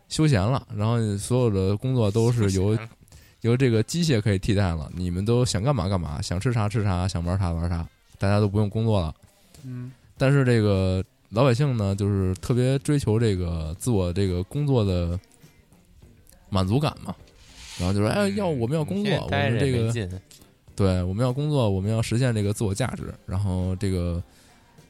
[0.09, 2.77] 休闲了，然后所有的工作都是由
[3.43, 7.87] 由这个机械可以替代了，你们都想干嘛干嘛，想吃啥吃啥，想玩啥玩啥，
[8.19, 9.15] 大家都不用工作了。”
[9.65, 15.19] 嗯，但是这个老百姓呢，就是特别追求这个自我这个工作的
[16.49, 17.15] 满足感嘛，
[17.79, 19.93] 然后就说：“哎，要我们要工作，我们这个
[20.75, 23.13] 对，我们要工作，我们要实现这个自我价值。
[23.27, 24.23] 然后这个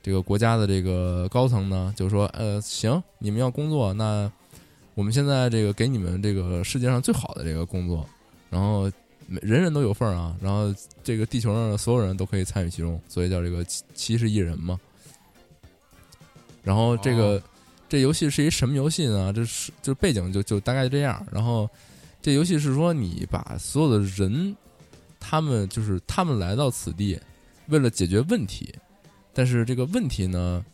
[0.03, 4.31] 这个国家的这个高层呢，就说：呃，行，你们要工作，那
[4.95, 8.07] 我们现在这个给你们这个世界上最好的这个工作，
[8.51, 8.91] 然后每
[9.41, 10.37] 人人都有份儿啊。
[10.41, 14.78] 然后这个地球上的所有人都可以参与其中，所以叫这个七七十亿人嘛。
[16.62, 17.43] 然后这个、哦
[17.89, 19.33] 这游戏是一什么游戏呢？
[19.33, 21.26] 这是就背景就就大概就这样。
[21.33, 21.68] 然后
[22.22, 24.57] 这游戏是说你把所有的人。
[25.22, 27.20] 他们就是他们来到此地，
[27.68, 28.74] 为了解决问题，
[29.35, 30.64] 但是这个问题呢，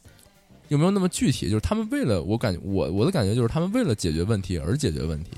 [0.69, 1.51] 又没有那么具体。
[1.51, 5.33] 就是他们为了我感觉我我的感觉就是他们为了解决问题而解决问题，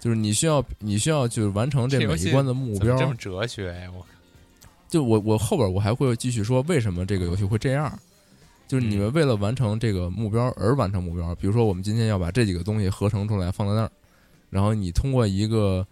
[0.00, 2.96] 就是你需要你需要就是完成这每一关的目标。
[2.96, 3.92] 这么哲学呀？
[3.94, 4.04] 我
[4.88, 7.96] 就我我后边我还会继续说为什么这个游戏会这样。
[8.66, 13.90] 就是你们为了完成这个目标而完成目标，比如说我们今天要把这几个东西合成出来放在那儿，
[14.48, 15.84] 然后你通过一个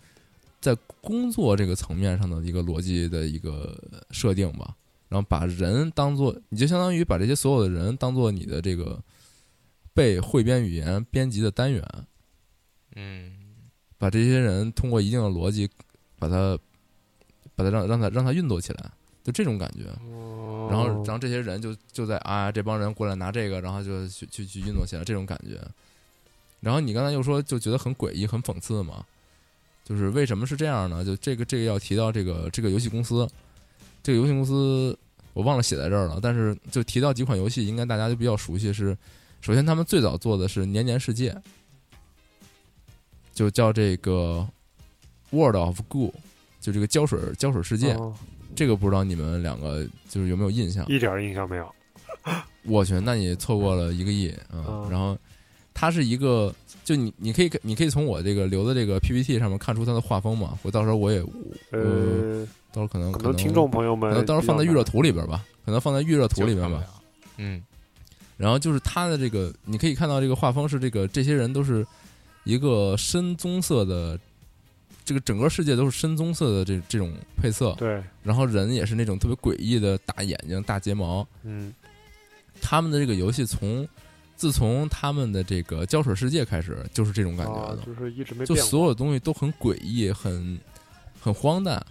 [0.60, 3.76] 在工作这个层面上的一个逻辑的一个
[4.12, 4.76] 设定吧，
[5.08, 9.02] 然后把人当做，你就相当于把这些所有的人当做你的这个
[9.92, 11.84] 被汇编语言编辑的单元，
[12.94, 13.32] 嗯
[13.98, 15.68] 把这些人通过一定的逻辑
[16.18, 16.58] 把它
[17.54, 18.90] 把它让让它让它运作起来，
[19.24, 19.84] 就这种感觉。
[20.10, 25.58] 哦然后然后这些人就就在啊，这帮人过来拿这个，然后就去去去运作起来，这种感觉。
[26.60, 29.02] 然后你刚才又说就觉得很诡异、很讽刺嘛，
[29.82, 31.02] 就是为什么是这样呢？
[31.02, 33.26] 就这个这个要提到这个这个游戏公司，
[34.02, 34.98] 这个游戏公司
[35.32, 38.94] 我忘了写在这儿了，但是就提到几款游戏，应该大家就比较熟悉是，
[39.40, 41.32] 首先他们最早做的是《年年世界》，
[43.38, 44.44] 就叫这个
[45.30, 46.10] World of Goo，
[46.60, 48.12] 就这个胶水胶水世界，哦
[48.56, 50.84] 这个不知道你们两个就是有没有印象？
[50.88, 51.72] 一点印象没有。
[52.66, 55.16] 我去，那你错过了一个亿啊、嗯然后
[55.72, 56.52] 它是一个，
[56.84, 60.58] 就你你可以你可以从我这个留的这个 PPT 上面看出它的画风嘛。
[60.64, 61.20] 我到时候我也
[61.70, 66.82] 呃，到时候可能可能听众朋友们可能到时候放在预热图里边吧，可能放在预热图里边吧。
[67.36, 67.62] 嗯，
[68.36, 71.86] 然后就是它的这个，你可以看到这个画风是这个，这些人都是
[72.48, 74.18] 一个深棕色的，
[75.04, 81.28] 这个整个世界都是深棕色的这这种配色，对，然后人也是那种特别诡异的大眼睛、大睫毛。
[81.42, 81.74] 嗯
[82.58, 83.86] 他们的这个游戏从
[84.34, 88.70] 自从他们的这个胶水世界开始，就是这种感觉的，啊就是一直没就变过。
[88.70, 90.58] 所有东西都很诡异，很
[91.20, 91.84] 很荒诞。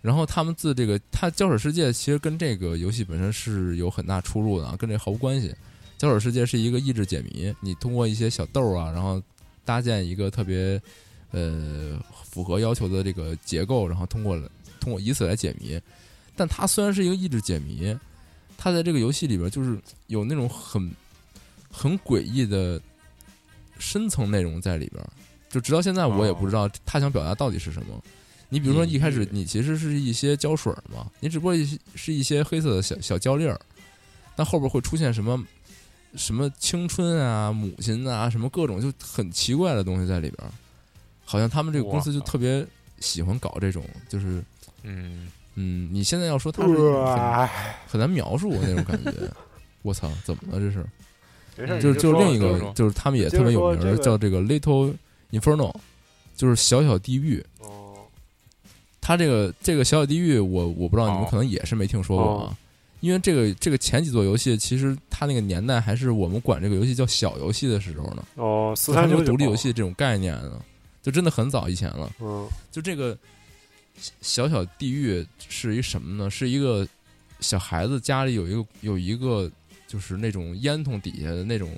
[0.00, 5.54] 然后他们自这个，它胶水世界其实跟这个游戏本身是有很大出入的啊，跟这毫无关系。
[5.98, 9.22] 胶水世界是一个益智解谜，你通过一些小豆儿啊，然后
[9.66, 10.80] 搭建一个特别
[11.32, 14.40] 呃符合要求的这个结构，然后通过
[14.80, 15.78] 通过以此来解谜。
[16.34, 17.94] 但它虽然是一个益智解谜，
[18.56, 20.90] 它在这个游戏里边就是有那种很
[21.70, 22.80] 很诡异的
[23.78, 25.04] 深层内容在里边。
[25.48, 28.02] 就直到现在，我也不知道他想表达到底是什么。
[28.48, 33.58] 你比如说，一开始你其实是一些胶水儿嘛，你只不过一是一些黑色的小小胶粒儿，
[34.34, 35.42] 但后边会出现什么
[36.14, 40.50] 什么青春啊、母亲啊，什么各种就很奇怪的东西在里边儿。
[41.24, 42.64] 好像他们这个公司就特别
[43.00, 44.42] 喜欢搞这种，就是
[44.84, 47.48] 嗯，嗯，你现在要说它是很
[47.88, 49.12] 很难描述那种感觉。
[49.82, 50.86] 我操，怎么了这是？
[51.80, 54.94] 就是就是另一个就是他们也特别有名叫这个 Little
[55.30, 55.74] Inferno，
[56.36, 57.44] 就是小小地狱。
[57.60, 57.96] 哦，
[59.00, 62.58] 它这个这个小小地狱，我我不知道你们哦可能也是没听说过啊，
[63.06, 70.60] 因为这个这个前几座游戏，其实它那个年代还是我们管这个游戏叫小游戏的时候呢，哦，四三九九独立游戏这种概念呢，
[71.00, 72.12] 就真的很早以前了。
[72.20, 73.16] 嗯就这个
[74.20, 76.28] 小小地狱是一什么呢？
[76.28, 76.84] 是一个
[77.38, 79.48] 小孩子家里有一个有一个
[79.86, 81.70] 就是那种烟囱底下的那种，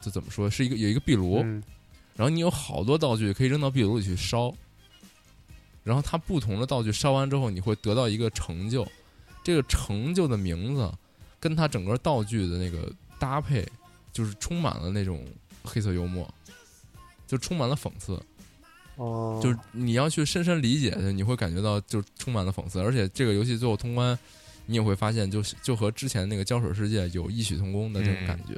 [0.00, 1.62] 就怎么说，是一个有一个壁炉，嗯
[2.16, 4.50] 然后你有好多道具可以扔到壁炉里去烧，
[5.84, 8.86] 然后它不同的道具烧完之后，你会得到一个成就，
[9.42, 10.92] 这个成就的名字
[11.40, 13.66] 跟它整个道具的那个搭配，
[14.12, 15.26] 就是充满了那种
[15.62, 16.32] 黑色幽默，
[17.26, 18.20] 就充满了讽刺。
[18.96, 24.16] 哦，就是你要去深深理解它，你会感觉到就充满了讽刺，而且这个游戏最后通关，
[24.66, 28.54] 你也会发现就就和之前那个胶水世界有异曲同工的这种嗯感觉，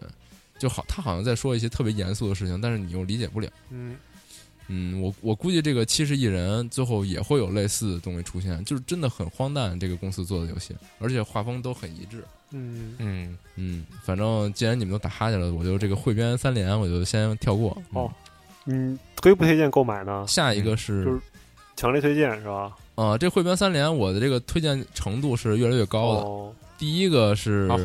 [0.59, 3.49] 就好，他好像在说一些特别严肃的事情，但是你又理解不了。
[3.71, 3.97] 嗯
[4.69, 9.79] 嗯，我我估计这个七十亿人最后也会有类似的东西出现，就是真的很荒诞。
[9.79, 12.25] 这个公司做的游戏，而且画风都很一致。
[12.51, 17.77] 嗯嗯，嗯，反正既然你们都打哈欠了，我就这个汇编三连，我就先跳过。
[17.91, 18.13] 嗯哦，
[18.67, 20.25] 嗯，推不推荐购买呢？
[20.27, 21.21] 下一个是就是
[21.77, 22.73] 强烈推荐是吧？
[22.95, 26.21] 啊、这汇编三连，我的这个推荐程度是越来越高的。
[26.21, 27.77] 哦，第一个是好，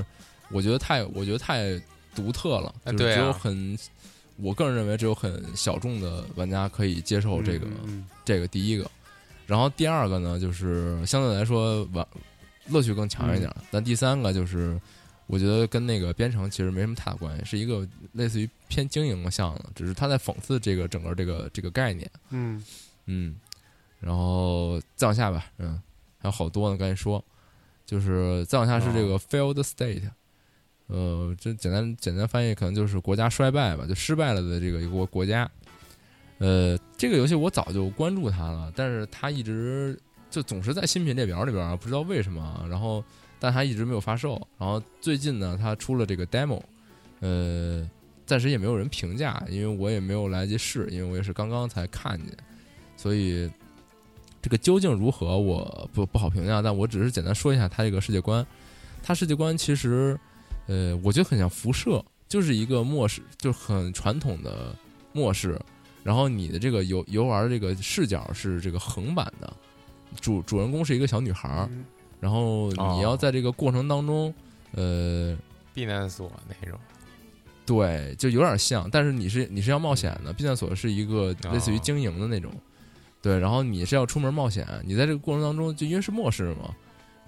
[0.51, 1.81] 我觉得太，我觉得太
[2.13, 3.75] 独特了，就是只有很，
[4.41, 8.89] 我个人认为只有很小众的玩家可以接受这个、嗯这个第一个。
[9.45, 12.05] 然后第二个呢，就是相对来说玩
[12.67, 14.79] 乐趣更强一点，但第三个就是
[15.25, 22.09] 我觉得跟那个编程其实没什么太大关系，是一个类似于偏经营的项的，只是他在讽刺这个整个这个这个概念。
[22.29, 22.63] 嗯。
[23.11, 23.35] 嗯，
[23.99, 25.81] 然后再往下吧，嗯，
[26.19, 27.25] 还有好多呢，赶紧说，
[27.87, 30.07] 就是再往下是这个 failed state，、
[30.89, 35.49] 呃，这简单简单翻译可能就是国家衰败吧，就失败了的这个一个国国家。
[36.39, 39.97] 呃，这个游戏我早就关注它了，但是它一直
[40.31, 42.65] 就总是在新品列表里边，不知道为什么。
[42.69, 43.03] 然后，
[43.39, 44.41] 但它一直没有发售。
[44.57, 46.61] 然后最近呢，它出了这个 demo，
[47.19, 47.87] 呃，
[48.25, 52.35] 暂时也没有人评价，因为我也没有来得及试，因为我也是刚刚才看见，
[52.97, 53.51] 所以
[54.41, 56.61] 这个究竟如何，我不不好评价。
[56.61, 58.43] 但我只是简单说一下它这个世界观。
[59.03, 60.19] 它世界观其实，
[60.69, 64.75] 呃，我觉得很像辐射，就是一个末世，就是很传统的
[65.11, 65.59] 末世。
[66.03, 69.51] 然后你的这个游游玩这个视角是这个横版的，
[70.21, 71.83] 主主人公是一个小女孩儿，嗯
[72.19, 74.33] 然后你要在这个过程当中，
[74.73, 75.37] 呃，
[75.73, 76.79] 避难所那种，
[77.65, 82.51] 对，就有点像，但是你是你是要冒险的，避难所是一个类似于哦经营的那种，
[83.21, 86.75] 对，然后你是要出门冒险，你在这个过程当中，就因为是末世嘛，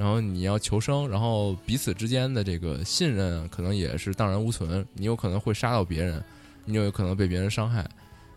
[0.02, 6.24] 然后你要求生，然后彼此之间的这个信任可能也是荡然无存，你有可能会杀到别人，
[6.66, 7.88] 你有可能被别人伤害，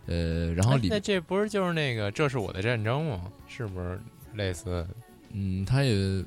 [0.04, 3.22] 呃，然后里哎那这不是就是那个这是我的战争吗？
[3.48, 3.98] 是不是
[4.34, 4.86] 类似？
[5.32, 6.22] 嗯，它也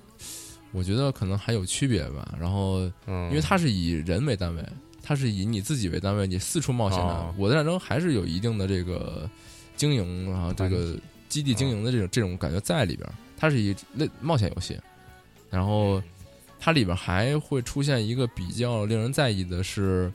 [0.72, 4.66] 我觉得可能还有区别吧，然后嗯，因为它是以人为单位，
[5.04, 7.14] 它是以你自己为单位，你四处冒险的。
[7.14, 9.30] 哦我的战争还是有一定的这个
[9.76, 10.98] 经营啊，这个
[11.30, 13.14] 基地经营的这种这种感觉在里边儿。
[13.40, 14.76] 它是以类冒险游戏，
[15.50, 16.02] 然后
[16.60, 20.12] 它里边还会出现一个比较令人在意的是，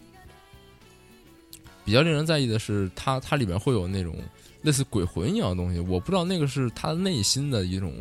[1.84, 4.16] 比较令人在意的是它它里边会有那种
[4.62, 7.94] 类似鬼魂一样的东西，我不知道那个是他内心的一种。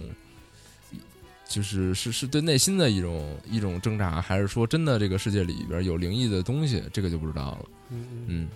[1.48, 7.66] 就是是是对内心的一种一种挣扎，还是说真的这个世界里边有灵异的东西，这个就不知道了。
[7.90, 8.48] 嗯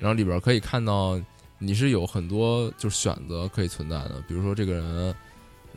[0.00, 1.20] 然后里边可以看到
[1.58, 5.14] 你是有很多就是选择可以存在的，比如说这个人，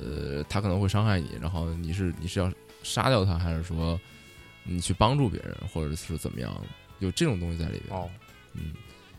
[0.02, 2.52] 呃，他可能会伤害你，然后你是你是要
[2.84, 4.00] 杀掉他，还是说
[4.64, 6.54] 你去帮助别人，或者是怎么样，
[7.00, 7.98] 有这种东西在里边。
[7.98, 8.10] 哦，
[8.54, 8.74] 嗯，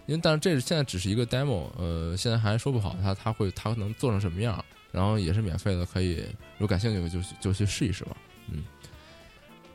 [0.06, 6.16] 因为但是这是现在只是一个 demo，呃，现在还说不好它它会它能做成什么样，然后也是免费的，可以
[6.58, 8.16] 如果感兴趣就去就去试一试吧。
[8.50, 8.64] 嗯，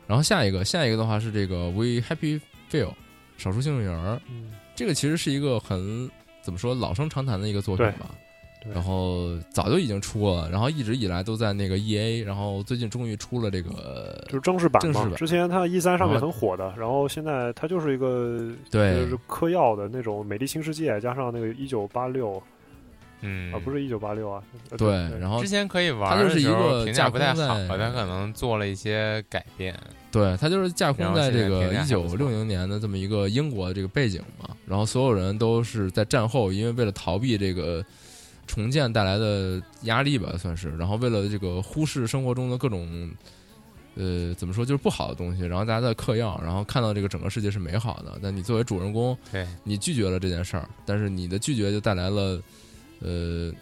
[0.06, 2.40] 然后下一个下一个的话是这个 We Happy
[2.70, 2.92] Feel
[3.36, 6.10] 少数幸运儿，嗯，这个其实是一个很
[6.42, 8.14] 怎么说老生常谈的一个作品吧。
[8.62, 8.72] 对。
[8.72, 14.92] 然后早就已经出了，然后一直以来都在那个 E A，然后最近终于出了这个就是正式版嘛。
[14.92, 15.18] 正式版。
[15.18, 18.38] 之前它 E 三上面很火的，然后现在它就是一个
[18.70, 18.94] 对。
[18.96, 22.42] 就是嗑药的那种《美丽新世界》，加上那个一九八六
[23.20, 23.52] 嗯。
[23.52, 24.88] 啊，不是一九八六啊，呃对，
[25.18, 29.74] 然后之前可以玩它儿的时就是一个候评价不太好，架空在它可能做了一些改变。
[30.10, 37.84] 对，它就是架空在这个一九六零年的这么一个英国的这个背景嘛，然后所有人都是在战后，因为为了逃避这个
[38.48, 43.08] 重建带来的压力吧，算是，然后为了这个忽视生活中的各种
[43.94, 52.42] 呃怎么说就是不好的东西，然后大家在嗑药，然后看到这个整个世界是美好的，但你作为主人公，对，你拒绝了这件事儿，但是你的拒绝就带来了
[53.00, 53.52] 呃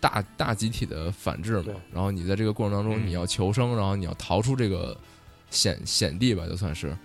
[0.00, 1.74] 大大集体的反制嘛。
[1.92, 4.96] 然后你在这个过程当中，嗯你要求生，然后你要逃出这个
[5.50, 6.96] 险险地吧，就算是。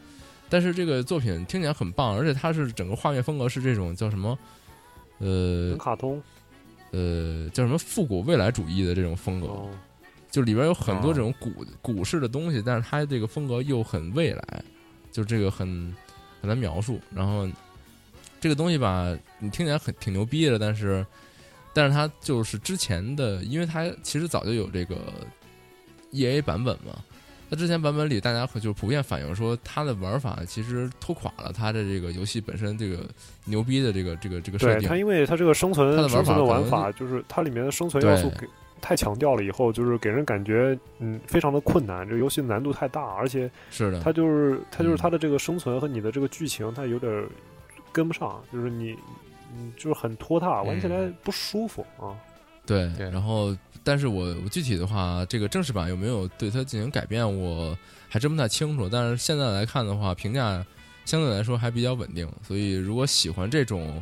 [0.47, 4.37] 但是这个作品听起来很棒，而且它是整个画面风格是这种叫什么
[5.17, 6.21] 呃卡通
[6.95, 9.69] 呃叫什么复古未来主义的这种风格，哦，
[10.31, 14.63] 就里边有很多哦这种古古式的东西，但是它这个风格又很未来，
[15.11, 15.67] 就这个很
[16.39, 16.99] 很难描述。
[17.13, 17.45] 然后
[18.39, 21.05] 这个东西吧，你听起来很挺牛逼的，但是
[21.73, 24.95] 但是它就是之前的，因为它其实早就有这个
[26.11, 27.03] E A 版本嘛。
[27.49, 33.07] 它之前版本里，大家可就普遍反映说，它的玩法其实拖垮了它的这个游戏本身这个
[33.45, 34.97] 牛逼的这个这个这个设定对它，。
[34.97, 38.47] 因为它这个生存它的玩法生存的玩法，就是它里面的生存要素给
[38.81, 47.25] 太强调了，以后就是给人感觉嗯非常的困难，这个游戏难度太大，而且是的，它就是它就是嗯它的这个生存和你的这个剧情，它有点
[47.91, 48.95] 跟不上，就是你
[49.55, 52.13] 嗯就是很拖沓，玩起来嗯不舒服啊。
[52.65, 53.55] 对，对然后，
[53.85, 57.77] 但是我我具体的话，这个正式版有没有对它进行改变，我
[58.09, 58.89] 还真不太清楚。
[58.89, 60.65] 但是现在来看的话，评价
[61.05, 62.27] 相对来说还比较稳定。
[62.45, 64.01] 所以，如果喜欢这种，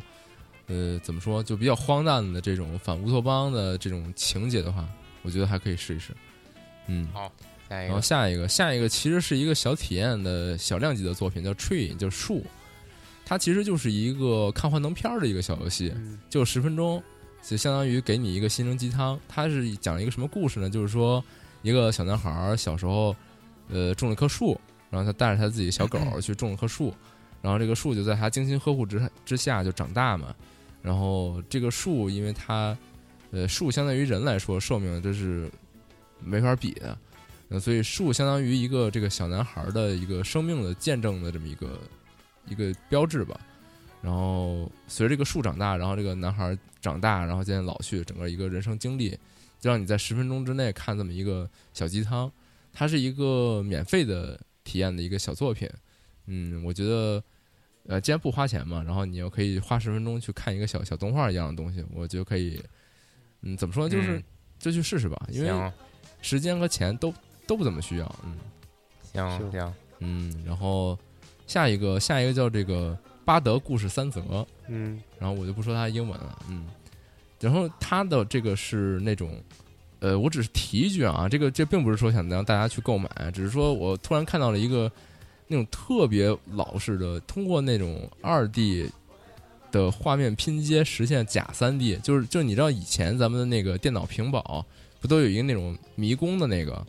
[0.68, 4.88] 呃，怎么说，就比较荒诞的这种反乌托邦的这种情节的话，
[5.20, 6.12] 我觉得还可以试一试。
[6.86, 7.06] 嗯，
[7.68, 12.42] 下一然后下一个，下一个其实是一个小体验的小量级的作品，叫 Tree，叫树。
[13.26, 15.92] 它其实就是一个看幻灯片儿的一个小游戏。
[15.94, 17.02] 嗯就十分钟，
[17.44, 19.18] 就相当于给你一个心灵鸡汤。
[19.28, 20.70] 它是讲了一个什么故事呢？
[20.70, 21.22] 就是说，
[21.62, 23.14] 一个小男孩儿小时候，
[23.68, 24.58] 呃，种了棵树，
[24.90, 26.94] 然后他带着他自己小狗去种了棵树，
[27.42, 30.34] 然后这个树就在他精心呵护之之下就长大嘛。
[30.80, 32.76] 然后这个树，因为它，
[33.30, 35.50] 呃，树相当于人来说寿命这是
[36.20, 36.98] 没法比的，
[37.48, 41.78] 呃，所以树相当于一个这个小男孩儿的一个生命的见证的这么一个
[42.46, 43.40] 一个标志吧。
[44.02, 46.54] 然后随着这个树长大，然后这个男孩
[46.84, 49.18] 长大，然后渐渐老去，整个一个人生经历，
[49.58, 52.30] 就让你在十分钟之内看这么一个小鸡汤。
[52.72, 55.68] 它是一个免费的体验的一个小作品，
[56.26, 57.22] 嗯，我觉得，
[57.86, 62.62] 呃，既然不花钱嘛，然后你又可以花十分钟去看一个小小动画一样的东西，我觉得可以，
[63.42, 64.24] 嗯，怎么说呢，就是、嗯
[64.58, 65.72] 就去试试吧，因为
[66.22, 67.12] 时间和钱都
[67.46, 68.36] 都不怎么需要，嗯。
[69.12, 70.98] 行行行，嗯，然后
[71.46, 75.00] 下一个下一个叫这个巴德故事三则，嗯。
[75.18, 76.66] 然后我就不说它英文了，嗯，
[77.40, 79.40] 然后它的这个是那种，
[80.00, 84.90] 呃，我只是提一句啊，这个这并不是说想让大家去购买，只是说我突然看到了一个
[85.46, 88.90] 那种特别老式的，通过那种二 D
[89.72, 94.64] 的画面拼接实现假三 D，就是就是你知道以前咱们的那个电脑屏保
[95.00, 96.84] 不都有一个那种迷宫的那个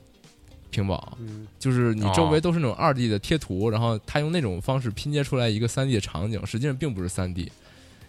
[0.76, 7.52] 屏保，嗯就是你周哦围都是那种二 D 的贴图，然后他用那种方式拼接出来一个三 D 的场景，实际上并不是三 D，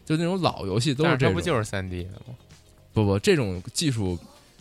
[0.04, 2.34] 就那种老游戏都是这不就是三 D 的吗？
[2.92, 4.18] 不不，这种技术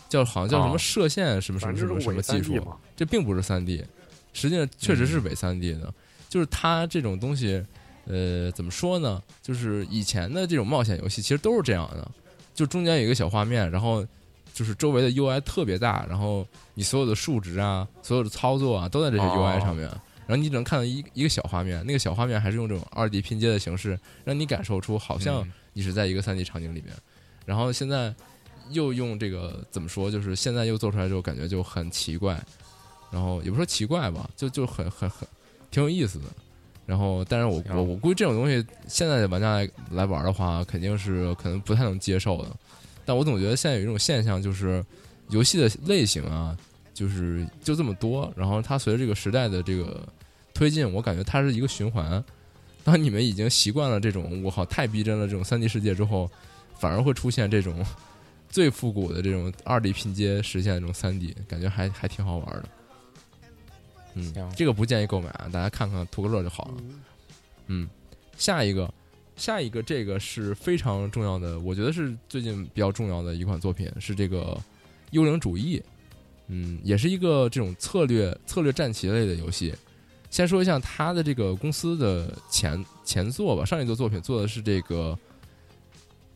[0.07, 2.61] 叫好像叫什么哦射线什么什么什么什么技术
[2.95, 3.83] 这并不是三 D，
[4.33, 5.91] 实际上确实是伪三 D 的。
[6.29, 7.63] 就是它这种东西，
[8.05, 9.23] 呃，怎么说呢？
[9.41, 12.11] 就是以前的这种冒险游戏其实都是这样的，
[12.53, 14.05] 就中间有一个小画面，然后
[14.55, 19.85] 就是周围的 UI 特别大，然后你所有的数值啊、所有的操作啊都在这些哦 UI 上面。
[20.25, 26.95] 然后你只能看到一一个小画面，那个小画面还是用这种二 D 拼接的形式，让你感受出好像嗯你是在一个三 D 场景里面。
[27.45, 28.15] 然后现在
[28.71, 30.09] 又用这个怎么说？
[30.09, 32.41] 就是现在又做出来之后，感觉就很奇怪。
[33.11, 35.27] 然后也不说奇怪吧，就就很很很
[35.69, 36.25] 挺有意思的。
[36.85, 42.49] 然后，但是我我我估计这种东西，现在的玩家来来玩的话，肯定是可能不太能接受的。
[43.05, 44.83] 但我总觉得现在有一种现象，就是
[45.29, 46.57] 游戏的类型啊，
[46.93, 50.05] 就是就这么多，然后它随着这个时代的这个
[50.53, 52.23] 推进，我感觉它是一个循环。
[52.83, 56.29] 当你们已经习惯了这种我靠太逼真了这种三 D 世界之后，
[56.77, 57.83] 反而会出现这种
[58.49, 62.69] 最复古的这种二 D 拼接实现的这种三 D，感觉还还挺好玩的。
[64.13, 66.73] 嗯，这个不建议购买啊，大家看看图个乐就好了。
[66.79, 67.01] 嗯
[67.67, 67.89] 嗯，
[68.37, 68.93] 下一个，
[69.35, 74.55] 下一个这个是非常重要的，我觉得是最近比较重要的一款作品，是这个
[75.11, 75.77] 《幽灵主义》。
[76.47, 79.73] 嗯，也是一个这种策略策略战棋类的游戏。
[80.29, 85.17] 先说一下它的这个公司的前前作吧，上一作作品做的是这个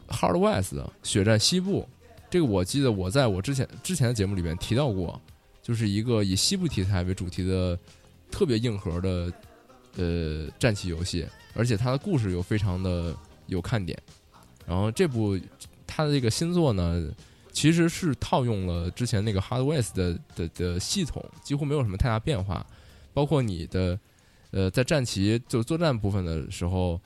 [0.08, 0.74] Hard West
[1.04, 1.82] 《血战西部》。
[2.30, 5.22] 这个我记得我在我之前之前的节目里面提到过，
[5.62, 7.78] 就是一个以西部题材为主题的
[8.32, 9.32] 特别硬核的
[9.98, 13.16] 呃战棋游戏，而且它的故事又非常的
[13.48, 13.98] 有看点。
[14.66, 15.40] 然后这部
[15.88, 17.12] 它的这个新作呢，
[17.52, 22.66] 其实是套用了之前那个 Hard West 的的的系统，几乎没有什么太大变化。
[23.12, 24.00] 包括你的
[24.52, 27.02] 呃在战棋就作战部分的时候，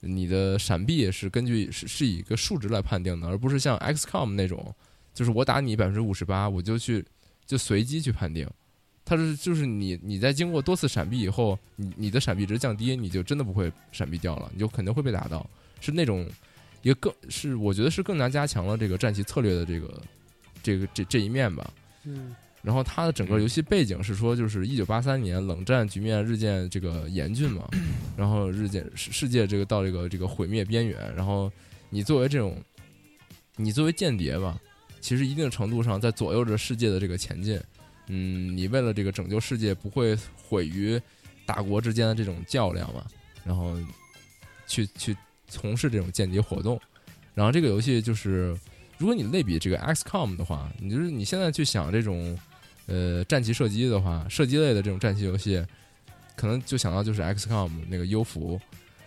[0.00, 4.72] 你的闪避是根据是是以一个数值来判定的，而不是像 XCOM 那种，
[5.12, 7.04] 就是我打你百分之五十八，我就去
[7.44, 8.48] 就随机去判定。
[9.08, 15.48] 它是就是你你在经过多次闪避以后，你你的闪避值降低，你就真的不会闪避掉了，你就肯定会被打到。
[15.80, 16.28] 是那种
[16.82, 20.02] 一个更是我觉得是更加加强了这个战棋策略的这个
[20.62, 21.72] 这个这这一面吧。
[22.04, 27.66] 嗯然后它的整个游戏背景是说，就是一九八三年冷战局面日渐这个严峻嘛，
[28.14, 31.50] 然后日渐世世界这个到这个这个毁灭边缘，然后
[31.88, 32.60] 你作为这种，
[33.56, 34.60] 你作为间谍吧，
[35.00, 37.58] 其实一定程度上在左右着世界的这个前进。
[38.08, 41.00] 嗯，你为了这个拯救世界，不会毁于
[41.46, 43.06] 大国之间的这种较量嘛，
[43.44, 43.76] 然后
[44.66, 45.16] 去去
[45.46, 46.80] 从事这种间谍活动。
[47.34, 48.56] 然后这个游戏就是，
[48.96, 52.36] 如果你类比这个 XCOM 的话，你就是你现在去想这种
[52.86, 55.64] 呃战棋射击的话，射击类的这种战棋游戏，
[56.34, 58.60] 可能就想到就是 XCOM 那个幽浮。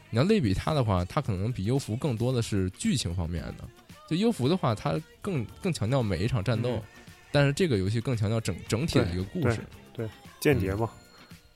[0.10, 3.68] 你要类比它的话，它可能比幽浮更多的是剧情方面的。
[4.07, 6.84] 就幽浮的话，它更更强调每一场战斗，
[7.31, 9.59] 但是这个游戏更强调整整体的一个故事。
[9.93, 10.07] 对
[10.39, 10.89] 间谍嘛，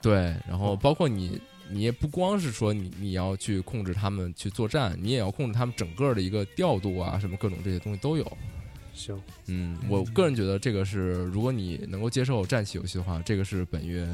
[0.02, 8.38] 对，然后包括你，你也不光是说你你要去控制他们去作战，你也要控制他们整个的一个调度啊，什么各种这些东西都有。
[8.94, 14.08] 行，嗯，我个人觉得这个是，如果你能够接受战棋游戏的话，这个是本月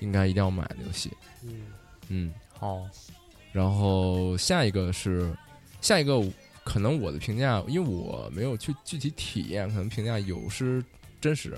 [0.00, 1.10] 应该一定要买的游戏。
[1.44, 1.62] 嗯
[2.08, 2.82] 嗯，好，
[3.52, 5.32] 然后下一个是
[5.80, 6.20] 下一个，
[6.64, 10.82] 可能我的评价，因为我没有去具体体验，可能评价有失
[11.20, 11.56] 真实，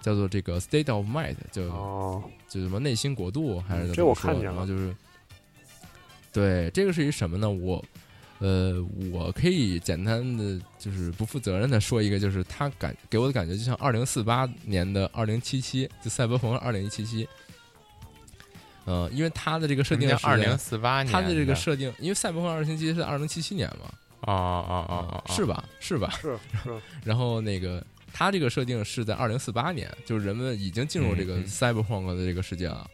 [0.00, 4.94] 叫做这个 State of Mind，就哦，就什么内心国度还是这怎么说我看见了然后就是，
[6.32, 7.50] 对，这个是一什么呢？
[7.50, 7.84] 我
[8.38, 8.82] 呃，
[9.12, 17.28] 我可以简单的就是不负责任的说一个，就是他感给我的感觉就像二零四八年的二零七七，就赛博朋克二零七七。
[18.86, 23.92] 呃，因为它的这个设定是二零四八年，它的这个设定，因为赛博朋克二零七七是二零七七年嘛，
[24.22, 25.62] 啊啊啊啊，是吧？
[25.78, 26.10] 是吧？
[26.20, 32.88] 是是， 然后那个它这个设定是在二零四八年，就是人们已经进入这个 cyberpunk 的这个世界了。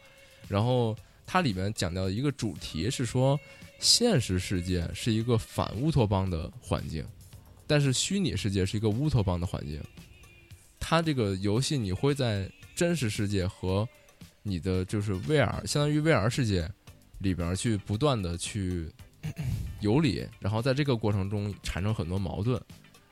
[0.49, 3.39] 然后它里面讲到一个主题是说，
[3.81, 7.05] 现实世界是一个反乌托邦的环境，
[7.67, 9.83] 但是虚拟世界是一个乌托邦的环境。
[10.79, 13.89] 它这个游戏你会在真实世界和
[14.45, 16.71] 你的就是 VR，相当于 VR 世界
[17.19, 18.89] 里边去不断的去
[19.81, 22.63] 游离，然后在这个过程中产生很多矛盾。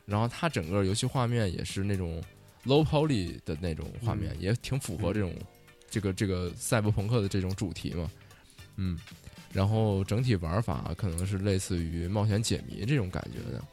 [0.05, 2.23] 然后它整个游戏画面也是那种
[2.65, 5.35] low poly 的那种画面，也挺符合这种、
[5.89, 8.11] 这个这个赛博朋克的这种主题嘛。
[8.77, 8.99] 嗯，
[9.53, 13.65] 然后整体玩法可能是类似于冒险解谜这种感觉的。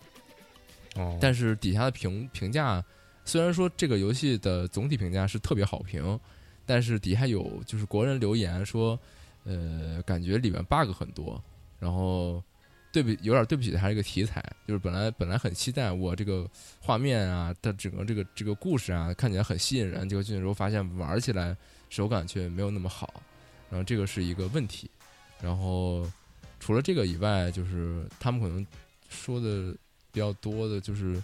[1.02, 2.84] 哦，但是底下的评评价，
[3.26, 6.20] 虽然说这个游戏的总体评价是特别好评，
[6.66, 9.00] 但是底下有就是国人留言说，
[9.44, 11.42] 呃，感觉里面 bug 很多，
[11.80, 12.44] 然后
[12.92, 16.50] 对不有点对不起它这个题材，就是本来本来很期待我这个
[16.80, 21.56] 画面啊，它整个这个这个故事啊看起来很吸引人，结果进去之后发现玩起来
[21.90, 23.22] 手感却没有那么好，
[23.70, 24.90] 然后这个是一个问题，
[25.42, 26.10] 然后
[26.60, 28.66] 除了这个以外，就是他们可能
[29.10, 29.76] 说的。
[30.14, 31.24] 比较多的就是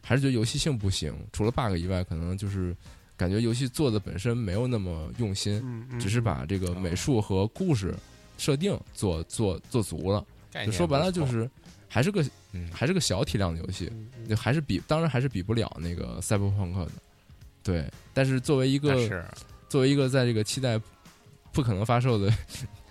[0.00, 2.72] 还是觉得游戏性不行，除了 bug 以外，可能就是
[3.16, 5.60] 感觉游戏做的本身没有那么用心，
[5.98, 7.92] 只是把这个美术和故事
[8.36, 10.24] 设定做做做足了。
[10.70, 11.48] 说白了，就是
[11.88, 12.22] 还是个
[12.52, 12.68] 嗯。
[12.72, 13.90] 还是个小体量的游戏，
[14.36, 16.92] 还是比当然还是比不了那个赛博朋克的。
[17.62, 18.94] 对，但是作为一个
[19.68, 20.80] 作为一个在这个期待
[21.52, 22.32] 不可能发售的，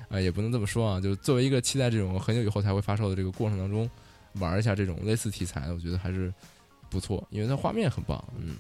[0.10, 3.90] 啊，也不能这么说啊，就是作为一个期待这种很久以后才会发售的这个过程当中，
[4.34, 6.32] 玩一下这种类似题材的，我觉得还是
[6.90, 8.56] 不错，因为它画面很棒，嗯。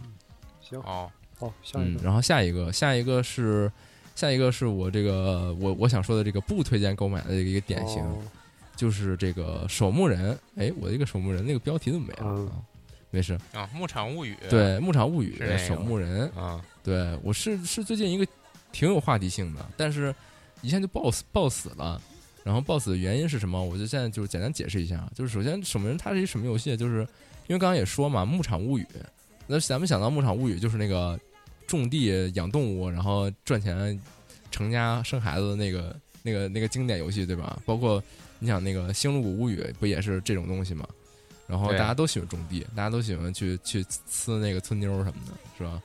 [0.60, 2.00] 行，哦，好，下一嗯。
[2.04, 3.72] 然后下一个，下一个是
[4.16, 8.18] 下一个是我这个我我想说的这个不推荐购买的一个典型，哦
[8.78, 10.38] 就是这个守墓人。
[10.56, 12.20] 哎，我这个守墓人那个标题怎么没了？
[12.24, 12.54] 嗯啊
[13.10, 18.28] 没事，啊，牧场物语，对，《牧场物语守墓人，啊，对我是是最近一个
[18.74, 20.14] 挺有话题性的，但是
[20.62, 22.00] 一下就爆死爆死了。
[22.44, 23.64] 然后爆死的原因是什么？
[23.64, 26.76] 我就现在就是简单解释一下，就是首先守墓人它是一什么游戏？
[26.76, 27.00] 就是
[27.48, 28.84] 因为刚刚也说嘛，《牧场物语》，
[29.48, 31.18] 那咱们想到《牧场物语》就是那个
[31.66, 34.00] 种地养动物，然后赚钱
[34.52, 37.58] 成家生孩子的那个那个那个经典游戏，对吧？
[37.66, 38.04] 包括
[38.40, 40.88] 你想那个《星露谷物语》不也是这种东西吗？
[41.48, 45.82] 然后大家都喜欢种地，大家都喜欢去去呲那个村妞儿什么的，是吧？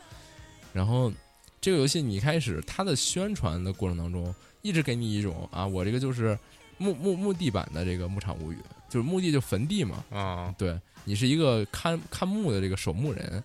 [0.72, 1.12] 然后
[1.60, 6.36] 这个游戏你一开始它的宣传的过程当中，一直给你一种啊，我这个就是
[6.78, 8.58] 墓墓墓地版的这个牧场物语，
[8.90, 13.42] 就是墓地就坟地嘛，啊，对你是一个看看墓的这个守墓人，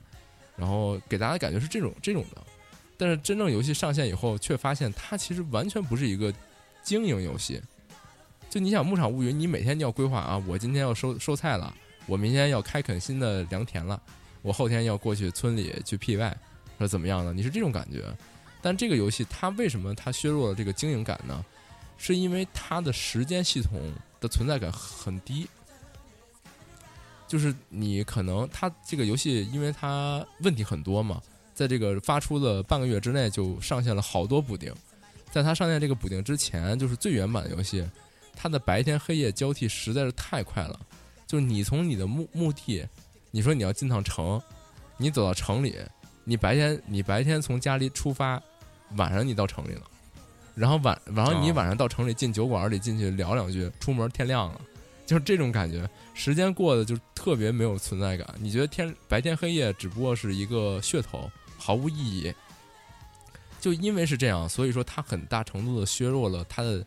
[0.56, 2.42] 然后给大家感觉是这种这种的，
[2.98, 6.34] 但是真正游戏上线以后，却发现它其实完全不是一个
[6.82, 7.62] 经营游戏。
[8.50, 11.74] 就你想牧场物语，你每天就要规划啊，我今天要收收菜了，
[12.06, 14.02] 我明天要开垦新的良田了，
[14.42, 16.30] 我后天要过去村里去 PY，
[16.78, 18.04] 或者怎么样的，你是这种感觉。
[18.62, 21.46] 但这个游戏它为什么它削弱了这个经营感呢？
[21.98, 23.80] 是因为它的时间系统
[24.20, 25.48] 的存在感很低。
[27.28, 31.22] 就是你可能它这个游戏，因为它问题很多嘛，
[31.54, 34.74] 在这个发出的半个月之内就上线了好多补丁，
[35.30, 37.86] 在它上线这个补丁之前，就是最原版的游戏，
[38.40, 40.80] 它的白天黑夜交替实在是太快了。
[41.26, 42.86] 就是你从你的墓墓地，
[43.32, 44.40] 你说你要进趟城，
[44.96, 45.76] 你走到城里，
[46.24, 48.42] 你白天你白天从家里出发，
[48.96, 49.82] 晚上你到城里了，
[50.56, 54.62] 然后晚然后你晚上到城里进酒馆里进去聊两句，出门天亮了，
[55.06, 58.26] 就是这种感觉，时间过得就特别没有存在感。
[58.40, 62.34] 你觉得天白天黑夜只不过是一个噱头，毫无意义。
[63.60, 66.86] 就因为是这样，所以说它很大程度的削弱了它的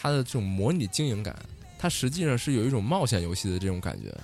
[0.00, 1.36] 它的这种模拟经营感。
[1.78, 4.14] 它实际上是有一种冒险游戏的这种感觉，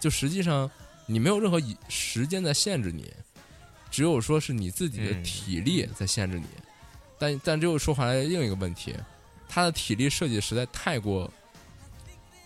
[0.00, 0.70] 就实际上
[1.06, 3.12] 你没有任何以时间在限制你，
[3.90, 6.46] 只有说是你自己的嗯体力在限制你。
[7.18, 8.94] 但但这又说回来另一个问题，
[9.48, 11.30] 它的体力设计实在太过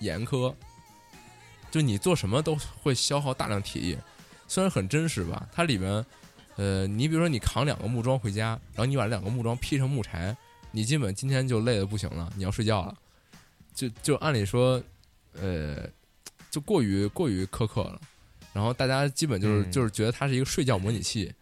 [0.00, 0.52] 严苛，
[1.70, 3.98] 就你做什么都会消耗大量体力。
[4.48, 6.04] 虽然很真实吧，它里面，
[6.56, 10.36] 呃，你比如说你扛两个木桩回家，然后你把两个木桩劈成木柴，
[10.72, 12.98] 你基本今天就累得不行了，你要睡觉了。
[13.74, 14.82] 就就按理说，
[15.34, 15.88] 呃，
[16.50, 18.00] 就过于过于苛刻了。
[18.52, 21.32] 然后大家基本就是、嗯就是觉得它是一个睡觉模拟器，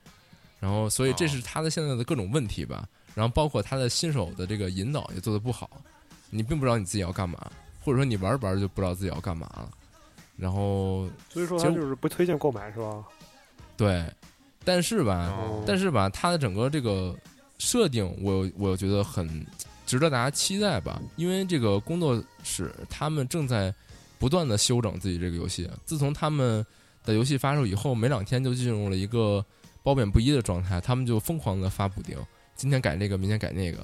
[0.61, 2.89] 然后所以这是它的现在的各种问题吧。
[3.15, 5.83] 然后包括它的新手的这个引导也做得不好，
[6.31, 7.51] 你并不知道你自己要干嘛，
[7.83, 9.69] 或者说你玩着玩着就不知道自己要干嘛了。
[10.37, 13.05] 然后所以说就是不推荐购买是吧？
[13.77, 14.09] 对，
[14.65, 17.15] 但是吧，哦但是吧，它的整个这个
[17.61, 19.47] 设定我，我觉得很
[19.87, 21.01] 值得大家期待吧。
[21.15, 23.73] 因为这个工作室他们正在
[24.19, 25.71] 不断的修整自己这个游戏。
[25.85, 26.67] 自从他们
[27.05, 29.45] 的游戏发售以后，没两天就进入了一个
[29.83, 32.17] 褒贬不一的状态，他们就疯狂的发补丁，
[32.57, 33.79] 今天改这个，明天改那个。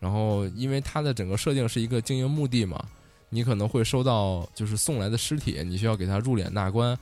[0.00, 2.84] 然后，因为它的整个设定是一个经营墓地嘛，
[3.30, 6.98] 你可能会收到就是送来的尸体，你需要给它入殓纳棺。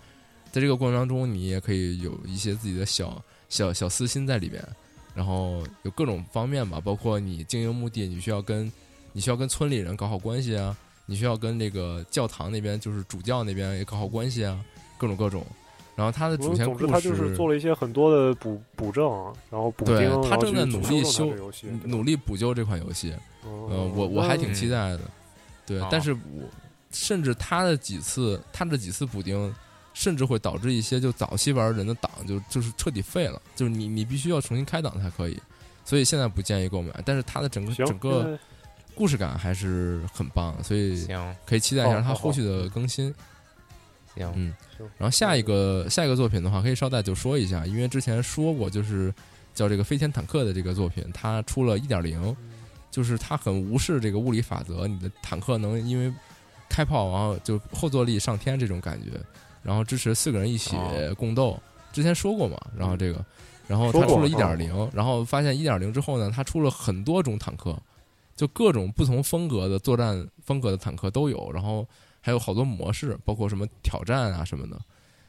[0.52, 4.62] 在这个过程当中，你也可以有一些自己的小小小私心在里边，
[5.14, 8.70] 然后有各种方面吧，包括你经营墓地，你需要跟
[9.12, 10.76] 你需要跟村里人搞好关系啊，
[11.06, 14.58] 你需要跟那个教堂那边就是主教那边也搞好关系啊，
[14.96, 15.44] 各种各种。
[15.94, 19.04] 然后他的主线故事，总之他就是做了一些很多的补补正，
[19.50, 21.30] 然后补丁，对他正在努力修
[21.84, 23.12] 努力补救这款游戏。
[23.44, 25.00] 哦嗯，我我还挺嗯期待的。
[25.66, 26.48] 对，哦但是我
[26.90, 29.54] 甚至他的几次，他的几次补丁，
[29.94, 35.40] 甚至会导致一些就早期玩人的档就就是彻底废了，就是你你必须要重新开档才可以，
[35.84, 36.92] 所以现在不建议购买。
[37.04, 38.38] 但是它的整个，整个
[38.94, 41.06] 故事感还是很棒，所以
[41.46, 43.14] 可以期待一下它后续的更新。
[44.14, 44.54] 行，嗯，
[44.98, 49.12] 然后下一个下一个作品的话，可以捎带就说一下，因为之前说过，就是
[49.54, 52.36] 叫这个飞天坦克的这个作品，它出了一点零，
[52.90, 56.12] 就是它很无视这个物理法则，你的坦克能因为
[56.68, 59.18] 开炮，然后就后坐力上天这种感觉，
[59.62, 61.58] 然后支持四个人一起哦共斗。
[61.92, 63.24] 之前说过嘛，然后这个，
[63.68, 67.76] 然后说过它出了一点哦零，然后发现一点零之后呢，它出了很多种坦克，
[68.34, 71.86] 就各种不同风格的作战风格的坦克都有，然后
[72.20, 74.80] 还有好多模式，包括什么挑战啊什么的。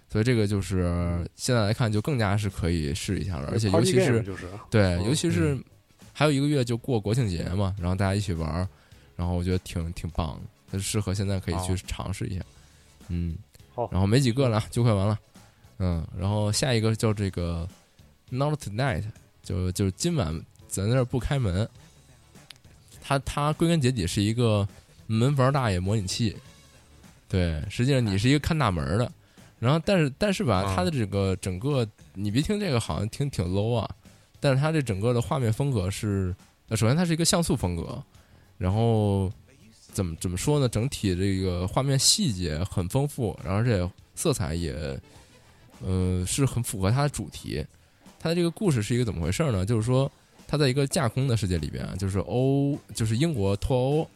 [0.10, 4.24] 所以这个就是现在来看就更加是可以试一下了，而且尤其是
[4.70, 5.58] 对，嗯尤其是
[6.14, 8.68] 还有一个月就过国庆节嘛，然后大家一起玩儿，
[9.16, 10.42] 然后我觉得挺挺棒的，
[10.72, 12.46] 它适合现在可以去尝试一下。
[13.10, 13.36] 嗯，
[13.74, 15.20] 好然后没几个了，就快完了。
[15.80, 17.68] 嗯，然后下一个叫这个
[18.30, 19.04] Not Tonight，
[19.42, 20.34] 就就是今晚
[20.68, 21.68] 咱这儿不开门。
[23.02, 24.66] 它它归根结底是一个
[25.08, 26.38] 门房大爷模拟器，
[27.28, 29.12] 对，实际上你是一个看大门儿的。
[29.60, 33.90] 然后，但是但是吧，啊它的这个整个，你别听这个好像挺挺 low 啊，
[34.40, 36.36] 但是它这整个的画面风格是，
[36.70, 38.02] 呃，首先它是一个像素风格，
[38.58, 39.32] 然后
[39.94, 40.68] 怎么怎么说呢？
[40.68, 45.00] 整体这个画面细节很丰富，然后而且色彩也，
[45.82, 47.66] 呃，是很符合它的主题。
[48.20, 49.66] 它的这个故事是一个怎么回事呢？
[49.66, 50.12] 就是说，
[50.48, 54.10] 它在一个架空的世界里边啊，就是欧，就是英国脱欧，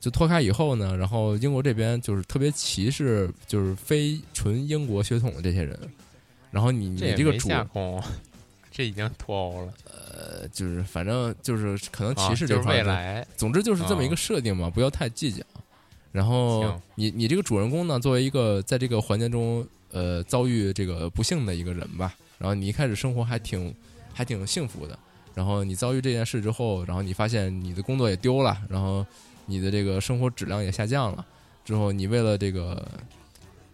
[0.00, 5.78] 就脱开以后呢，然后英国这边就是特别歧视，就是非纯英国血统的这些人。
[6.50, 7.48] 然后你你这个主
[8.70, 15.42] 这已经脱欧了，呃，就是反正就是可能啊歧视就是这块儿的未来总之就是这么一个啊设定嘛，不要太计较。
[16.12, 23.74] 然后你你这个主人公呢，作为一个在这个环节中呃遭遇这个不幸的一个人吧，然后你一开始生活还挺
[24.12, 24.98] 还挺幸福的，
[25.34, 29.06] 然后你遭遇这件事之后，然后你发现你的工作也丢了，然后
[29.46, 31.24] 你的这个生活质量也下降了，
[31.64, 32.84] 之后你为了这个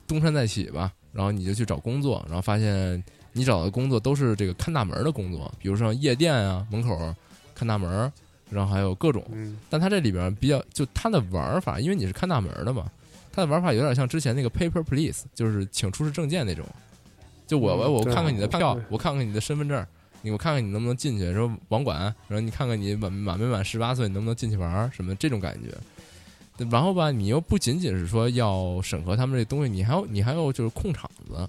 [0.06, 3.02] 东山再起吧，然后你就去找工作，然后发现
[3.36, 7.14] 你找的工作都是这个看大门的工作，比如说夜店啊门口
[7.54, 8.10] 看大门，
[8.48, 9.22] 然后还有各种。
[9.30, 12.90] 嗯但它这里边比较就它的玩法，因为你是看大门的嘛，
[13.30, 16.64] 它的玩法有点像之前那个 Paper Please，就是请出示证件那种。
[17.46, 19.86] 就我我我看看你的票，我看看你的身份证，
[20.22, 25.76] 你我看看你能不能进去，说网管，然后你看看你满满没满十八岁，你能不能进去玩什么这种感觉。
[26.70, 31.48] 然后吧，你又不仅仅是说要审核他们这东西，你还要你还要就是控场子。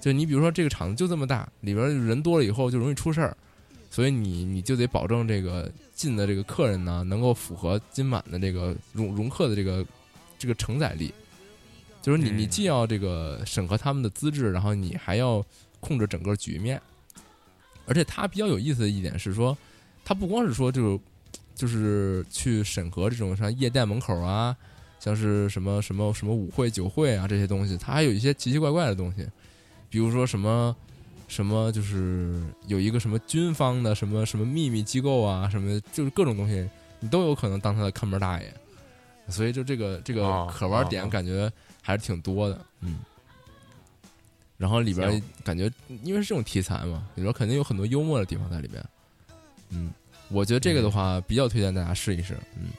[0.00, 3.36] 就你比如说这个场子就这么大，里边人多了以后就容易出事儿，
[3.90, 9.84] 所以你你就得保证这个进的这个客人呢，能够符合今晚的这个容 容客的这个
[10.38, 11.12] 这个承载力。
[12.00, 15.44] 就是你你嗯既要这个审核他们的资质，然后你还要
[15.80, 16.80] 控制整个局面。
[17.86, 19.56] 而且它比较有意思的一点是说，
[20.04, 20.98] 它不光是说这个
[21.54, 24.56] 就是去审核这种像夜店门口啊，
[25.00, 29.26] 像是什么什么什么舞会、酒会啊这些东西，它还有一些奇奇怪怪的东西，
[29.90, 30.74] 比如说什么
[31.28, 36.68] 什么就是有一个什么军方的什么什么秘密机构啊，什么就是各种东西，
[37.00, 38.54] 你都有可能当他的看门大爷。
[39.28, 41.52] 所以就这个这个哦可玩点哦感觉
[41.82, 43.00] 还是挺多的，嗯。
[44.56, 45.70] 然后里边感觉
[46.02, 48.84] 因为是这种题材嘛，里边肯定有很多幽默的地方在里边，
[49.68, 49.92] 嗯。
[50.30, 52.70] 我觉得这个的话比较推荐大家试一试，嗯。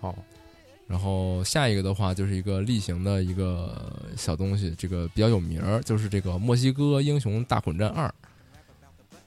[0.00, 0.16] 好，
[0.88, 8.08] 然后下一个的话就是一个例行的一个小东西，这个比较有名儿，就是这个《墨西哥英雄大混战二》。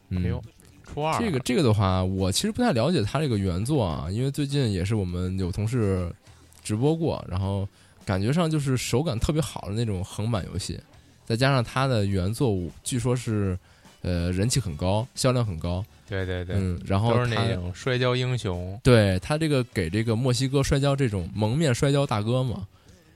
[0.10, 0.42] 嗯，
[0.84, 6.12] 初二这个这个的话，我其实不太了解它这个原作啊，因为最近也是我们有同事
[6.64, 7.66] 直播过，然后
[8.04, 10.80] 感觉上就是手感特别好的那种横版游戏，
[11.24, 13.58] 再加上它的原作据说是
[14.02, 22.68] 呃人气很高，销量很高，对对对，嗯，然后都是那种摔跤英雄，对他这个给这个墨西哥摔跤这种蒙面摔跤大哥嘛，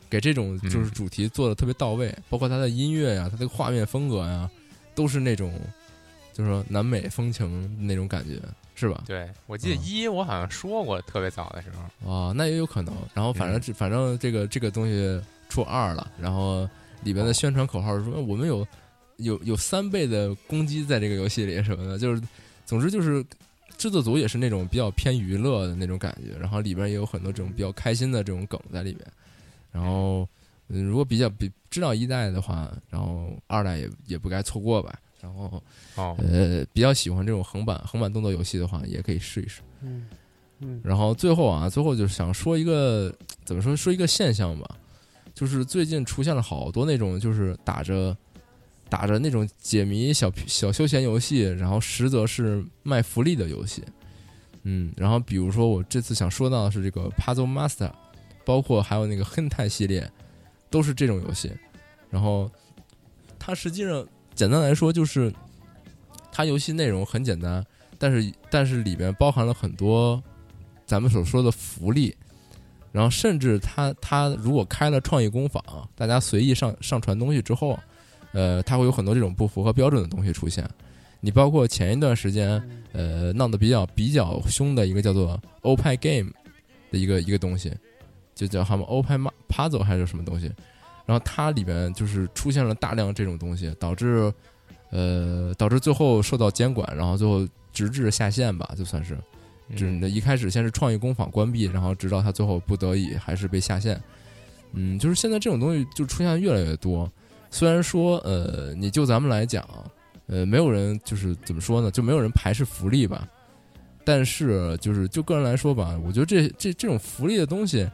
[0.10, 0.70] 给这种嗯。
[0.70, 4.50] 就是主题做的特别到位，包括他的音乐呀、他的画面风格呀，
[4.96, 5.54] 都是那种
[6.32, 8.40] 就是说南美风情那种感觉，
[8.76, 9.04] 是吧？
[9.06, 9.84] 对我记得嗯。
[9.86, 11.68] 一我好像说过，特别早的时
[12.02, 12.94] 候，啊，那也有可能。
[13.14, 16.66] 然后反正这、反正这个这个东西出二了，然后
[17.04, 18.66] 里边的宣传口号是说我们有
[19.18, 22.22] 有有三倍的攻击在这个游戏里什么的，就是
[22.66, 23.24] 总之就是
[23.78, 29.06] 制作组也是那种比较偏娱乐的那种感觉，然后里边也有很多这种比较开心的这种梗在里边。
[29.72, 30.28] 然后、
[30.68, 35.00] 嗯、如果比较比知道一代的话，然后二代也也不该错过吧。
[35.22, 35.62] 然后
[35.96, 39.62] 哦，呃，比较喜欢这种横版横版动作游戏的话，也可以试一试。
[39.82, 40.08] 嗯
[40.60, 43.14] 嗯，然后最后啊，最后就是想说一个
[43.44, 44.78] 怎么说说一个现象吧，
[45.34, 48.16] 就是最近出现了好多那种就是打着
[48.90, 53.84] 打着那种解谜小小休闲游戏，然后实则是卖福利的游戏。
[54.64, 57.92] 嗯，然后比如说我这次想说到的是这个 Puzzle Master，
[58.44, 60.10] 包括还有那个亨泰系列，
[60.70, 61.52] 都是这种游戏。
[62.10, 62.50] 然后
[63.38, 65.34] 它实际上简单来说就是
[66.32, 67.64] 它游戏内容很简单，
[67.98, 70.22] 但是但是里边包含了很多
[70.86, 72.16] 咱们所说的福利。
[72.92, 75.62] 然后甚至它它如果开了创意工坊，
[75.96, 77.78] 大家随意上上传东西之后，
[78.36, 80.70] 呃，它会有很多这种不符合标准的东西出现。
[81.22, 86.30] 你包括前一段时间，呃，闹得比较比较凶的一个叫做 Open Game
[86.92, 87.74] 的一个一个东西，
[88.36, 90.52] 就叫他们 OPI Puzzle 还是什么东西，
[91.06, 94.32] 然后它里边就是出现了大量这种东西，导致
[94.92, 99.18] 呃导致最后受到监管，然后最后直至下线吧，就算是，
[99.76, 104.00] 只一开始先是创意工坊关闭，然后直到它最后不得已还是被下线。
[104.74, 107.12] 嗯，就是现在这种东西就出现越来越多，
[107.56, 109.66] 虽然说呃，你就咱们来讲。
[110.28, 113.28] 呃，没有人就是怎么说呢，就没有人排斥福利吧。
[114.04, 117.88] 但是就是就个人来说吧，我觉得这这这种福利的东西，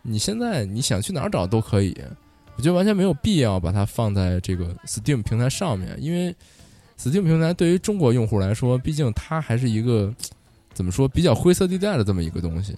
[0.00, 1.94] 你现在你想去哪儿找都可以。
[2.56, 6.34] 我觉得完全没有必要把它放在这个 Steam 平台上面，因为
[6.98, 10.10] Steam 平台对于中国用户来说，毕竟它还是一个
[10.72, 12.74] 怎么说比较灰色地带的这么一个东西。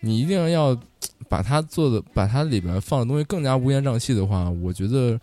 [0.00, 0.76] 你一定要
[1.28, 5.16] 把它做的，把它里边放的东西更加乌烟瘴气的话，我觉得。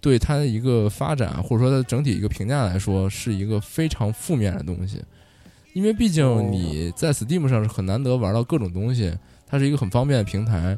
[0.00, 5.02] 对它的一个发展，或者说它整体一个评价来说，是一个非常负面的东西。
[5.72, 9.14] 因为毕竟你在 Steam 上是很难得玩到各种东西，
[9.46, 10.76] 它是一个很方便的平台。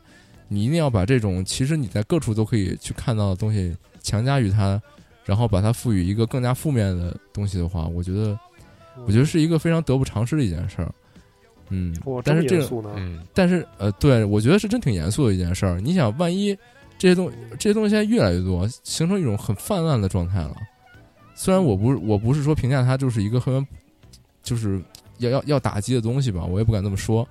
[0.49, 4.81] 你一定要把这种其实你在各处都可以去看到的东西强加于它，
[5.25, 8.39] 然后把它赋予一个更加负面的东西的话，我觉得，
[9.07, 10.93] 我觉得是一个非常得不偿失的一件事儿。
[11.71, 12.83] 嗯，但是这个，
[13.33, 15.81] 但是呃，对我觉得是真挺严肃的一件事儿。
[15.81, 16.55] 你想，万一。
[16.99, 20.57] 这些东西这些东西现在越来越多，形成一种很泛滥的状态了。
[21.35, 23.67] 虽然我不是我不是说评价它就是一个很
[24.43, 24.81] 就是
[25.19, 27.27] 要要要打击的东西吧，我也不敢这么说。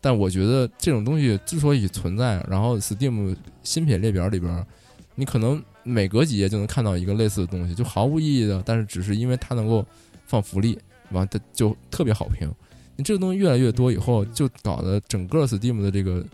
[0.00, 4.66] 但我觉得这种东西之所以存在，然后 Steam 新品列表里边，
[5.14, 9.86] 你可能每隔几页就能看到一个类似的东西，就毫无意义的，但是只是因为它能够
[10.26, 10.76] 放福利，
[11.10, 12.50] 完它就特别好评。
[12.96, 16.24] 你这个东西越来越多以后，就搞得整个 Steam 的这个。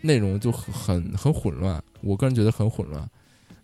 [0.00, 3.08] 内容就很很混乱，我个人觉得很混乱。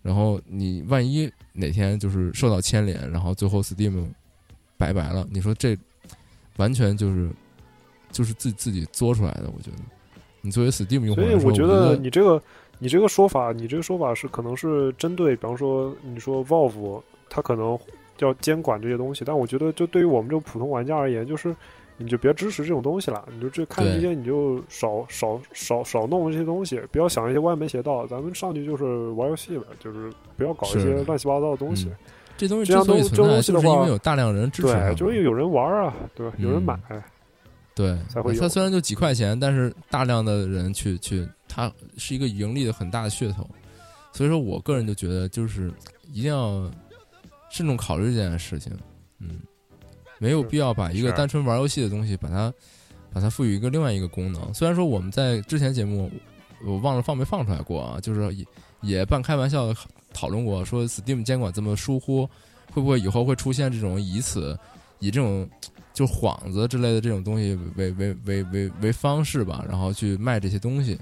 [0.03, 4.07] 然后你万一哪天就是受到牵连，然后最后 Steam
[4.77, 5.77] 拜拜了，你说这
[6.57, 7.31] 完全就是
[8.11, 9.45] 就是自自己作出来的。
[9.57, 9.79] 我觉得
[10.43, 12.43] 你作为 Steam 用户，所以我觉得你这个
[12.79, 17.79] 你这个说法，你这个说法是可能是针对，比方说你说 Valve 它可能
[18.19, 21.55] 要监管这些东西，但我觉得就对于我们这种普通玩家而言，就是。
[21.97, 28.05] 你就别支持这种东西了，你就这看这些，你就少少少少弄这些东西，不要想一些歪门邪道。
[28.07, 31.89] 咱们上去就是玩游戏呗，就是不要搞一些乱七八糟的东西。
[32.37, 36.35] 这东西之所以这东西的话，因为有大量人支持，对，就是有人玩啊，对吧？
[36.39, 36.77] 有人买，
[37.77, 38.35] 对，才会。
[38.37, 43.49] 它虽然就几块钱，但是大量的人去去，它是一个盈利的很大的噱头。
[44.13, 45.73] 所以说我个人就觉得，就是
[46.13, 46.69] 一定要
[47.51, 48.73] 慎重考虑这件事情，
[49.21, 49.39] 嗯。
[50.19, 52.53] 没有必要把一个单纯玩游戏的东西，把它
[53.13, 54.53] 把它赋予一个另外一个功能。
[54.55, 56.11] 虽然说我们在之前节目，
[56.65, 58.45] 我忘了放没放出来过啊，就是也
[58.81, 59.77] 也半开玩笑的
[60.13, 62.29] 讨论过，说 Steam 监管这么疏忽，
[62.73, 64.59] 会不会以后会出现这种以此
[64.99, 65.49] 以这种
[65.93, 70.99] 就幌子之类的这种东西为为为为为方式吧，然后去卖这些东西，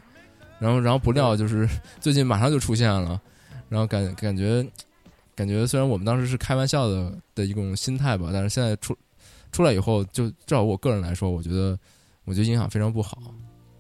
[0.59, 1.69] 然后然后不料就是
[2.01, 3.21] 最近马上就出现了，
[3.69, 4.67] 然后感感觉
[5.35, 8.97] 感觉虽然我们当时是开玩笑的的一种心态吧，但是现在出。
[9.51, 11.79] 出来以后，就至少我个人来说，我觉得，
[12.25, 13.35] 我觉得影响非常不好。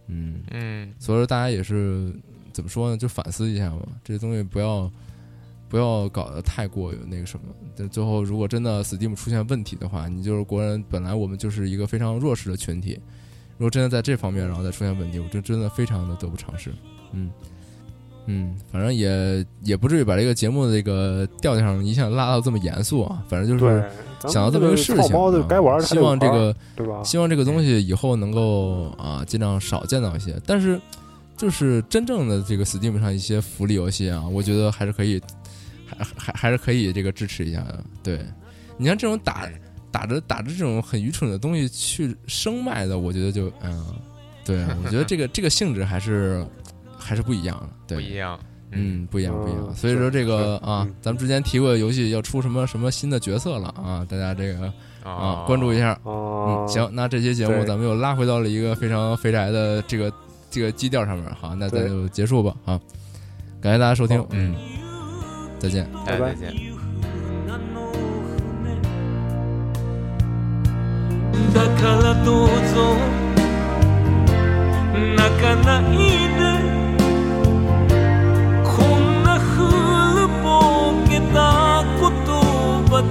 [0.06, 2.14] 嗯嗯，所以说大家也是
[2.52, 2.96] 怎么说呢？
[2.98, 4.92] 就反思一下吧，这些东西不要
[5.70, 7.46] 不要搞得太过于那个什么。
[7.74, 13.00] 但最后如果真的 Steam 出现问题的话，你就是国人，本来我们就是一个非常弱势的群体。
[13.56, 16.70] 如果真的在这方面然后再出现问题，我就真的非常的得不偿失。
[17.12, 17.30] 嗯
[18.26, 23.22] 嗯，反正也也不至于把这个节目的这个调调上一下拉到这么严肃啊。
[23.28, 23.84] 反正就是。
[24.28, 25.02] 想到这么一个事情，
[25.84, 27.02] 希望这个，对吧？
[27.02, 30.40] 希望这个东西以后能够啊，尽量少见到一些。
[30.46, 30.80] 但是，
[31.36, 35.20] 就是真正的这个 Steam 上一些福利游戏啊，我觉得还是可以，
[35.84, 37.82] 还还还是可以这个支持一下的。
[38.00, 38.20] 对，
[38.76, 39.48] 你像这种打
[39.90, 43.84] 打着打着这种很愚蠢的东西去生卖的，我觉得就嗯，
[44.44, 46.46] 对我觉得这个这个性质还是
[47.02, 48.38] 还是不一样的，对，不一样，
[48.70, 49.74] 嗯，不一样，不一样。
[49.74, 54.72] 所以说这个啊，咱们之前提过游戏要出什么什么新的角色了啊，大家这个
[55.04, 55.98] 啊，关注一下。
[56.04, 60.12] 嗯，行，那这期节目咱们又拉回到了一个非常肥宅的这个
[60.50, 61.26] 这个基调上面。
[61.34, 62.54] 好，那咱就结束吧。
[62.64, 62.80] 啊，
[63.60, 64.54] 感谢大家收听，嗯，
[65.58, 66.34] 再见，拜拜。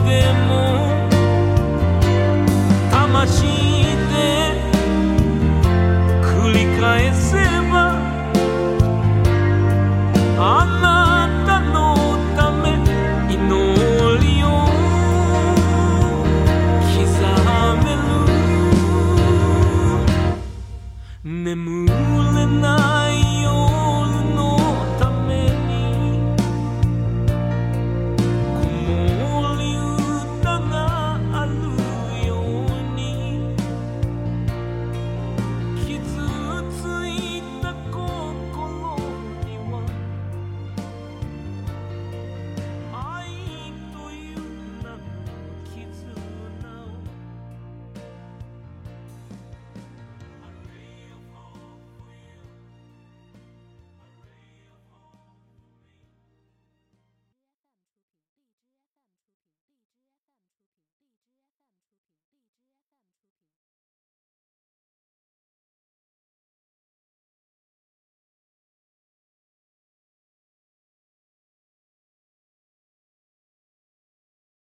[0.05, 0.09] で
[0.47, 0.51] も
[2.91, 3.31] 魂
[4.11, 4.17] で
[6.21, 7.37] 繰り返せ
[7.71, 7.75] ば
[10.37, 10.41] あ
[10.81, 10.85] な
[11.45, 11.75] たの
[12.35, 12.63] ため
[13.33, 13.39] 祈
[14.25, 14.45] りを
[16.91, 16.99] 刻
[17.83, 17.99] める。
[21.23, 21.90] 眠